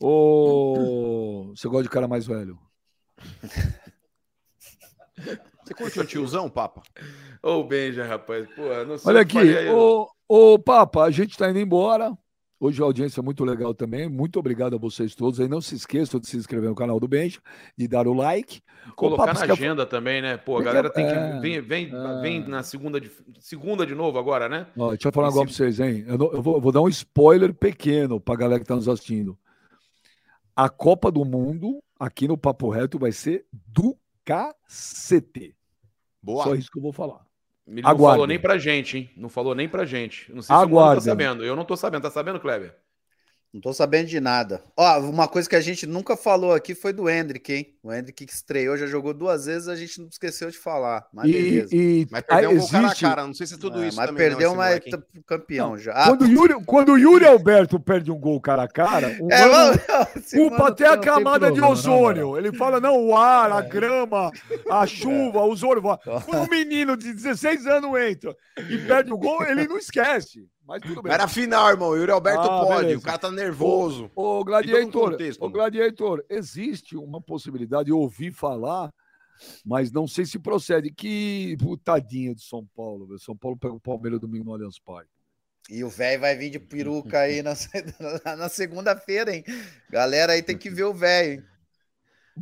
[0.00, 2.58] Ô, Você gosta de cara mais velho?
[5.64, 6.82] Você curte o tiozão, Papa?
[7.42, 8.48] Ô, Benja, rapaz.
[8.54, 9.38] Pô, não sei Olha aqui,
[9.70, 12.16] ô, ô Papa, a gente tá indo embora.
[12.60, 14.08] Hoje a audiência é muito legal também.
[14.08, 15.38] Muito obrigado a vocês todos.
[15.38, 17.38] Aí não se esqueçam de se inscrever no canal do Benja,
[17.76, 18.60] de dar o like.
[18.96, 20.36] Colocar na agenda também, né?
[20.36, 21.12] Pô, a galera tem que.
[21.12, 22.20] é, Vem, vem, é.
[22.20, 24.66] vem na segunda de, segunda de novo agora, né?
[24.76, 26.04] Ó, deixa eu falar Esse- negócio pra vocês, hein?
[26.08, 28.88] Eu, não- eu vou, eu vou dar um spoiler pequeno pra galera que tá nos
[28.88, 29.38] assistindo.
[30.56, 35.54] A Copa do Mundo, aqui no Papo Reto, vai ser do cacete.
[36.20, 36.42] Boa.
[36.42, 37.24] Só isso que eu vou falar.
[37.70, 39.10] Ele não falou nem pra gente, hein?
[39.16, 40.32] Não falou nem pra gente.
[40.32, 41.04] Não sei se o Mano tá Aguardem.
[41.04, 41.44] sabendo.
[41.44, 42.02] Eu não tô sabendo.
[42.02, 42.74] Tá sabendo, Kleber?
[43.52, 44.62] Não tô sabendo de nada.
[44.76, 47.74] Ó, uma coisa que a gente nunca falou aqui foi do Hendrick, hein?
[47.82, 51.06] O Hendrick que estreou, já jogou duas vezes, a gente não esqueceu de falar.
[51.14, 51.74] Mas beleza.
[51.74, 53.26] E, e Mas perdeu um gol cara a cara.
[53.26, 54.28] Não sei se é tudo É, isso mas também.
[54.28, 54.80] perdeu, não, mas
[55.26, 55.92] campeão já.
[55.92, 59.32] Ah, Quando o, Yuri, quando o Yuri Alberto perde um gol cara a cara, o
[59.32, 59.78] é, Mano
[60.30, 62.36] culpa mano até a não camada de problema, não, ozônio.
[62.36, 63.62] Ele fala, não, o ar, a É.
[63.68, 64.30] grama,
[64.70, 65.80] a chuva, o ozônio.
[65.80, 68.36] Quando um menino de 16 anos entra
[68.68, 70.46] e perde o gol, ele não esquece.
[70.68, 71.10] Mas tudo bem.
[71.10, 71.88] Era final, irmão.
[71.88, 72.80] O Yuri Alberto Ah, pode.
[72.82, 72.98] beleza.
[72.98, 74.10] O cara tá nervoso.
[74.14, 75.54] Ô, Em Gladiator, contexto, ô, mano.
[75.54, 78.92] Gladiator, existe uma possibilidade, eu ouvi falar,
[79.64, 83.18] mas não sei se procede, que putadinho de São Paulo, velho.
[83.18, 85.08] São Paulo pega o Palmeiras domingo no Allianz Parque.
[85.70, 87.52] E o velho vai vir de peruca aí na,
[88.36, 89.44] na segunda-feira, hein?
[89.90, 91.42] Galera aí tem que ver o velho?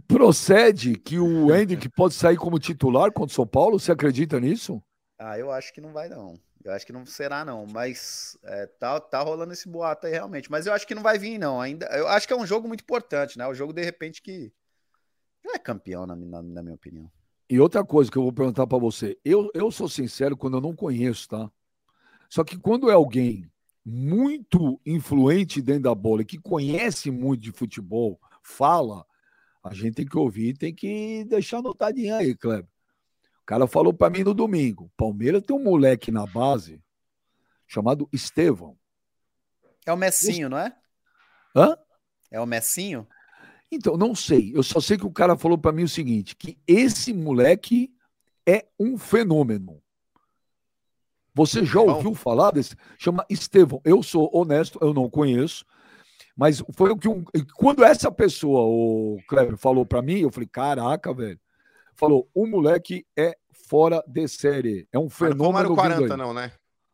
[0.09, 3.79] Procede que o Hendrick pode sair como titular contra o São Paulo?
[3.79, 4.83] Você acredita nisso?
[5.19, 6.39] Ah, eu acho que não vai, não.
[6.67, 7.65] Eu acho que não será, não.
[7.65, 10.51] Mas é, tá, tá rolando esse boato aí, realmente.
[10.51, 11.61] Mas eu acho que não vai vir, não.
[11.61, 13.47] Ainda, eu acho que é um jogo muito importante, né?
[13.47, 14.53] O jogo, de repente, que
[15.45, 17.09] não é campeão, na, na, na minha opinião.
[17.49, 20.61] E outra coisa que eu vou perguntar pra você, eu, eu sou sincero quando eu
[20.61, 21.49] não conheço, tá?
[22.29, 23.49] Só que quando é alguém
[23.85, 29.07] muito influente dentro da bola e que conhece muito de futebol, fala,
[29.63, 32.69] a gente tem que ouvir, tem que deixar anotadinho aí, Kleber.
[33.47, 36.83] O cara falou pra mim no domingo, Palmeiras tem um moleque na base
[37.65, 38.77] chamado Estevão.
[39.87, 40.77] É o Messinho, não é?
[41.55, 41.79] Hã?
[42.29, 43.07] É o Messinho?
[43.71, 44.51] Então, não sei.
[44.53, 47.95] Eu só sei que o cara falou pra mim o seguinte: que esse moleque
[48.45, 49.81] é um fenômeno.
[51.33, 52.75] Você já ouviu falar desse?
[52.99, 53.81] Chama Estevão.
[53.85, 55.65] Eu sou honesto, eu não conheço.
[56.37, 57.23] Mas foi o que um,
[57.55, 61.39] quando essa pessoa, o Kleber, falou pra mim, eu falei: caraca, velho.
[61.97, 64.87] Falou: o moleque é fora de série.
[64.93, 65.53] É um não o fenômeno.
[65.53, 66.19] Mário vindo 40, aí.
[66.19, 66.53] não, né?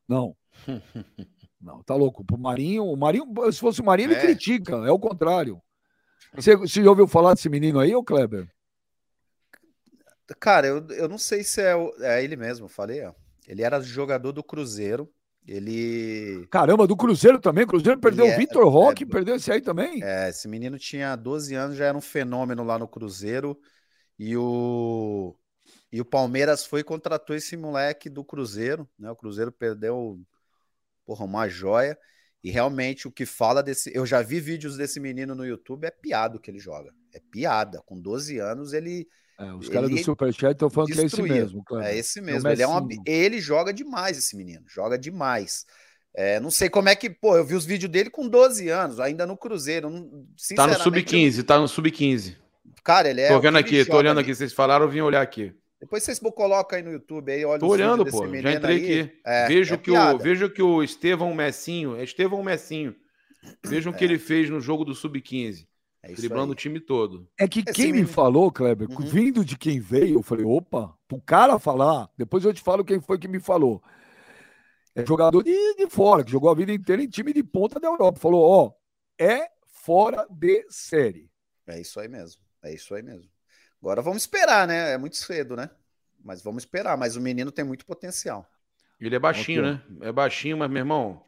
[0.09, 0.37] Não.
[1.61, 2.25] Não, tá louco.
[2.25, 4.21] Pro Marinho, o Marinho, se fosse o Marinho, ele É.
[4.21, 5.63] critica, é o contrário.
[6.35, 8.49] Você, você já ouviu falar desse menino aí, ô Kleber?
[10.41, 13.13] Cara, eu, eu não sei se é, o- é ele mesmo, falei, ó.
[13.47, 15.09] Ele era jogador do Cruzeiro.
[15.47, 16.47] Ele.
[16.51, 17.67] Caramba, do Cruzeiro também.
[17.67, 20.03] Cruzeiro perdeu Ele o é- Vitor Roque, é- perdeu esse aí também.
[20.03, 23.57] É, esse menino tinha 12 anos, já era um fenômeno lá no Cruzeiro.
[24.25, 25.35] E o,
[25.91, 29.11] e o Palmeiras foi e contratou esse moleque do Cruzeiro, né?
[29.11, 30.21] O Cruzeiro perdeu,
[31.05, 31.99] porra, uma joia.
[32.45, 33.91] E realmente o que fala desse.
[33.95, 36.93] Eu já vi vídeos desse menino no YouTube, é piada o que ele joga.
[37.13, 37.81] É piada.
[37.85, 39.09] Com 12 anos, ele.
[39.39, 41.35] É, os caras do Superchat estão falando que é esse destruía.
[41.35, 41.65] mesmo.
[41.81, 42.49] É esse É mesmo.
[42.49, 43.03] ele, é um, Messinho.
[43.07, 44.65] ele joga demais, esse menino.
[44.69, 45.65] Joga demais.
[46.15, 47.09] É, não sei como é que.
[47.11, 49.89] Pô, eu vi os vídeos dele com 12 anos, ainda no Cruzeiro.
[49.91, 52.37] não- Tá no sinceramente, sub-15, tá no sub-15.
[52.83, 53.29] Cara, ele é.
[53.29, 54.27] tô vendo aqui, tô olhando ali.
[54.27, 54.35] aqui.
[54.35, 55.55] Vocês falaram, eu vim olhar aqui.
[55.81, 58.41] Depois vocês colocam aí no YouTube aí, olha Tô os vídeos olhando, pô.
[58.41, 59.01] Já entrei aí.
[59.01, 59.21] aqui.
[59.27, 62.95] É, vejo, é que o, vejo que o Estevão Messinho, é Estevão Messinho.
[63.67, 65.67] Vejam o que ele fez no jogo do sub-15,
[66.01, 67.29] É isso driblando o time todo.
[67.37, 69.05] É que Esse quem me falou, Kleber, Uhum.
[69.05, 73.01] vindo de quem veio, eu falei, opa, pro cara falar, depois eu te falo quem
[73.01, 73.83] foi que me falou.
[74.95, 77.89] É jogador de, de fora, que jogou a vida inteira em time de ponta da
[77.89, 78.21] Europa.
[78.21, 78.73] Falou, ó,
[79.19, 81.29] é fora de série.
[81.67, 82.41] É isso aí mesmo.
[82.63, 83.29] É isso aí mesmo.
[83.81, 84.93] Agora vamos esperar, né?
[84.93, 85.69] É muito cedo, né?
[86.25, 86.97] Mas vamos esperar.
[86.97, 88.49] Mas o menino tem muito potencial.
[89.01, 89.83] Ele é baixinho, né?
[90.03, 91.25] É baixinho, mas, meu irmão,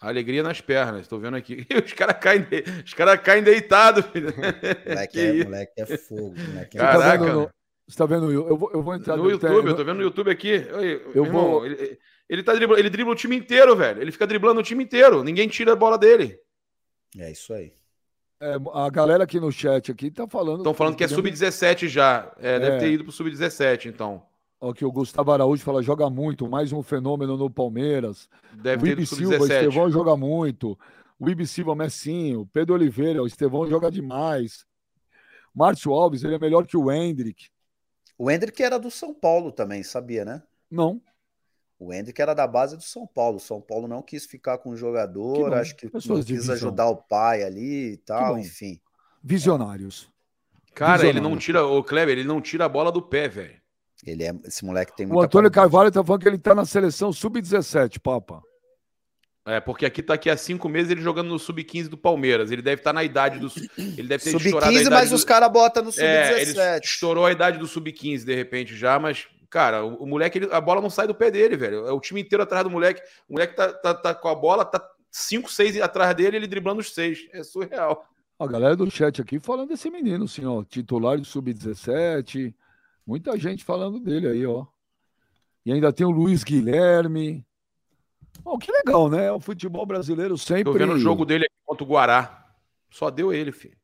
[0.00, 1.08] alegria nas pernas.
[1.08, 1.66] Tô vendo aqui.
[1.84, 2.62] Os caras caem, de...
[2.84, 4.32] Os cara caem deitados, filho.
[4.86, 6.34] Moleque, Que é, moleque é fogo.
[6.38, 7.24] Moleque é Você tá Caraca.
[7.24, 7.50] vendo no-
[7.88, 8.30] Você tá vendo?
[8.32, 10.52] Eu vou, eu vou entrar No YouTube, eu tô vendo no YouTube aqui.
[10.72, 11.98] Oi, Eu meu irmão, vou- ele,
[12.28, 14.00] ele, tá dribla, ele dribla o time inteiro, velho.
[14.00, 15.24] Ele fica driblando o time inteiro.
[15.24, 16.38] Ninguém tira a bola dele.
[17.18, 17.72] É isso aí.
[18.40, 20.58] É, a galera aqui no chat aqui tá falando.
[20.58, 22.32] Estão falando que é sub-17 já.
[22.38, 22.78] É, deve É.
[22.78, 24.22] ter ido pro sub-17, então.
[24.60, 28.28] Ó, que o Gustavo Araújo fala, joga muito, mais um fenômeno no Palmeiras.
[28.54, 29.68] Deve o ter ido Silva, sub-17.
[29.68, 30.78] Estevão joga muito.
[31.18, 32.46] O Ibi Silva, Messinho.
[32.52, 34.66] Pedro Oliveira, o Estevão joga demais.
[35.54, 37.48] Márcio Alves, ele é melhor que o Hendrick.
[38.18, 40.42] O Hendrick era do São Paulo também, sabia, né?
[40.70, 41.00] Não.
[41.78, 43.36] O Hendrick era da base do São Paulo.
[43.36, 45.56] O São Paulo não quis ficar com o Que jogador, bom.
[45.56, 46.54] acho que Pessoas não quis visão.
[46.54, 48.80] ajudar o pai ali e tal, enfim.
[49.22, 50.08] Visionários.
[50.74, 51.30] Cara, ele Visionário.
[51.30, 53.60] não tira, o Kleber, ele não tira a bola do pé, velho.
[54.06, 55.54] Ele é, esse moleque tem O muita Antônio qualidade.
[55.72, 58.42] Carvalho tá falando que ele tá na seleção sub-17, papa.
[59.44, 62.50] É, porque aqui tá aqui há cinco meses ele jogando no Sub-15 do Palmeiras.
[62.50, 63.46] Ele deve estar na idade do.
[63.78, 66.46] Ele deve ter estourado a Sub-15, idade mas do- os caras botam no É, ele
[66.52, 66.84] Sub-17.
[66.84, 70.60] estourou a idade do Sub-15 de repente já, mas, cara, o, o moleque, ele- a
[70.60, 71.86] bola não sai do pé dele, velho.
[71.86, 73.00] É o time inteiro atrás do moleque.
[73.28, 76.80] O moleque tá, tá, tá com a bola, tá 5, 6 atrás dele, ele driblando
[76.80, 77.26] os seis.
[77.32, 78.06] É surreal.
[78.38, 82.54] A galera do chat aqui falando desse menino, assim, ó, titular do Sub-17.
[83.06, 84.66] Muita gente falando dele aí, ó.
[85.64, 87.46] E ainda tem o Luiz Guilherme.
[88.42, 89.32] Bom, que legal, né?
[89.32, 90.64] O futebol brasileiro sempre.
[90.64, 92.46] Tô vendo o jogo dele aqui contra o Guará.
[92.90, 93.76] Só deu ele, filho.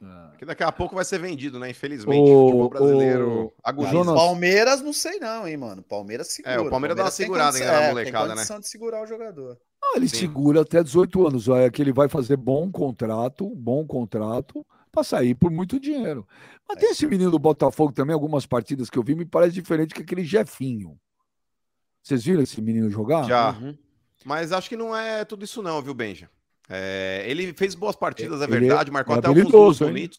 [0.00, 0.36] É.
[0.38, 1.70] Que daqui a pouco vai ser vendido, né?
[1.70, 2.20] Infelizmente.
[2.30, 3.92] O futebol brasileiro agudiza.
[3.92, 5.82] Jonas- Palmeiras, não sei não, hein, mano.
[5.82, 6.54] Palmeiras segura.
[6.54, 8.34] É, o Palmeiras dá uma tem segurada condição- ainda na é, molecada, tem né?
[8.36, 9.58] condição de segurar o jogador.
[9.82, 10.16] Não, ele Sim.
[10.16, 11.48] segura até 18 anos.
[11.48, 16.26] ó, É que ele vai fazer bom contrato, bom contrato, para sair por muito dinheiro.
[16.68, 19.94] Mas tem esse menino do Botafogo também, algumas partidas que eu vi, me parece diferente
[19.94, 20.96] que aquele Jefinho.
[22.02, 23.24] Vocês viram esse menino jogar?
[23.24, 23.50] Já.
[23.50, 23.76] Uhum.
[24.24, 26.30] Mas acho que não é tudo isso, não, viu, Benja?
[26.68, 30.18] É, ele fez boas partidas, é Ele é- verdade, marcou é até alguns gols bonitos,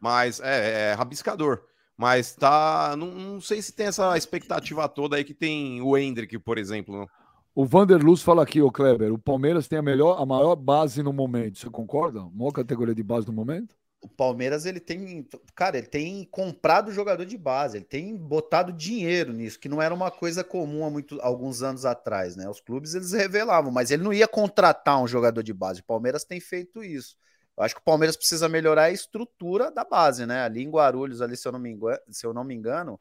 [0.00, 1.62] mas é, é rabiscador.
[1.96, 2.94] Mas tá.
[2.96, 6.96] Não, não sei se tem essa expectativa toda aí que tem o Hendrick, por exemplo.
[6.96, 7.06] não.
[7.54, 11.12] O Vanderluz fala aqui, ô Kleber, o Palmeiras tem a melhor, a maior base no
[11.12, 11.58] momento.
[11.58, 12.24] Você concorda?
[12.32, 13.74] Maior categoria de base no momento?
[14.02, 15.26] O Palmeiras, ele tem.
[15.54, 19.94] Cara, ele tem comprado jogador de base, ele tem botado dinheiro nisso, que não era
[19.94, 22.48] uma coisa comum há muito, alguns anos atrás, né?
[22.48, 25.80] Os clubes eles revelavam, mas ele não ia contratar um jogador de base.
[25.80, 27.16] O Palmeiras tem feito isso.
[27.56, 30.42] Eu acho que o Palmeiras precisa melhorar a estrutura da base, né?
[30.42, 32.98] Ali em Guarulhos, ali, se eu não me engano, se eu não me engano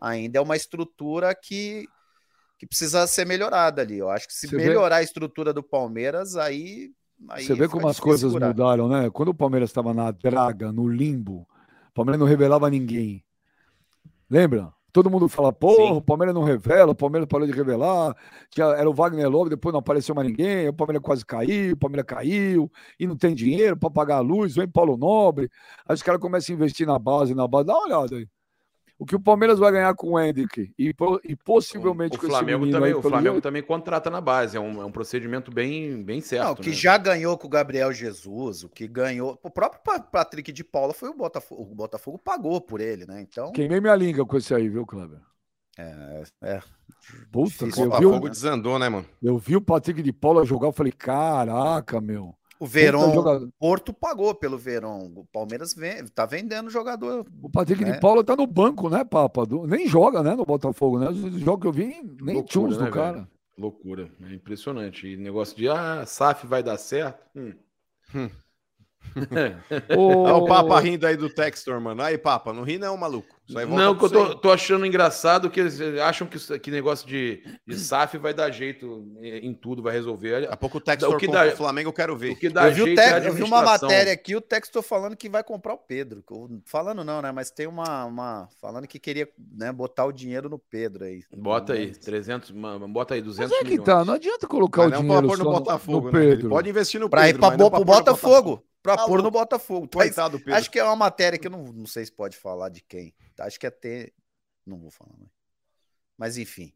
[0.00, 1.88] ainda é uma estrutura que,
[2.58, 3.98] que precisa ser melhorada ali.
[3.98, 6.92] Eu acho que se Você vê- melhorar a estrutura do Palmeiras, aí.
[7.30, 8.48] Aí Você vê como as coisas segurar.
[8.48, 9.10] mudaram, né?
[9.10, 11.46] Quando o Palmeiras estava na draga, no limbo,
[11.90, 13.24] o Palmeiras não revelava ninguém.
[14.30, 14.72] Lembra?
[14.90, 18.16] Todo mundo fala, porra, o Palmeiras não revela, o Palmeiras parou de revelar.
[18.50, 21.76] Tinha, era o Wagner Love, depois não apareceu mais ninguém, o Palmeiras quase caiu, o
[21.76, 25.50] Palmeiras caiu, e não tem dinheiro para pagar a luz, vem Paulo Nobre.
[25.86, 27.66] Aí os caras começam a investir na base, na base.
[27.66, 28.28] Dá uma olhada aí.
[28.98, 30.92] O que o Palmeiras vai ganhar com o Hendrick e,
[31.24, 34.56] e possivelmente O com esse Flamengo menino também, aí, o Flamengo também contrata na base.
[34.56, 36.46] É um, é um procedimento bem, bem certo.
[36.48, 36.74] Não, que né?
[36.74, 39.38] já ganhou com o Gabriel Jesus, o que ganhou.
[39.40, 41.62] O próprio Pa- Patrick de Paula foi o Botafogo.
[41.62, 43.20] O Botafogo pagou por ele, né?
[43.20, 43.52] Então.
[43.52, 45.20] Queimei minha língua com esse aí, viu, Kleber?
[45.78, 46.60] É, é.
[47.30, 47.70] Puta, Difícil.
[47.72, 49.06] que eu O vi, o- Botafogo desandou, né, mano?
[49.22, 52.34] Eu vi o Patrick de Paula jogar, eu falei, caraca, meu.
[52.60, 53.46] O Puta Verón, jogador.
[53.46, 55.12] o Porto pagou pelo Verón.
[55.14, 57.24] O Palmeiras vem, tá vendendo jogador.
[57.40, 57.92] O Patrick né?
[57.92, 59.46] de Paula tá no banco, né, Papa?
[59.46, 61.08] Do- Nem joga, né, no Botafogo, né?
[61.08, 61.86] Os jogos que eu vi,
[62.20, 63.28] nem Loucura, tinha uns né, do cara.
[63.56, 64.10] Loucura.
[64.28, 65.06] É impressionante.
[65.06, 67.24] E negócio de, ah, SAF vai dar certo.
[67.36, 67.54] Hum.
[68.14, 68.30] Hum.
[69.96, 72.02] Ô, Olha o Papa rindo aí do Textor, mano.
[72.02, 73.37] Aí, Papa, não ri não, maluco.
[73.48, 76.58] Isso aí volta Não, que eu pra tô, tô achando engraçado que eles acham que,
[76.58, 80.42] que negócio de, de SAF vai dar jeito em tudo, vai resolver.
[80.42, 82.32] Daqui a pouco o Textor O que dá- o Flamengo, eu quero ver.
[82.32, 84.36] O que dá Eu vi, o jeito é a Tex- eu vi uma matéria aqui,
[84.36, 86.22] o Textor falando que vai comprar o Pedro.
[86.66, 87.32] Falando não, né?
[87.32, 88.04] Mas tem uma.
[88.04, 89.26] uma falando que queria
[89.56, 91.22] né, botar o dinheiro no Pedro aí.
[91.34, 93.86] Bota aí, 300, ma- bota aí, Mas 200 é que milhões.
[93.86, 96.22] tá, não adianta colocar Mas o não dinheiro pra pôr no só Botafogo, no né?
[96.24, 96.48] Ele Pedro.
[96.50, 98.62] pode investir no Pra ir Pedro, pra, mas não bo- pro Botafogo.
[98.82, 99.30] Pra pôr no.
[99.30, 99.88] Botafogo.
[99.94, 100.54] Mas Coitado do Pedro.
[100.58, 103.12] Acho que é uma matéria que eu não, não sei se pode falar de quem.
[103.40, 104.12] Acho que é ter.
[104.66, 105.30] Não vou falar, mas.
[106.16, 106.72] Mas enfim.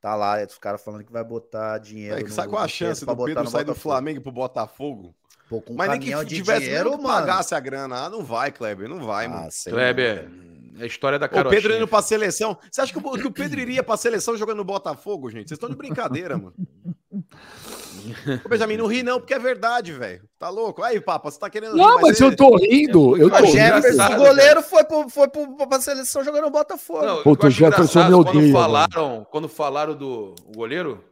[0.00, 2.18] Tá lá, os caras falando que vai botar dinheiro.
[2.18, 3.74] É que sabe qual a chance do botar Pedro no sair do.
[3.74, 5.14] Flamengo pro Botafogo?
[5.48, 7.26] Pô, com Mas nem que tivesse dinheiro, mesmo que mano.
[7.26, 8.06] pagasse a grana.
[8.06, 9.46] Ah, não vai, Kleber, não vai, mano.
[9.46, 11.60] Ah, sei Kleber, não, a história da O carotinha.
[11.60, 12.56] Pedro indo pra seleção.
[12.70, 15.48] Você acha que o, que o Pedro iria pra seleção jogando no Botafogo, gente?
[15.48, 16.54] Vocês estão de brincadeira, mano.
[18.44, 20.22] Ô, Benjamin, não ri não, porque é verdade, velho.
[20.38, 20.82] Tá louco?
[20.82, 23.46] Aí, Papa, você tá querendo Não, mas ele- eu tô rindo, eu tô acho O
[23.48, 23.58] rindo.
[23.58, 27.04] engraçado, Jefferson, o goleiro, foi, pro, foi pro, pra seleção jogando no Botafogo.
[27.04, 31.04] Não, Puta, o Jefferson me quando odeia, falaram, quando falaram do o goleiro,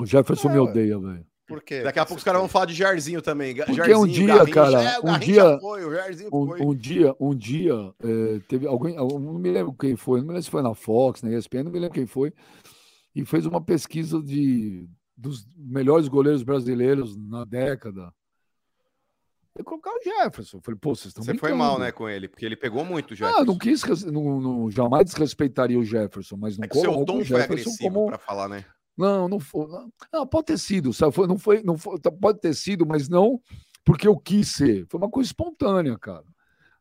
[0.00, 1.26] O Jefferson me É, odeia, velho.
[1.52, 1.82] Por quê?
[1.82, 3.54] Daqui a pouco os caras vão falar de Jairzinho também.
[3.54, 6.60] Porque Jairzinho, um dia, Garrincha, cara, é, o um dia- foi, o Jairzinho foi.
[6.60, 10.26] Um, um dia, um dia, eh, teve alguém, eu não me lembro quem foi, não
[10.26, 12.32] me lembro se foi na Fox, na ESPN, não me lembro quem foi,
[13.14, 18.12] e fez uma pesquisa de dos melhores goleiros brasileiros na década.
[19.54, 20.56] Eu colocar o Jefferson.
[20.56, 23.14] Eu falei, pô, vocês estão Você foi mal, né, com ele, porque ele pegou muito
[23.14, 23.28] já.
[23.28, 27.04] Ah, não quis, não, não- jamais desrespeitaria o Jefferson, mas não É que o seu
[27.04, 28.64] tom o foi Jefferson agressivo como pra falar, né?
[28.96, 29.66] Não, não foi.
[29.66, 31.12] Não, não, pode ter sido, sabe?
[31.14, 33.40] Foi, não foi, não foi, pode ter sido, mas não
[33.84, 34.86] porque eu quis ser.
[34.88, 36.24] Foi uma coisa espontânea, cara.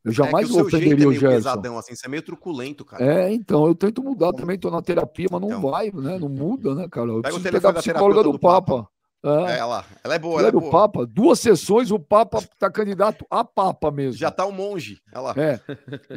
[0.03, 1.35] Eu jamais é o seu jeito é ofenderia o meio Gerson.
[1.37, 3.03] pesadão, assim, você é meio truculento, cara.
[3.05, 5.61] É, então, eu tento mudar também, tô na terapia, mas não Então.
[5.61, 6.17] vai, né?
[6.17, 7.09] Não muda, né, cara?
[7.09, 8.77] Eu Pega preciso pegar a psicóloga do do Papa.
[8.77, 8.89] Papa.
[9.23, 9.85] É, É, ela.
[10.03, 10.71] Ela é boa, ela ela é é boa.
[10.71, 11.05] Papa.
[11.05, 14.17] Duas sessões, o Papa tá candidato a Papa mesmo.
[14.17, 14.99] Já tá um monge.
[15.13, 15.35] Ela.
[15.37, 15.59] É.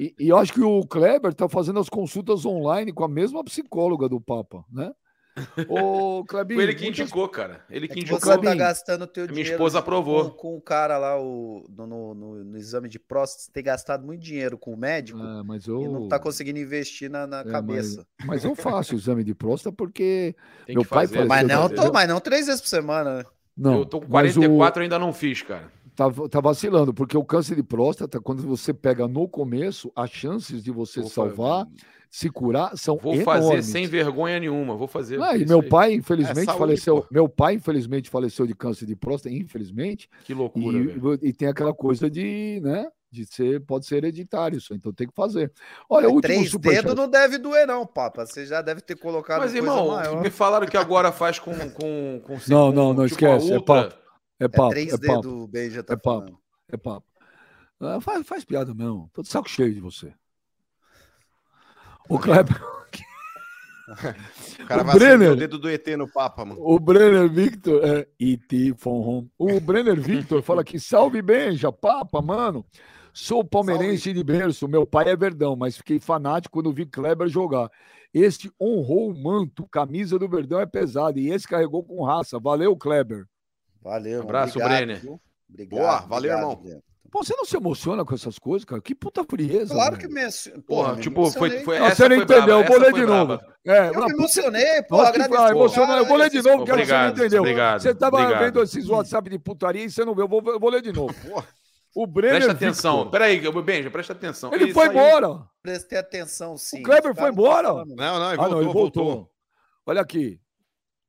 [0.01, 3.45] E, e eu acho que o Kleber tá fazendo as consultas online com a mesma
[3.45, 4.91] psicóloga do Papa, né?
[5.69, 6.59] Ô, Clebinho.
[6.59, 7.65] Foi ele que muitas- indicou, cara.
[7.69, 8.21] Ele que É que indicou.
[8.21, 10.31] você tá Clebinho, gastando teu minha dinheiro esposa aprovou.
[10.31, 13.63] Com, com o cara lá o, no, no, no- no exame de próstata, você tem
[13.65, 15.81] gastado muito dinheiro com o médico Ah, mas e eu...
[15.91, 18.07] não tá conseguindo investir na, na É, cabeça.
[18.25, 20.35] Mas eu faço o exame de próstata porque.
[20.67, 21.25] Tem Meu pai fazer.
[21.27, 23.25] Mas não, tô, mas não três vezes por semana, né?
[23.57, 25.71] Não, eu tô com mas o- 44 ainda não fiz, cara.
[25.95, 30.63] Tá, tá vacilando, porque o câncer de próstata, quando você pega no começo, as chances
[30.63, 31.67] de você Vou salvar,
[32.11, 33.25] se curar, são Vou enormes.
[33.49, 34.77] fazer sem vergonha nenhuma.
[34.77, 35.21] Vou fazer.
[35.21, 35.69] Ah, e meu aí.
[35.69, 36.97] pai, infelizmente, É saúde, faleceu.
[37.03, 37.07] pô.
[37.11, 40.09] Meu pai, infelizmente, faleceu de câncer de próstata, infelizmente.
[40.25, 41.19] Que loucura, E, velho.
[41.23, 42.87] e tem aquela coisa de, né?
[43.11, 45.53] De ser, pode ser hereditário isso, então tem que fazer.
[45.89, 48.27] Olha, o Mas último três dedos não deve doer, não, Papa.
[48.27, 50.21] Você já deve ter colocado Mas, coisa irmão, maior.
[50.21, 51.53] me falaram que agora faz com.
[51.71, 53.95] com, com Não, com, não, não tipo, esquece, é papo.
[54.45, 56.21] É É papo, é dedos, papo, o Ben já tá é papo.
[56.21, 56.39] falando.
[56.69, 57.07] é papo.
[57.81, 59.11] Ah, faz, faz piada mesmo.
[59.13, 60.13] Tô de saco cheio de você.
[62.09, 62.61] O Kleber,
[63.89, 65.33] O cara O vai Brenner.
[65.33, 66.61] o dedo do ET no Papa, mano.
[66.63, 68.75] o Brenner Victor, é, E.T.
[68.79, 69.31] from home.
[69.39, 72.65] O Brenner Victor fala aqui, salve Benja, papa, mano.
[73.13, 77.71] Sou palmeirense de berço, meu pai é verdão, mas fiquei fanático quando vi Kleber jogar.
[78.13, 82.39] Este honrou o manto, camisa do Verdão é pesada e esse carregou com raça.
[82.41, 83.25] Valeu, Kleber.
[83.85, 84.25] Valeu, irmão.
[84.25, 85.01] Abraço, Obrigado, Brenner.
[85.01, 85.21] viu?
[85.49, 86.57] Obrigado, Boa, valeu, obrigado, irmão.
[86.57, 86.83] Breno.
[87.13, 88.83] Pô, você não se emociona com essas coisas, cara?
[88.83, 89.73] Que puta frieza.
[89.73, 90.23] Claro que me...
[90.67, 91.61] Porra, tipo, foi.
[91.63, 93.39] foi Não, você não foi entendeu, eu vou ler de novo.
[93.65, 95.01] É, Eu não, me emocionei, pô.
[95.01, 95.41] Agradeço.
[95.41, 95.97] ah.
[95.99, 97.43] Eu vou ler de novo, quero que você Obrigado, não entendeu.
[97.43, 98.41] obrigado, Você tava obrigado.
[98.45, 100.25] vendo esses WhatsApp de putaria e você não viu.
[100.25, 101.15] Eu vou, eu vou ler de novo.
[101.15, 101.47] Porra.
[101.95, 102.93] O Brenner Presta atenção.
[103.05, 104.53] Victor, Peraí, Benja, presta atenção.
[104.53, 105.45] Ele foi saiu- embora.
[105.63, 106.81] Prestei atenção, sim.
[106.81, 107.69] O Kleber foi embora?
[107.69, 109.05] Não, não, ele Ah, voltou, não, ele voltou.
[109.05, 109.31] voltou.
[109.87, 110.41] Olha aqui.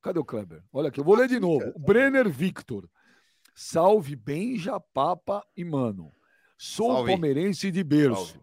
[0.05, 0.61] Cadê o Kleber?
[0.71, 1.73] Olha aqui, eu vou ler de novo.
[1.79, 2.87] Brenner Victor.
[3.55, 6.11] Salve Benja, Papa e Mano.
[6.55, 7.11] Sou Salve.
[7.13, 8.27] palmeirense de berço.
[8.27, 8.39] Salve.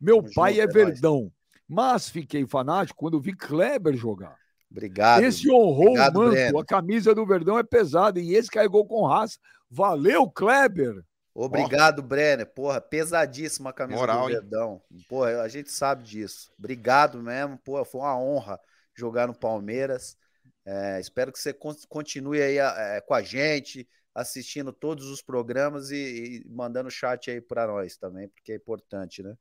[0.00, 1.32] Meu Tamo pai junto, é é verdão,
[1.66, 4.36] mas fiquei fanático quando vi Kleber jogar.
[4.70, 5.24] Obrigado.
[5.24, 6.58] esse honrou Obrigado, o manto, Breno.
[6.60, 9.36] a camisa do Verdão é pesada e esse carregou com raça.
[9.68, 11.04] Valeu, Kleber!
[11.34, 12.46] Obrigado, Brenner.
[12.46, 14.36] Porra, pesadíssima a camisa Moral, do hein?
[14.36, 14.82] Verdão.
[15.08, 16.52] Porra, a gente sabe disso.
[16.56, 17.58] Obrigado mesmo.
[17.58, 18.60] Porra, foi uma honra
[18.94, 20.16] jogar no Palmeiras.
[20.72, 25.90] É, espero que você con- continue aí é, com a gente, assistindo todos os programas
[25.90, 29.34] e, e mandando chat aí para nós também, porque é importante, né?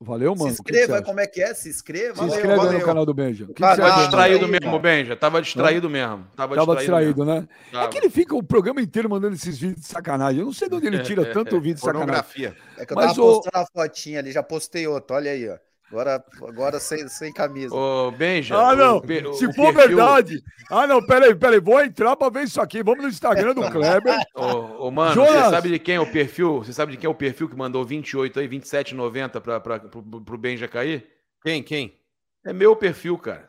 [0.00, 0.50] Valeu, mano.
[0.50, 1.54] Se inscreva, como é que é?
[1.54, 2.14] Se inscreva.
[2.14, 2.86] Se Valeu, inscreve aí no valeu.
[2.86, 3.46] canal do Benja.
[3.46, 4.78] Que que Cara, você Tava acha, distraído aí, mesmo, cara.
[4.80, 5.16] Benja.
[5.16, 6.26] Tava distraído mesmo.
[6.36, 7.14] Tava, Tava distraído.
[7.14, 7.40] distraído, mesmo.
[7.40, 7.48] né?
[7.68, 7.88] É Tava.
[7.90, 10.40] que ele fica o programa inteiro mandando esses vídeos de sacanagem.
[10.40, 12.54] Eu não sei de onde ele tira tanto vídeo de sacanagem.
[12.76, 15.48] É que eu Mas tava o- postando a fotinha ali, já postei outro, olha aí,
[15.48, 15.56] ó.
[15.90, 17.74] Agora, agora sem, sem camisa.
[17.74, 18.56] Ô, Benja.
[18.56, 19.02] Ah, o não.
[19.34, 20.42] Se o for perfil- verdade.
[20.70, 21.60] Ah, não, peraí, peraí.
[21.60, 22.82] Vou entrar pra ver isso aqui.
[22.82, 24.18] Vamos no Instagram do Kleber.
[24.34, 25.44] Ô, ô, mano, Jonas.
[25.44, 26.58] você sabe de quem é o perfil?
[26.64, 30.02] Você sabe de quem é o perfil que mandou 28 aí, 27,90 pra, pra, pro,
[30.02, 31.06] pro Benja cair?
[31.42, 31.98] Quem, quem?
[32.44, 33.48] É meu perfil, cara.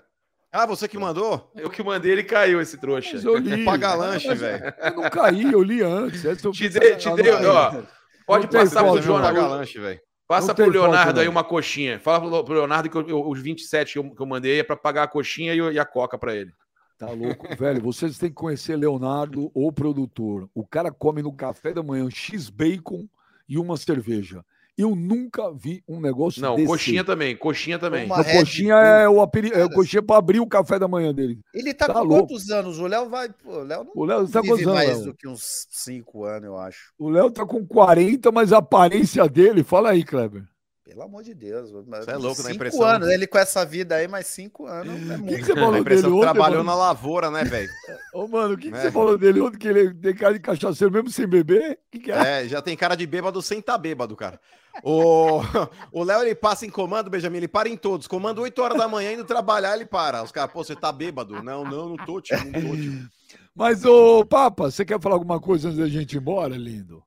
[0.51, 1.51] Ah, você que mandou?
[1.55, 3.11] Eu que mandei, ele caiu, esse trouxa.
[3.13, 3.65] Mas eu li.
[3.65, 4.73] Paga lanche, velho.
[4.81, 6.23] Eu não caí, eu li antes.
[6.23, 7.81] Eu Te dei, te dei, ó.
[8.25, 9.01] Pode passar pro.
[9.01, 9.27] Jonas.
[9.27, 9.99] Paga lanche, velho.
[10.27, 11.99] Passa pro Leonardo aí uma coxinha.
[11.99, 15.03] Fala pro Leonardo que eu- os 27 que eu, que eu mandei é pra pagar
[15.03, 16.52] a coxinha e, e a coca pra ele.
[16.97, 17.81] Tá louco, velho.
[17.81, 20.49] Vocês têm que conhecer Leonardo, o produtor.
[20.56, 23.07] O cara come no café da manhã X-bacon
[23.47, 24.43] e uma cerveja.
[24.77, 26.68] Eu nunca vi um negócio Não, desse.
[26.68, 28.06] coxinha também, coxinha também.
[28.06, 28.84] Uma Red coxinha Bull.
[28.84, 29.52] é o, aperi...
[29.53, 31.39] é o coxinha para abrir o café da manhã dele.
[31.53, 32.27] Ele tá, Tá com louco.
[32.27, 32.77] quantos anos?
[32.80, 33.30] O Léo vai.
[33.30, 35.06] Pô, o Léo não O Léo tá vive gozando, mais Léo.
[35.06, 36.91] do que uns 5 anos, eu acho.
[36.99, 40.43] O Léo tá com 40, mas a aparência dele, fala aí, Kleber.
[40.85, 41.71] Pelo amor de Deus.
[41.71, 42.83] Você é louco, Cinco impressão.
[42.83, 45.83] anos, ele com essa vida aí, mais 5 anos é O que, que você falou
[45.83, 46.69] dele ontem, trabalhou mano?
[46.69, 47.67] na lavoura, né, velho?
[48.13, 49.57] Ô, mano, o que, que você falou dele ontem?
[49.57, 51.79] Que ele tem cara de cachaceiro mesmo sem beber?
[51.87, 52.43] O que, que é?
[52.43, 54.39] É, já tem cara de bêbado sem estar bêbado, cara.
[54.83, 55.41] O
[55.91, 58.05] o Léo, ele passa em comando, Benjamin, ele para em todos.
[58.05, 60.21] Comando 8 horas da manhã, indo trabalhar, ele para.
[60.21, 61.41] Os caras, pô, você tá bêbado?
[61.41, 63.09] Não, não, não tô, tio, não tô, tio.
[63.55, 67.01] Mas, ô, Papa, você quer falar alguma coisa antes da gente ir embora, lindo?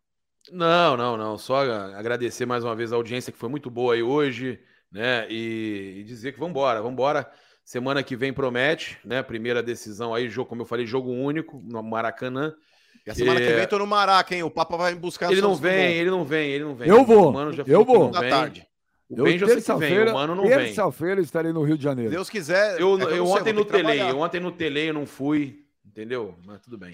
[0.53, 1.39] Não, não, não.
[1.39, 1.61] Só
[1.95, 4.61] agradecer mais uma vez a audiência que foi muito boa aí hoje,
[4.91, 5.27] né?
[5.31, 7.31] E, e dizer que vambora, vambora.
[7.65, 9.23] Semana que vem promete, né?
[9.23, 12.55] Primeira decisão aí, jogo, como eu falei, jogo único no Maracanã.
[13.07, 14.43] E a semana que vem tô no Maraca, hein?
[14.43, 15.31] O Papa vai me buscar.
[15.31, 16.89] Ele não vem, ele não vem, ele não vem.
[16.89, 18.11] Eu vou, já eu vou.
[18.11, 18.31] Da vem.
[18.31, 18.67] tarde.
[19.09, 20.59] O Benja eu sei que vem, o Mano não vem.
[20.59, 22.11] Terça-feira estarei no Rio de Janeiro.
[22.11, 22.79] Deus quiser.
[22.79, 25.65] Eu, é eu sei, ontem vou no telei, eu ontem no telei eu não fui,
[25.85, 26.37] entendeu?
[26.45, 26.93] Mas tudo bem.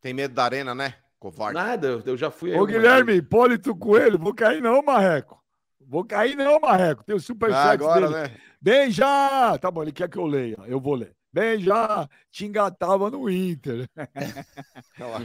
[0.00, 0.94] Tem medo da arena, né?
[1.22, 1.54] Covarde.
[1.54, 3.12] Nada, eu- eu já fui aí Ô, Guilherme.
[3.14, 5.40] Hipólito Coelho, vou cair não, Marreco.
[5.80, 7.04] Vou cair não, Marreco.
[7.04, 8.22] Tem o Ah, superchat agora, dele.
[8.28, 8.36] né?
[8.60, 9.56] Bem já!
[9.58, 10.56] Tá bom, ele quer que eu leia.
[10.66, 11.14] Eu vou ler.
[11.32, 12.08] Bem já!
[12.30, 13.88] Te engatava no Inter.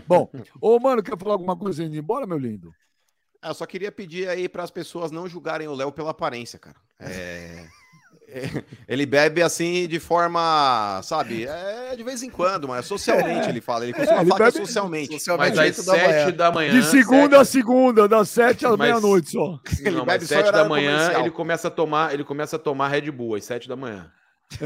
[0.08, 0.30] Bom,
[0.62, 2.72] ô, mano, quer falar alguma coisa indo embora, meu lindo?
[3.42, 6.58] Ah, Eu só queria pedir aí para as pessoas não julgarem o Léo pela aparência,
[6.60, 6.78] cara.
[7.00, 7.68] É,
[8.88, 13.86] Ele bebe assim de forma, sabe, é de vez em quando, mas socialmente ele fala.
[13.86, 15.14] Ele costuma Ele falar que é bebe- socialmente.
[15.14, 15.56] Socialmente.
[15.56, 16.26] Mas às oito da manhã.
[16.26, 16.72] sete da manhã.
[16.74, 19.60] De segunda a segunda, das sete às Mas- meia-noite só.
[19.80, 21.22] Ele Não, bebe mas sete da manhã comercial.
[21.22, 24.12] ele começa a tomar, ele começa a tomar Red Bull às sete da manhã.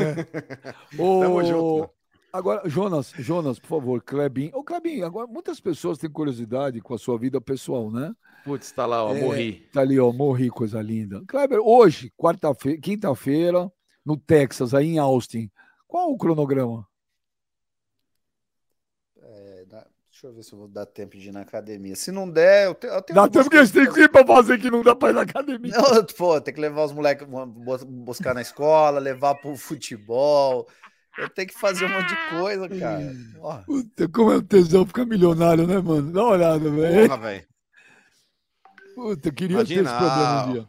[0.97, 1.89] Ô, Tamo junto, né?
[2.33, 4.51] Agora, Jonas, Jonas, por favor, Klebin.
[4.53, 8.11] Ô, Klebin, agora muitas pessoas têm curiosidade com a sua vida pessoal, né?
[8.43, 9.21] Putz, tá lá, ó, É.
[9.21, 9.67] morri.
[9.71, 11.23] Tá ali, ó, morri, coisa linda.
[11.27, 13.71] Kleber, hoje, quarta-feira, quinta-feira,
[14.05, 15.49] no Texas, aí em Austin.
[15.87, 16.87] Qual o cronograma?
[19.21, 21.95] É, deixa eu ver se eu vou dar tempo de ir na academia.
[21.95, 24.09] Se não der, eu, te, eu tenho Dá tempo que a gente tem que ir
[24.09, 25.71] pra fazer que não dá pra ir na academia.
[25.77, 30.67] Não, pô, tem que levar os moleques bu- buscar na escola, levar pro futebol.
[31.17, 33.63] Eu tenho que fazer um monte de coisa, cara.
[33.65, 36.11] Puta, como é um tesão ficar milionário, né, mano?
[36.11, 37.07] Dá uma olhada, velho.
[37.09, 37.50] Porra, velho.
[39.01, 40.67] Puta, eu queria ter esse Imagina, problema um dia.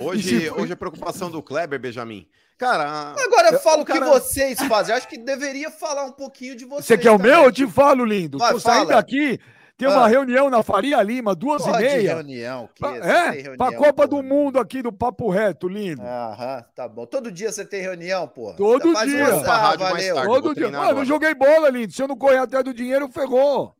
[0.00, 2.26] Hoje, se- hoje a preocupação do Kleber, Benjamin.
[2.58, 4.92] Cara, Agora fala o que cara- vocês fazem.
[4.92, 6.86] Eu acho que deveria falar um pouquinho de vocês.
[6.86, 7.32] Você quer o também.
[7.32, 7.42] meu?
[7.44, 8.38] Eu te falo, lindo.
[8.38, 8.96] Vai, Tô saindo fala.
[9.02, 9.38] daqui,
[9.76, 10.08] tem uma Ah.
[10.08, 12.14] reunião na Faria Lima, duas Porra e meia.
[12.14, 12.66] reunião.
[12.74, 14.08] Que Pra, é, reunião, pra Copa porra.
[14.08, 16.00] do Mundo aqui do Papo Reto, lindo.
[16.00, 17.04] Aham, tá bom.
[17.04, 18.54] Todo dia você tem reunião, pô.
[18.54, 19.28] Todo dia.
[19.34, 20.14] uma- pra Ah, valeu.
[20.14, 20.30] tarde.
[20.32, 20.70] Todo dia.
[20.70, 21.92] Mano, eu joguei bola, lindo.
[21.92, 23.74] Se eu não correr atrás do dinheiro, ferrou.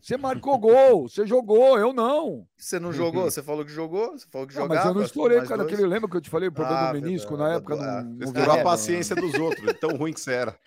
[0.00, 2.46] Você marcou gol, você jogou, eu não.
[2.56, 3.24] Você não jogou?
[3.24, 4.12] Você falou que jogou?
[4.12, 4.80] Você falou que Não, jogava?
[4.80, 5.62] mas eu não estourei, cara.
[5.62, 7.50] Aquele, lembra que eu te falei o problema Ah, do menisco verdade.
[7.50, 7.74] na época?
[7.74, 10.58] Ah, Não, não Estourou a paciência dos outros, tão ruim que você era.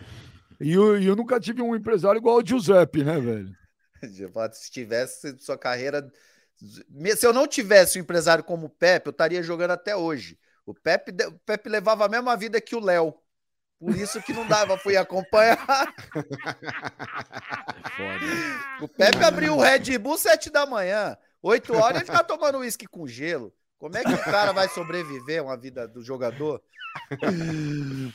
[0.60, 3.54] E eu, eu nunca tive um empresário igual o Giuseppe, né, velho?
[4.54, 6.12] Se tivesse sua carreira.
[7.18, 10.38] Se eu não tivesse um empresário como o Pepe, eu estaria jogando até hoje.
[10.66, 13.14] O Pepe, o Pepe levava a mesma vida que o Léo.
[13.84, 15.60] Por isso que não dava ir acompanhar.
[18.82, 21.16] O Pepe abriu o Red Bull sete da manhã.
[21.42, 23.54] Oito horas ele ficar tomando uísque com gelo.
[23.78, 26.62] Como é que o cara vai sobreviver uma vida do jogador?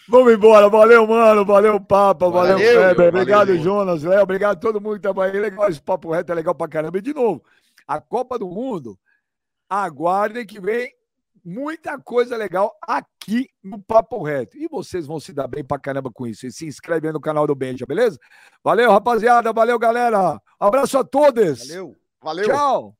[0.08, 0.68] Vamos embora.
[0.68, 1.44] Valeu, mano.
[1.44, 2.28] Valeu, Papa.
[2.28, 3.62] Valeu, valeu, Obrigado, valeu.
[3.62, 4.02] Jonas.
[4.02, 5.38] Léo, obrigado a todo mundo que tava aí.
[5.38, 6.98] Legal, esse papo reto é legal pra caramba.
[6.98, 7.42] E de novo,
[7.86, 8.98] a Copa do Mundo,
[9.68, 10.92] aguardem que vem
[11.48, 14.56] muita coisa legal aqui no Papo Reto.
[14.58, 16.46] E vocês vão se dar bem pra caramba com isso.
[16.46, 18.18] E se inscreve aí no canal do Benja, beleza?
[18.62, 19.52] Valeu, rapaziada.
[19.52, 20.40] Valeu, galera.
[20.60, 21.66] Abraço a todos.
[21.66, 21.96] Valeu.
[22.20, 22.44] Valeu!
[22.46, 22.97] Tchau.